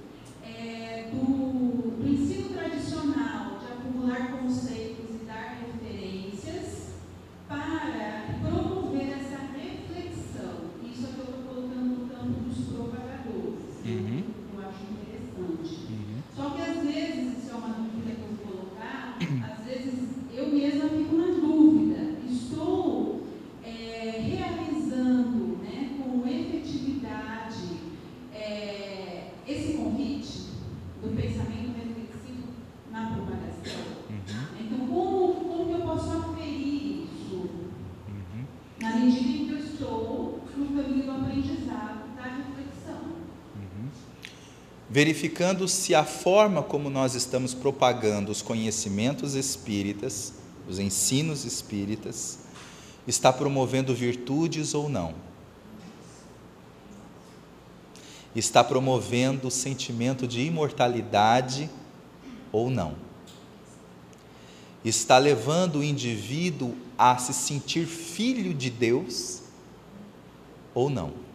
[0.45, 6.91] é, do, do ensino tradicional de acumular conceitos e dar referências
[7.49, 10.71] para promover essa reflexão.
[10.85, 13.65] Isso é que eu estou colocando no campo dos propagadores.
[13.85, 14.25] Uhum.
[14.55, 15.93] Eu acho interessante.
[15.93, 16.23] Uhum.
[16.35, 19.17] Só que às vezes, isso é uma dúvida que eu vou colocar,
[19.53, 22.21] às vezes eu mesma fico na dúvida.
[22.31, 23.23] Estou
[23.65, 27.65] é, realizando né, com efetividade
[28.33, 30.51] é, esse convite
[31.03, 32.49] do pensamento reflexivo
[32.91, 33.81] na propagação.
[34.09, 34.61] Uhum.
[34.61, 37.35] Então, como, como eu posso aferir isso?
[38.09, 38.45] Uhum.
[38.81, 43.03] Na medida em que eu estou no caminho do aprendizado, da reflexão.
[43.57, 43.89] Uhum.
[45.03, 50.35] Verificando se a forma como nós estamos propagando os conhecimentos espíritas,
[50.69, 52.41] os ensinos espíritas,
[53.07, 55.15] está promovendo virtudes ou não.
[58.37, 61.71] Está promovendo o sentimento de imortalidade
[62.53, 62.95] ou não.
[64.85, 69.41] Está levando o indivíduo a se sentir filho de Deus
[70.75, 71.30] ou não.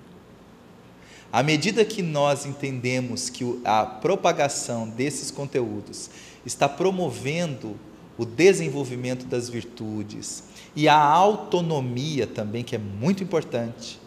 [1.35, 6.09] À medida que nós entendemos que a propagação desses conteúdos
[6.45, 7.75] está promovendo
[8.17, 13.99] o desenvolvimento das virtudes e a autonomia também, que é muito importante.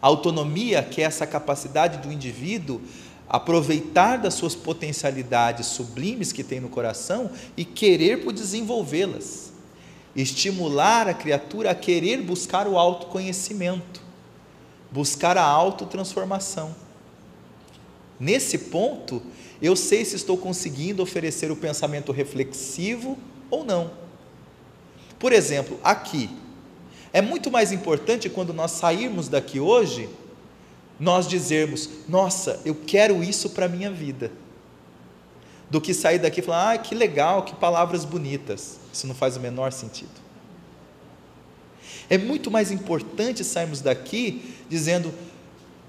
[0.00, 2.80] A autonomia, que é essa capacidade do indivíduo
[3.28, 9.52] aproveitar das suas potencialidades sublimes que tem no coração e querer por desenvolvê-las.
[10.16, 13.97] Estimular a criatura a querer buscar o autoconhecimento,
[14.90, 16.74] buscar a autotransformação.
[18.18, 19.22] Nesse ponto,
[19.60, 23.18] eu sei se estou conseguindo oferecer o pensamento reflexivo
[23.50, 23.90] ou não.
[25.18, 26.30] Por exemplo, aqui,
[27.12, 30.08] é muito mais importante quando nós sairmos daqui hoje,
[30.98, 34.30] nós dizermos: Nossa, eu quero isso para a minha vida,
[35.70, 38.78] do que sair daqui e falar: Ah, que legal, que palavras bonitas.
[38.92, 40.27] Isso não faz o menor sentido.
[42.10, 45.12] É muito mais importante sairmos daqui dizendo: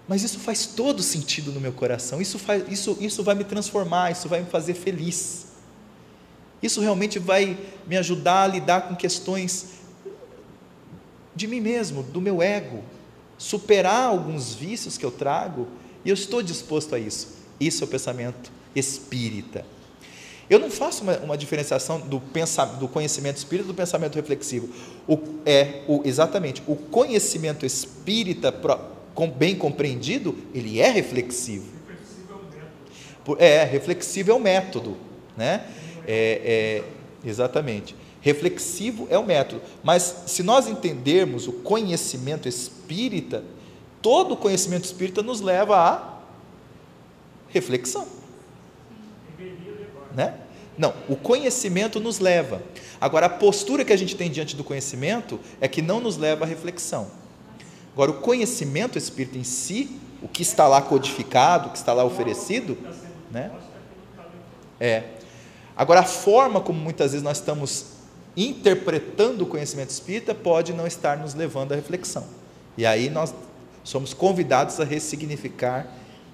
[0.08, 4.12] Mas isso faz todo sentido no meu coração, isso, faz, isso, isso vai me transformar,
[4.12, 5.48] isso vai me fazer feliz.
[6.62, 9.80] Isso realmente vai me ajudar a lidar com questões
[11.34, 12.84] de mim mesmo, do meu ego,
[13.38, 15.68] superar alguns vícios que eu trago,
[16.04, 17.40] e eu estou disposto a isso.
[17.60, 19.66] Isso é o pensamento espírita.
[20.50, 22.22] Eu não faço uma, uma diferenciação do,
[22.80, 24.70] do conhecimento espírita do pensamento reflexivo.
[25.08, 28.80] O, é o, exatamente o conhecimento espírita pro,
[29.14, 31.80] com, bem compreendido, ele é reflexivo.
[33.38, 34.98] É, reflexivo é o método,
[35.38, 35.66] né?
[36.08, 36.82] É,
[37.24, 37.96] é, exatamente.
[38.22, 39.62] Reflexivo é o método.
[39.84, 43.44] Mas se nós entendermos o conhecimento espírita,
[44.02, 46.20] todo conhecimento espírita nos leva à
[47.50, 48.19] reflexão.
[50.16, 50.34] Né?
[50.78, 52.62] Não, o conhecimento nos leva.
[53.02, 56.46] Agora, a postura que a gente tem diante do conhecimento é que não nos leva
[56.46, 57.08] à reflexão.
[57.94, 62.04] Agora, o conhecimento espírita em si, o que está lá codificado, o que está lá
[62.04, 62.78] oferecido,
[63.30, 63.52] né?
[64.80, 65.04] É.
[65.76, 68.00] Agora, a forma como muitas vezes nós estamos
[68.36, 72.26] interpretando o conhecimento espírita pode não estar nos levando à reflexão.
[72.78, 73.34] E aí nós
[73.84, 75.88] somos convidados a ressignificar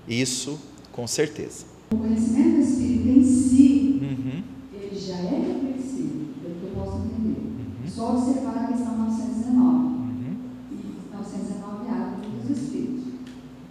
[0.07, 0.59] isso
[0.91, 1.65] com certeza.
[1.91, 4.43] O conhecimento espírita em si, uhum.
[4.73, 7.39] ele já é reflexivo, pelo que eu posso entender.
[7.39, 7.87] Uhum.
[7.87, 10.35] Só observar a questão 919 uhum.
[10.71, 13.03] e 919 hábitos dos espíritos.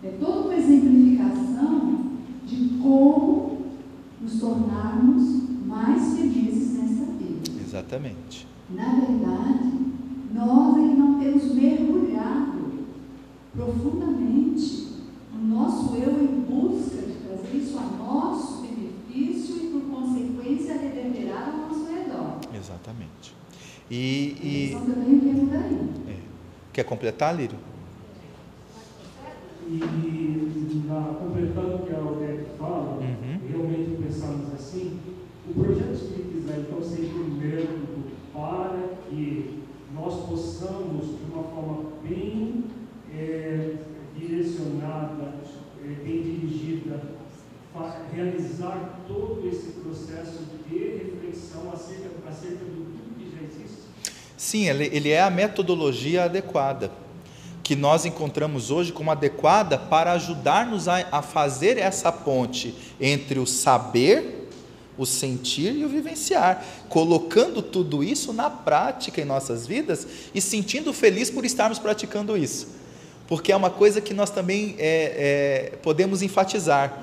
[0.02, 2.04] É toda uma exemplificação
[2.46, 3.58] de como
[4.20, 7.62] nos tornarmos mais felizes nesta vida.
[7.62, 8.46] Exatamente.
[8.70, 9.72] Na verdade,
[10.34, 12.84] nós ainda não temos mergulhado
[13.54, 14.88] profundamente
[15.34, 21.50] o nosso eu em busca de trazer isso a nosso benefício e, por consequência, reverberar
[21.50, 22.38] ao nosso redor.
[22.54, 23.34] Exatamente.
[23.90, 24.36] E.
[24.42, 24.76] e...
[26.08, 26.16] É.
[26.72, 27.58] Quer completar, Lírio?
[29.66, 33.38] E, na, completando o que a Odete fala, uhum.
[33.48, 34.98] realmente pensamos assim,
[35.48, 39.62] o projeto espiritizar então seria um método para que
[39.94, 42.64] nós possamos, de uma forma bem
[43.10, 43.76] é,
[44.18, 45.34] direcionada,
[45.82, 47.00] é, bem dirigida,
[48.12, 50.38] realizar todo esse processo
[50.68, 52.86] de reflexão acerca, acerca do
[53.18, 53.82] que já existe?
[54.36, 56.90] Sim, ele, ele é a metodologia adequada
[57.64, 63.46] que nós encontramos hoje como adequada para ajudar-nos a, a, fazer essa ponte entre o
[63.46, 64.50] saber,
[64.98, 70.92] o sentir e o vivenciar, colocando tudo isso na prática em nossas vidas e sentindo
[70.92, 72.68] feliz por estarmos praticando isso,
[73.26, 77.02] porque é uma coisa que nós também é, é, podemos enfatizar.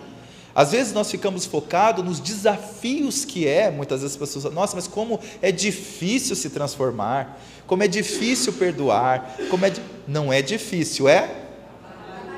[0.54, 4.88] Às vezes nós ficamos focados nos desafios que é, muitas vezes as pessoas, nossa, mas
[4.88, 9.74] como é difícil se transformar, como é difícil perdoar, como é
[10.08, 11.30] não é difícil, é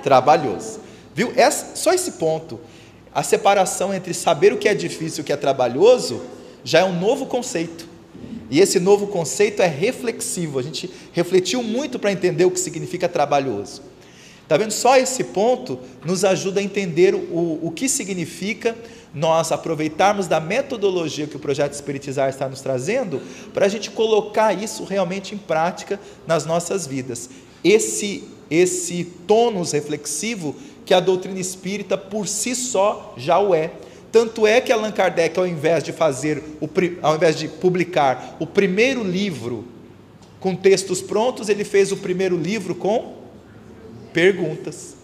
[0.03, 0.80] trabalhoso.
[1.15, 1.34] Viu?
[1.35, 2.60] É só esse ponto.
[3.14, 6.22] A separação entre saber o que é difícil e o que é trabalhoso
[6.64, 7.88] já é um novo conceito.
[8.49, 10.60] E esse novo conceito é reflexivo.
[10.60, 13.81] A gente refletiu muito para entender o que significa trabalhoso.
[14.44, 14.72] Está vendo?
[14.72, 18.76] Só esse ponto nos ajuda a entender o, o que significa
[19.14, 23.22] nós aproveitarmos da metodologia que o projeto Espiritizar está nos trazendo,
[23.53, 27.30] para a gente colocar isso realmente em prática nas nossas vidas.
[27.64, 30.56] Esse, esse tônus reflexivo
[30.86, 33.72] que a doutrina espírita por si só já o é.
[34.11, 36.70] Tanto é que Allan Kardec, ao invés de fazer, o,
[37.02, 39.65] ao invés de publicar o primeiro livro
[40.40, 43.23] com textos prontos, ele fez o primeiro livro com
[44.14, 44.95] perguntas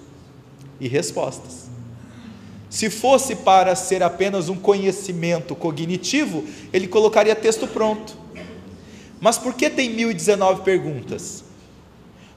[0.80, 1.70] e respostas.
[2.70, 8.16] Se fosse para ser apenas um conhecimento cognitivo, ele colocaria texto pronto.
[9.20, 11.44] Mas por que tem 1019 perguntas?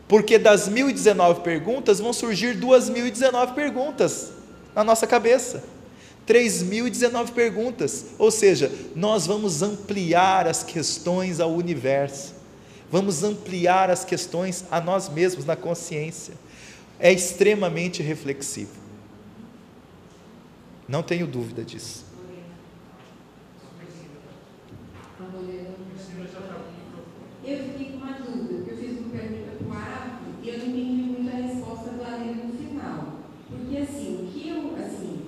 [0.09, 4.33] Porque das 1019 perguntas vão surgir 2019 perguntas
[4.75, 5.63] na nossa cabeça.
[6.27, 12.35] 3019 perguntas, ou seja, nós vamos ampliar as questões ao universo.
[12.91, 16.35] Vamos ampliar as questões a nós mesmos na consciência.
[17.05, 18.81] É extremamente reflexivo.
[20.89, 22.07] Não tenho dúvida disso.
[27.45, 30.59] Eu fiquei com uma dúvida, porque eu fiz uma pergunta para o Arco e eu
[30.59, 33.19] não entendi muito a resposta do Alena no final.
[33.51, 35.23] Porque assim, o que eu, assim,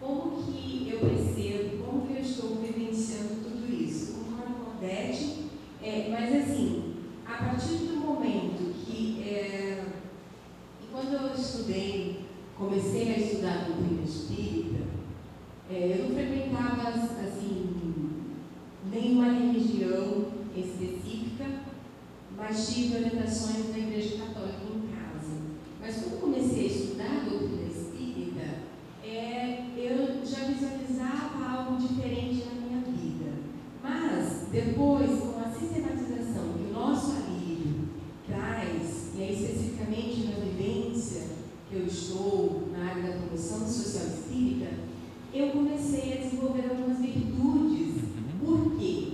[0.00, 4.14] como que eu percebo, como que eu estou vivenciando tudo isso?
[4.14, 5.50] Concordo com a Odete,
[5.80, 9.84] é, mas assim, a partir do momento que, é,
[10.92, 12.20] quando eu estudei,
[12.62, 14.84] comecei a estudar a doutrina espírita,
[15.68, 17.92] é, eu não frequentava, assim,
[18.88, 20.26] nenhuma religião
[20.56, 21.44] específica,
[22.36, 25.40] mas tive orientações da Igreja Católica em casa.
[25.80, 28.44] Mas quando comecei a estudar a doutrina espírita,
[29.04, 33.32] é, eu já visualizava algo diferente na minha vida.
[33.82, 37.88] Mas, depois, com a sistematização que o nosso alívio
[38.28, 41.86] traz, e aí especificamente na vivência que eu
[42.92, 44.70] área da promoção social espírita,
[45.32, 48.02] eu comecei a desenvolver algumas virtudes.
[48.02, 48.38] Uhum.
[48.44, 49.08] Por quê?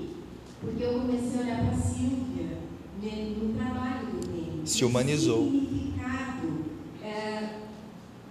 [0.60, 2.58] Porque eu comecei a olhar para a Silvia
[3.00, 4.62] né, no trabalho do Nene.
[4.64, 5.46] Se humanizou.
[5.46, 6.64] O significado
[7.04, 7.60] é,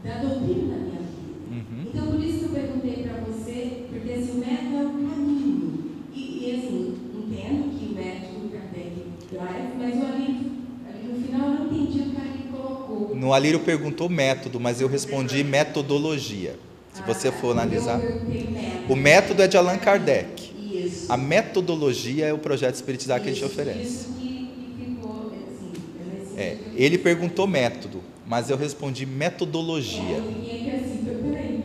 [0.03, 1.49] da doutrina na minha vida.
[1.49, 1.83] Uhum.
[1.87, 5.83] Então, por isso que eu perguntei para você, porque assim, o método é o caminho.
[6.13, 10.51] E, e assim, entendo que o método Kardec traz, mas o ali,
[10.89, 12.36] ali no final eu não entendi o colocou.
[13.15, 16.55] No Alírio perguntou método, mas eu respondi metodologia.
[16.93, 17.99] Se você for analisar.
[18.89, 20.47] O método é de Allan Kardec.
[21.09, 24.07] A metodologia é o projeto espiritual que a gente oferece.
[24.09, 24.17] Assim,
[26.35, 30.17] é, ele perguntou método, mas eu respondi metodologia.
[30.17, 31.09] É assim,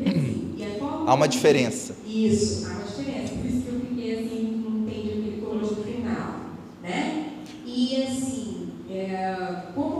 [0.06, 1.96] assim, é há uma diferença.
[2.06, 3.34] Isso, há uma diferença.
[3.34, 6.40] Por isso que eu fiquei assim, não entendi o que no final.
[6.82, 7.32] Né?
[7.66, 9.36] E assim, é,
[9.74, 9.91] como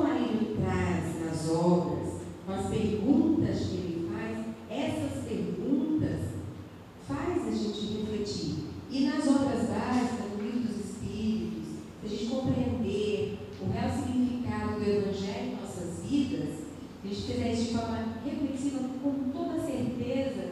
[17.04, 20.50] a gente fizer isso de forma reflexiva, com toda certeza,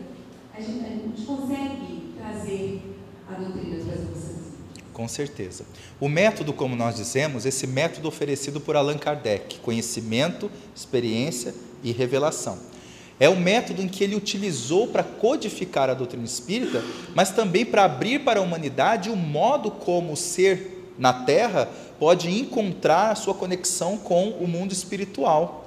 [0.52, 2.82] a gente, a gente consegue trazer
[3.28, 4.50] a doutrina para as nossas vidas
[5.00, 5.64] com certeza.
[5.98, 12.58] O método, como nós dizemos, esse método oferecido por Allan Kardec, conhecimento, experiência e revelação.
[13.18, 16.82] É o método em que ele utilizou para codificar a doutrina espírita,
[17.14, 21.66] mas também para abrir para a humanidade o modo como o ser na Terra
[21.98, 25.59] pode encontrar a sua conexão com o mundo espiritual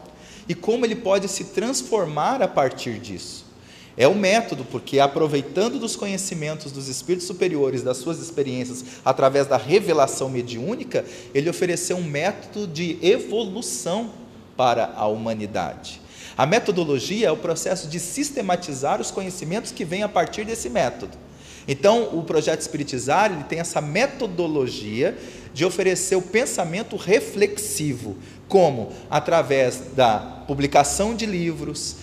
[0.47, 3.45] e como ele pode se transformar a partir disso.
[3.95, 9.57] É o método, porque aproveitando dos conhecimentos dos espíritos superiores, das suas experiências, através da
[9.57, 14.09] revelação mediúnica, ele ofereceu um método de evolução
[14.57, 16.01] para a humanidade.
[16.35, 21.15] A metodologia é o processo de sistematizar os conhecimentos que vêm a partir desse método.
[21.67, 25.15] Então, o projeto Espiritizar ele tem essa metodologia
[25.53, 28.17] de oferecer o pensamento reflexivo,
[28.53, 31.95] como através da publicação de livros,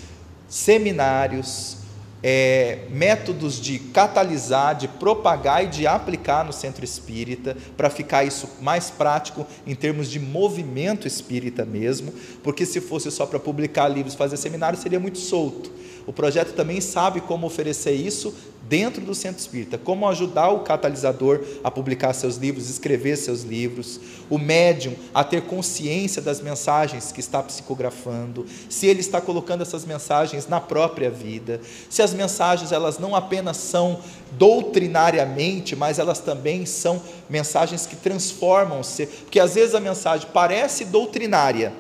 [0.49, 1.77] seminários,
[2.25, 8.49] é, métodos de catalisar, de propagar e de aplicar no centro espírita, para ficar isso
[8.61, 12.13] mais prático em termos de movimento espírita mesmo,
[12.43, 15.71] porque se fosse só para publicar livros, fazer seminário, seria muito solto.
[16.05, 18.35] O projeto também sabe como oferecer isso
[18.71, 23.99] dentro do centro espírita, como ajudar o catalisador a publicar seus livros, escrever seus livros,
[24.31, 29.85] o médium a ter consciência das mensagens que está psicografando, se ele está colocando essas
[29.85, 33.99] mensagens na própria vida, se as mensagens elas não apenas são
[34.39, 41.73] doutrinariamente, mas elas também são mensagens que transformam-se, porque às vezes a mensagem parece doutrinária,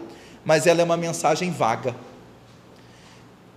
[0.45, 1.95] mas ela é uma mensagem vaga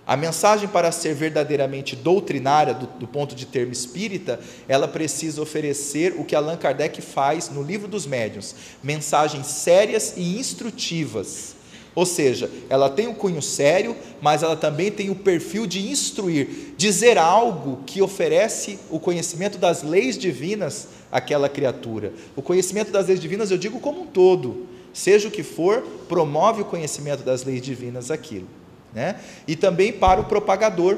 [0.06, 6.14] a mensagem, para ser verdadeiramente doutrinária, do, do, ponto de termo espírita, ela precisa oferecer
[6.18, 11.54] o que Allan Kardec faz no Livro dos Médiuns: mensagens sérias e instrutivas.
[11.94, 16.74] Ou seja, ela tem o cunho sério, mas ela também tem o perfil de instruir,
[16.76, 22.12] dizer algo que oferece o conhecimento das leis divinas àquela criatura.
[22.34, 26.62] O conhecimento das leis divinas, eu digo como um todo, seja o que for, promove
[26.62, 28.48] o conhecimento das leis divinas aquilo
[28.94, 29.16] né?
[29.46, 30.96] E também para o propagador.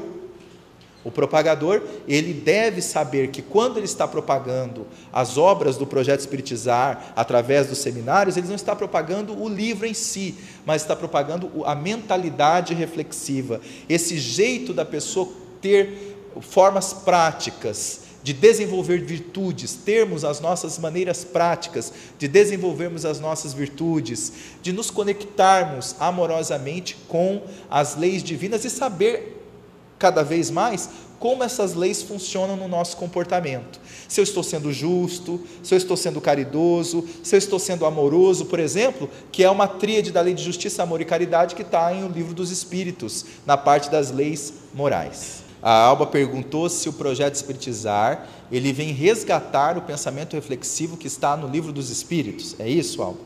[1.02, 7.12] O propagador, ele deve saber que quando ele está propagando as obras do projeto Espiritizar
[7.14, 11.77] através dos seminários, ele não está propagando o livro em si, mas está propagando a
[11.77, 15.28] mentalidade reflexiva, esse jeito da pessoa
[15.60, 23.54] ter formas práticas, de desenvolver virtudes, termos as nossas maneiras práticas de desenvolvermos as nossas
[23.54, 29.46] virtudes, de nos conectarmos amorosamente com as leis divinas e saber
[29.96, 30.90] cada vez mais
[31.20, 33.80] como essas leis funcionam no nosso comportamento.
[34.08, 38.46] Se eu estou sendo justo, se eu estou sendo caridoso, se eu estou sendo amoroso,
[38.46, 41.94] por exemplo, que é uma tríade da lei de justiça, amor e caridade que está
[41.94, 45.45] em o livro dos Espíritos, na parte das leis morais.
[45.66, 51.36] A Alba perguntou se o projeto Espiritizar ele vem resgatar o pensamento reflexivo que está
[51.36, 52.55] no livro dos Espíritos.
[52.60, 53.18] É isso, Alba?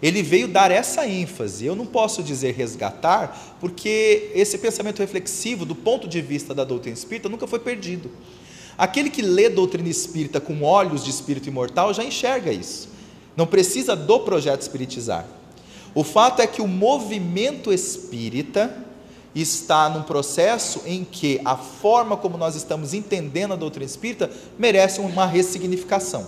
[0.00, 1.66] Ele veio dar essa ênfase.
[1.66, 6.96] Eu não posso dizer resgatar, porque esse pensamento reflexivo, do ponto de vista da doutrina
[6.96, 8.12] espírita, nunca foi perdido.
[8.78, 12.88] Aquele que lê doutrina espírita com olhos de espírito imortal já enxerga isso.
[13.36, 15.26] Não precisa do projeto espiritizar.
[15.92, 18.85] O fato é que o movimento espírita
[19.40, 25.00] está num processo em que a forma como nós estamos entendendo a doutrina espírita merece
[25.00, 26.26] uma ressignificação.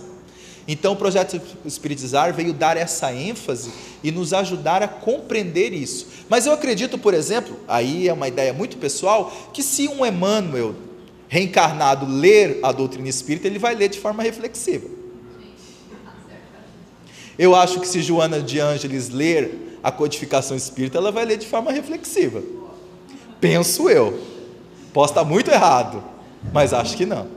[0.67, 3.71] Então, o projeto Espiritizar veio dar essa ênfase
[4.03, 6.05] e nos ajudar a compreender isso.
[6.29, 10.75] Mas eu acredito, por exemplo, aí é uma ideia muito pessoal, que se um Emmanuel
[11.27, 14.87] reencarnado ler a doutrina espírita, ele vai ler de forma reflexiva.
[17.37, 21.47] Eu acho que se Joana de Ângeles ler a codificação espírita, ela vai ler de
[21.47, 22.43] forma reflexiva.
[23.39, 24.19] Penso eu.
[24.93, 26.03] Posso estar muito errado,
[26.51, 27.27] mas acho que não.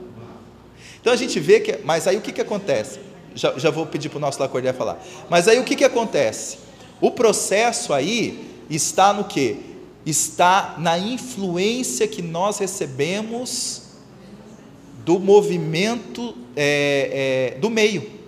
[1.01, 1.79] Então a gente vê que.
[1.85, 3.01] Mas aí o que, que acontece?
[3.35, 5.03] Já, já vou pedir para o nosso Lacordaire falar.
[5.29, 6.59] Mas aí o que, que acontece?
[7.01, 9.59] O processo aí está no que?
[10.05, 13.83] Está na influência que nós recebemos
[15.05, 18.22] do movimento é, é, do meio.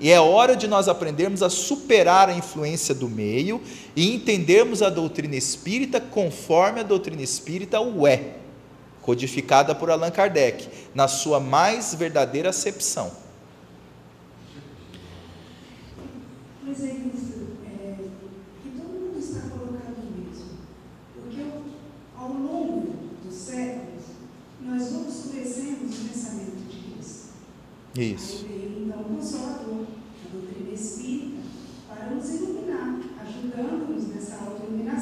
[0.00, 3.60] E é hora de nós aprendermos a superar a influência do meio
[3.94, 8.36] e entendermos a doutrina espírita conforme a doutrina espírita o é,
[9.02, 13.12] codificada por Allan Kardec, na sua mais verdadeira acepção.
[16.64, 17.30] Mas é isso,
[24.80, 27.28] nós vamos conhecendo o pensamento de Cristo.
[27.96, 28.46] Isso.
[28.48, 29.59] Aí então o Consolador,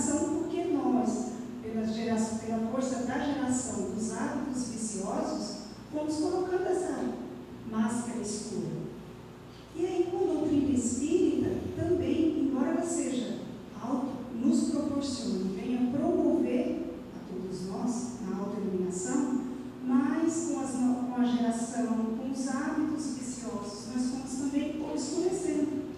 [0.07, 5.57] porque nós, pela, geração, pela força da geração dos hábitos viciosos,
[5.93, 7.15] fomos colocando essa
[7.69, 8.79] máscara escura.
[9.75, 13.41] E aí, com a doutrina espírita, também, embora ela seja
[13.81, 19.41] alto, nos proporcione, venha promover a todos nós na autoiluminação,
[19.85, 25.89] mas com, as, com a geração, com os hábitos viciosos, nós fomos também obscurecendo.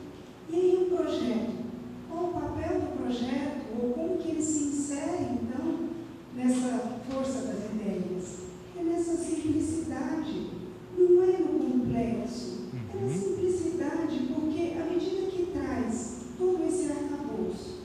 [0.49, 1.61] E aí, o projeto?
[2.09, 5.89] Qual o papel do projeto como que ele se insere, então,
[6.35, 8.41] nessa força das ideias?
[8.79, 10.51] É nessa simplicidade,
[10.99, 13.13] não é no complexo, é na uhum.
[13.13, 17.81] simplicidade, porque à medida que traz todo esse arcabouço,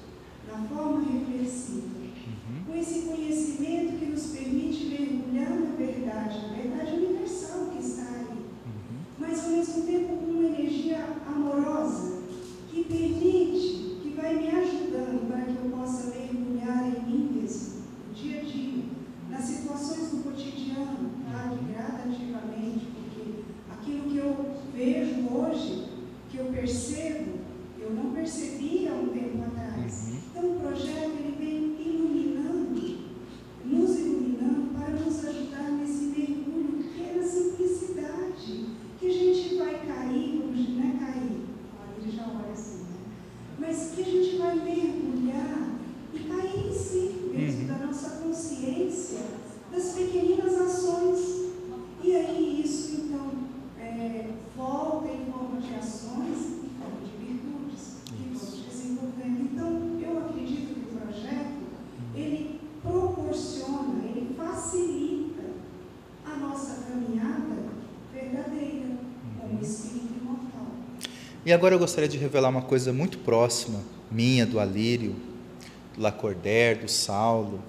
[0.47, 2.65] na forma reflexiva, uhum.
[2.65, 8.37] com esse conhecimento que nos permite mergulhar na verdade, na verdade universal que está aí,
[8.37, 8.99] uhum.
[9.19, 12.21] mas ao mesmo tempo com uma energia amorosa
[12.69, 18.39] que permite vai me ajudando para que eu possa mergulhar em mim mesmo, no dia
[18.39, 18.83] a dia,
[19.29, 21.53] nas situações do cotidiano, tá?
[21.69, 25.89] gradativamente, porque aquilo que eu vejo hoje,
[26.29, 27.39] que eu percebo,
[27.79, 30.07] eu não percebia um tempo atrás.
[30.07, 30.19] Uhum.
[30.31, 31.14] Então, o projeto
[71.55, 75.15] agora eu gostaria de revelar uma coisa muito próxima, minha, do Alírio,
[75.95, 77.61] do Lacordaire, do Saulo,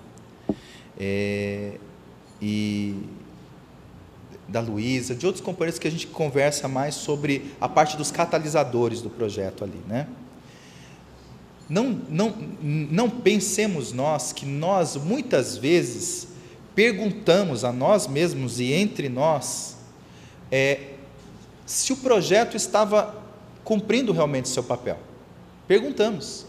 [0.99, 1.73] é,
[2.41, 2.95] e
[4.49, 9.01] da Luísa, de outros companheiros que a gente conversa mais sobre a parte dos catalisadores
[9.01, 10.07] do projeto ali, né?
[11.69, 16.29] Não, não, não pensemos nós que nós muitas vezes
[16.77, 19.77] perguntamos a nós mesmos e entre nós
[20.51, 20.93] é,
[21.65, 23.26] se o projeto estava
[23.67, 24.97] cumprindo realmente seu papel.
[25.67, 26.47] Perguntamos.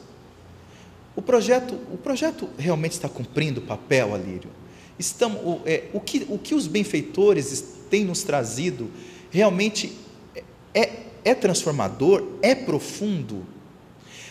[1.15, 4.51] O projeto, o projeto realmente está cumprindo o papel, Alírio?
[4.99, 8.91] Estamos, o, é, o, que, o que os benfeitores têm nos trazido
[9.31, 9.97] realmente
[10.75, 10.91] é,
[11.25, 13.47] é transformador, é profundo?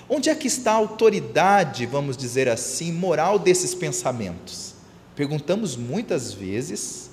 [0.09, 4.75] Onde é que está a autoridade, vamos dizer assim, moral desses pensamentos?
[5.17, 7.11] Perguntamos muitas vezes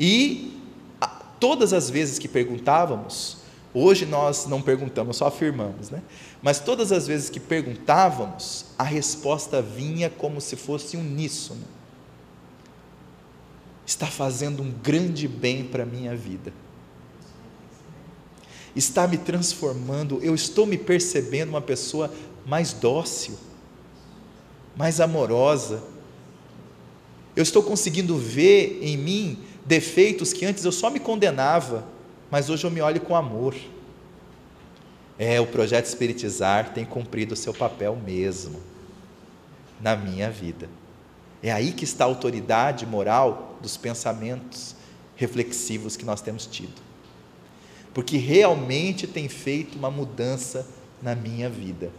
[0.00, 0.60] e
[1.38, 3.39] todas as vezes que perguntávamos,
[3.72, 6.02] hoje nós não perguntamos, só afirmamos, né?
[6.42, 11.64] Mas todas as vezes que perguntávamos, a resposta vinha como se fosse uníssono.
[13.86, 16.52] Está fazendo um grande bem para a minha vida
[18.74, 22.12] está me transformando, eu estou me percebendo uma pessoa
[22.46, 23.34] mais dócil,
[24.76, 25.82] mais amorosa.
[27.34, 31.86] Eu estou conseguindo ver em mim defeitos que antes eu só me condenava,
[32.30, 33.54] mas hoje eu me olho com amor.
[35.18, 38.60] É, o projeto Espiritizar tem cumprido o seu papel mesmo
[39.80, 40.68] na minha vida.
[41.42, 44.74] É aí que está a autoridade moral dos pensamentos
[45.16, 46.90] reflexivos que nós temos tido
[47.92, 50.66] porque realmente tem feito uma mudança
[51.02, 51.90] na minha vida.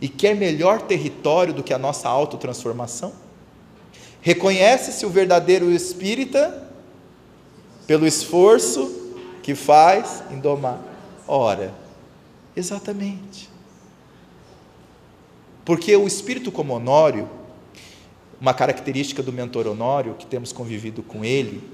[0.00, 3.12] E quer melhor território do que a nossa autotransformação?
[4.22, 6.68] Reconhece-se o verdadeiro espírita
[7.86, 8.99] pelo esforço
[9.50, 10.80] que faz em domar.
[11.26, 11.74] Ora,
[12.54, 13.50] exatamente.
[15.64, 17.28] Porque o espírito como Honório,
[18.40, 21.68] uma característica do mentor Honório, que temos convivido com ele,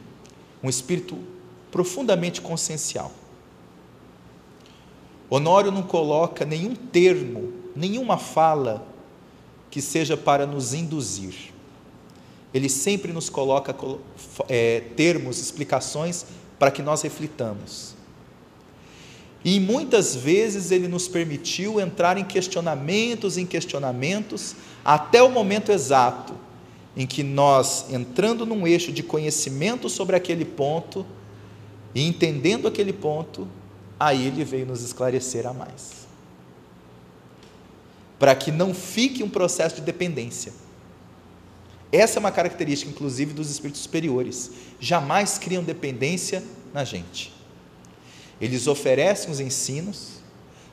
[0.63, 1.19] um espírito
[1.71, 3.13] profundamente consciencial
[5.29, 8.87] Honório não coloca nenhum termo, nenhuma fala
[9.71, 11.53] que seja para nos induzir.
[12.55, 13.75] Ele sempre nos coloca
[14.49, 16.27] é, termos, explicações
[16.59, 17.95] para que nós reflitamos.
[19.45, 26.35] E muitas vezes ele nos permitiu entrar em questionamentos, em questionamentos, até o momento exato
[26.97, 31.07] em que nós, entrando num eixo de conhecimento sobre aquele ponto
[31.95, 33.47] e entendendo aquele ponto,
[34.01, 36.07] aí ele veio nos esclarecer a mais.
[38.19, 40.53] Para que não fique um processo de dependência.
[41.93, 44.51] Essa é uma característica, inclusive, dos espíritos superiores.
[44.81, 46.43] Jamais criam dependência
[46.75, 47.33] na gente.
[48.41, 50.21] Eles oferecem os ensinos,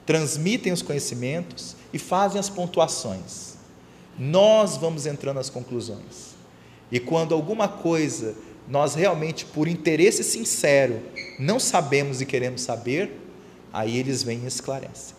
[0.05, 3.53] transmitem os conhecimentos e fazem as pontuações.
[4.17, 6.33] Nós vamos entrando nas conclusões.
[6.91, 8.35] E quando alguma coisa
[8.67, 11.01] nós realmente, por interesse sincero,
[11.37, 13.19] não sabemos e queremos saber,
[13.71, 15.15] aí eles vêm e esclarecem.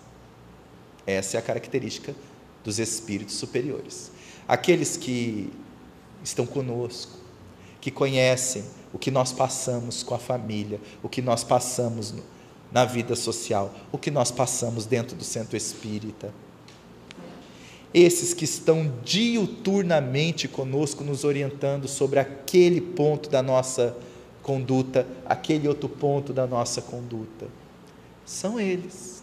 [1.07, 2.15] Essa é a característica
[2.63, 4.11] dos espíritos superiores.
[4.49, 5.51] Aqueles que
[6.25, 7.19] estão conosco,
[7.81, 12.15] que conhecem o que nós passamos com a família, o que nós passamos
[12.73, 16.33] na vida social, o que nós passamos dentro do centro espírita,
[17.93, 23.97] esses que estão diuturnamente conosco, nos orientando sobre aquele ponto da nossa
[24.43, 27.47] conduta, aquele outro ponto da nossa conduta.
[28.27, 29.23] São eles.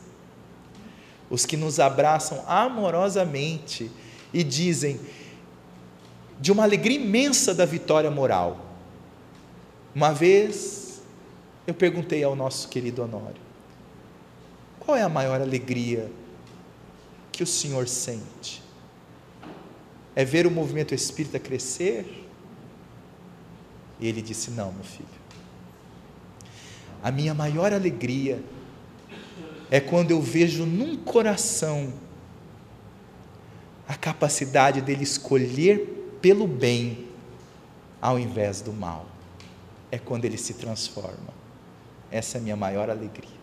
[1.30, 3.92] Os que nos abraçam amorosamente
[4.34, 5.00] e dizem,
[6.42, 8.66] de uma alegria imensa da vitória moral.
[9.94, 11.00] Uma vez
[11.68, 13.42] eu perguntei ao nosso querido Honório:
[14.80, 16.12] qual é a maior alegria
[17.32, 18.64] que o Senhor sente?
[20.16, 22.28] É ver o movimento espírita crescer?
[24.00, 25.22] E ele disse: Não, meu filho.
[27.04, 28.44] A minha maior alegria
[29.70, 31.94] é quando eu vejo num coração
[33.88, 37.08] a capacidade dele escolher pelo bem
[38.02, 39.06] ao invés do mal.
[39.92, 41.34] É quando ele se transforma.
[42.10, 43.42] Essa é a minha maior alegria.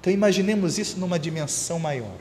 [0.00, 2.18] Então imaginemos isso numa dimensão maior.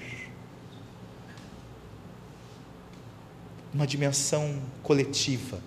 [3.73, 5.59] uma dimensão coletiva.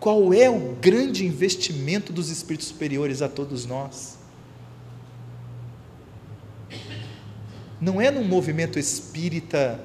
[0.00, 4.17] Qual é o grande investimento dos espíritos superiores a todos nós?
[7.80, 9.84] não é num movimento espírita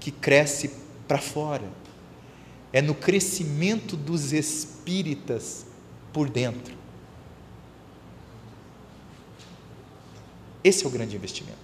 [0.00, 0.70] que cresce
[1.06, 1.68] para fora,
[2.72, 5.66] é no crescimento dos espíritas
[6.12, 6.74] por dentro.
[10.62, 11.63] Esse é o grande investimento.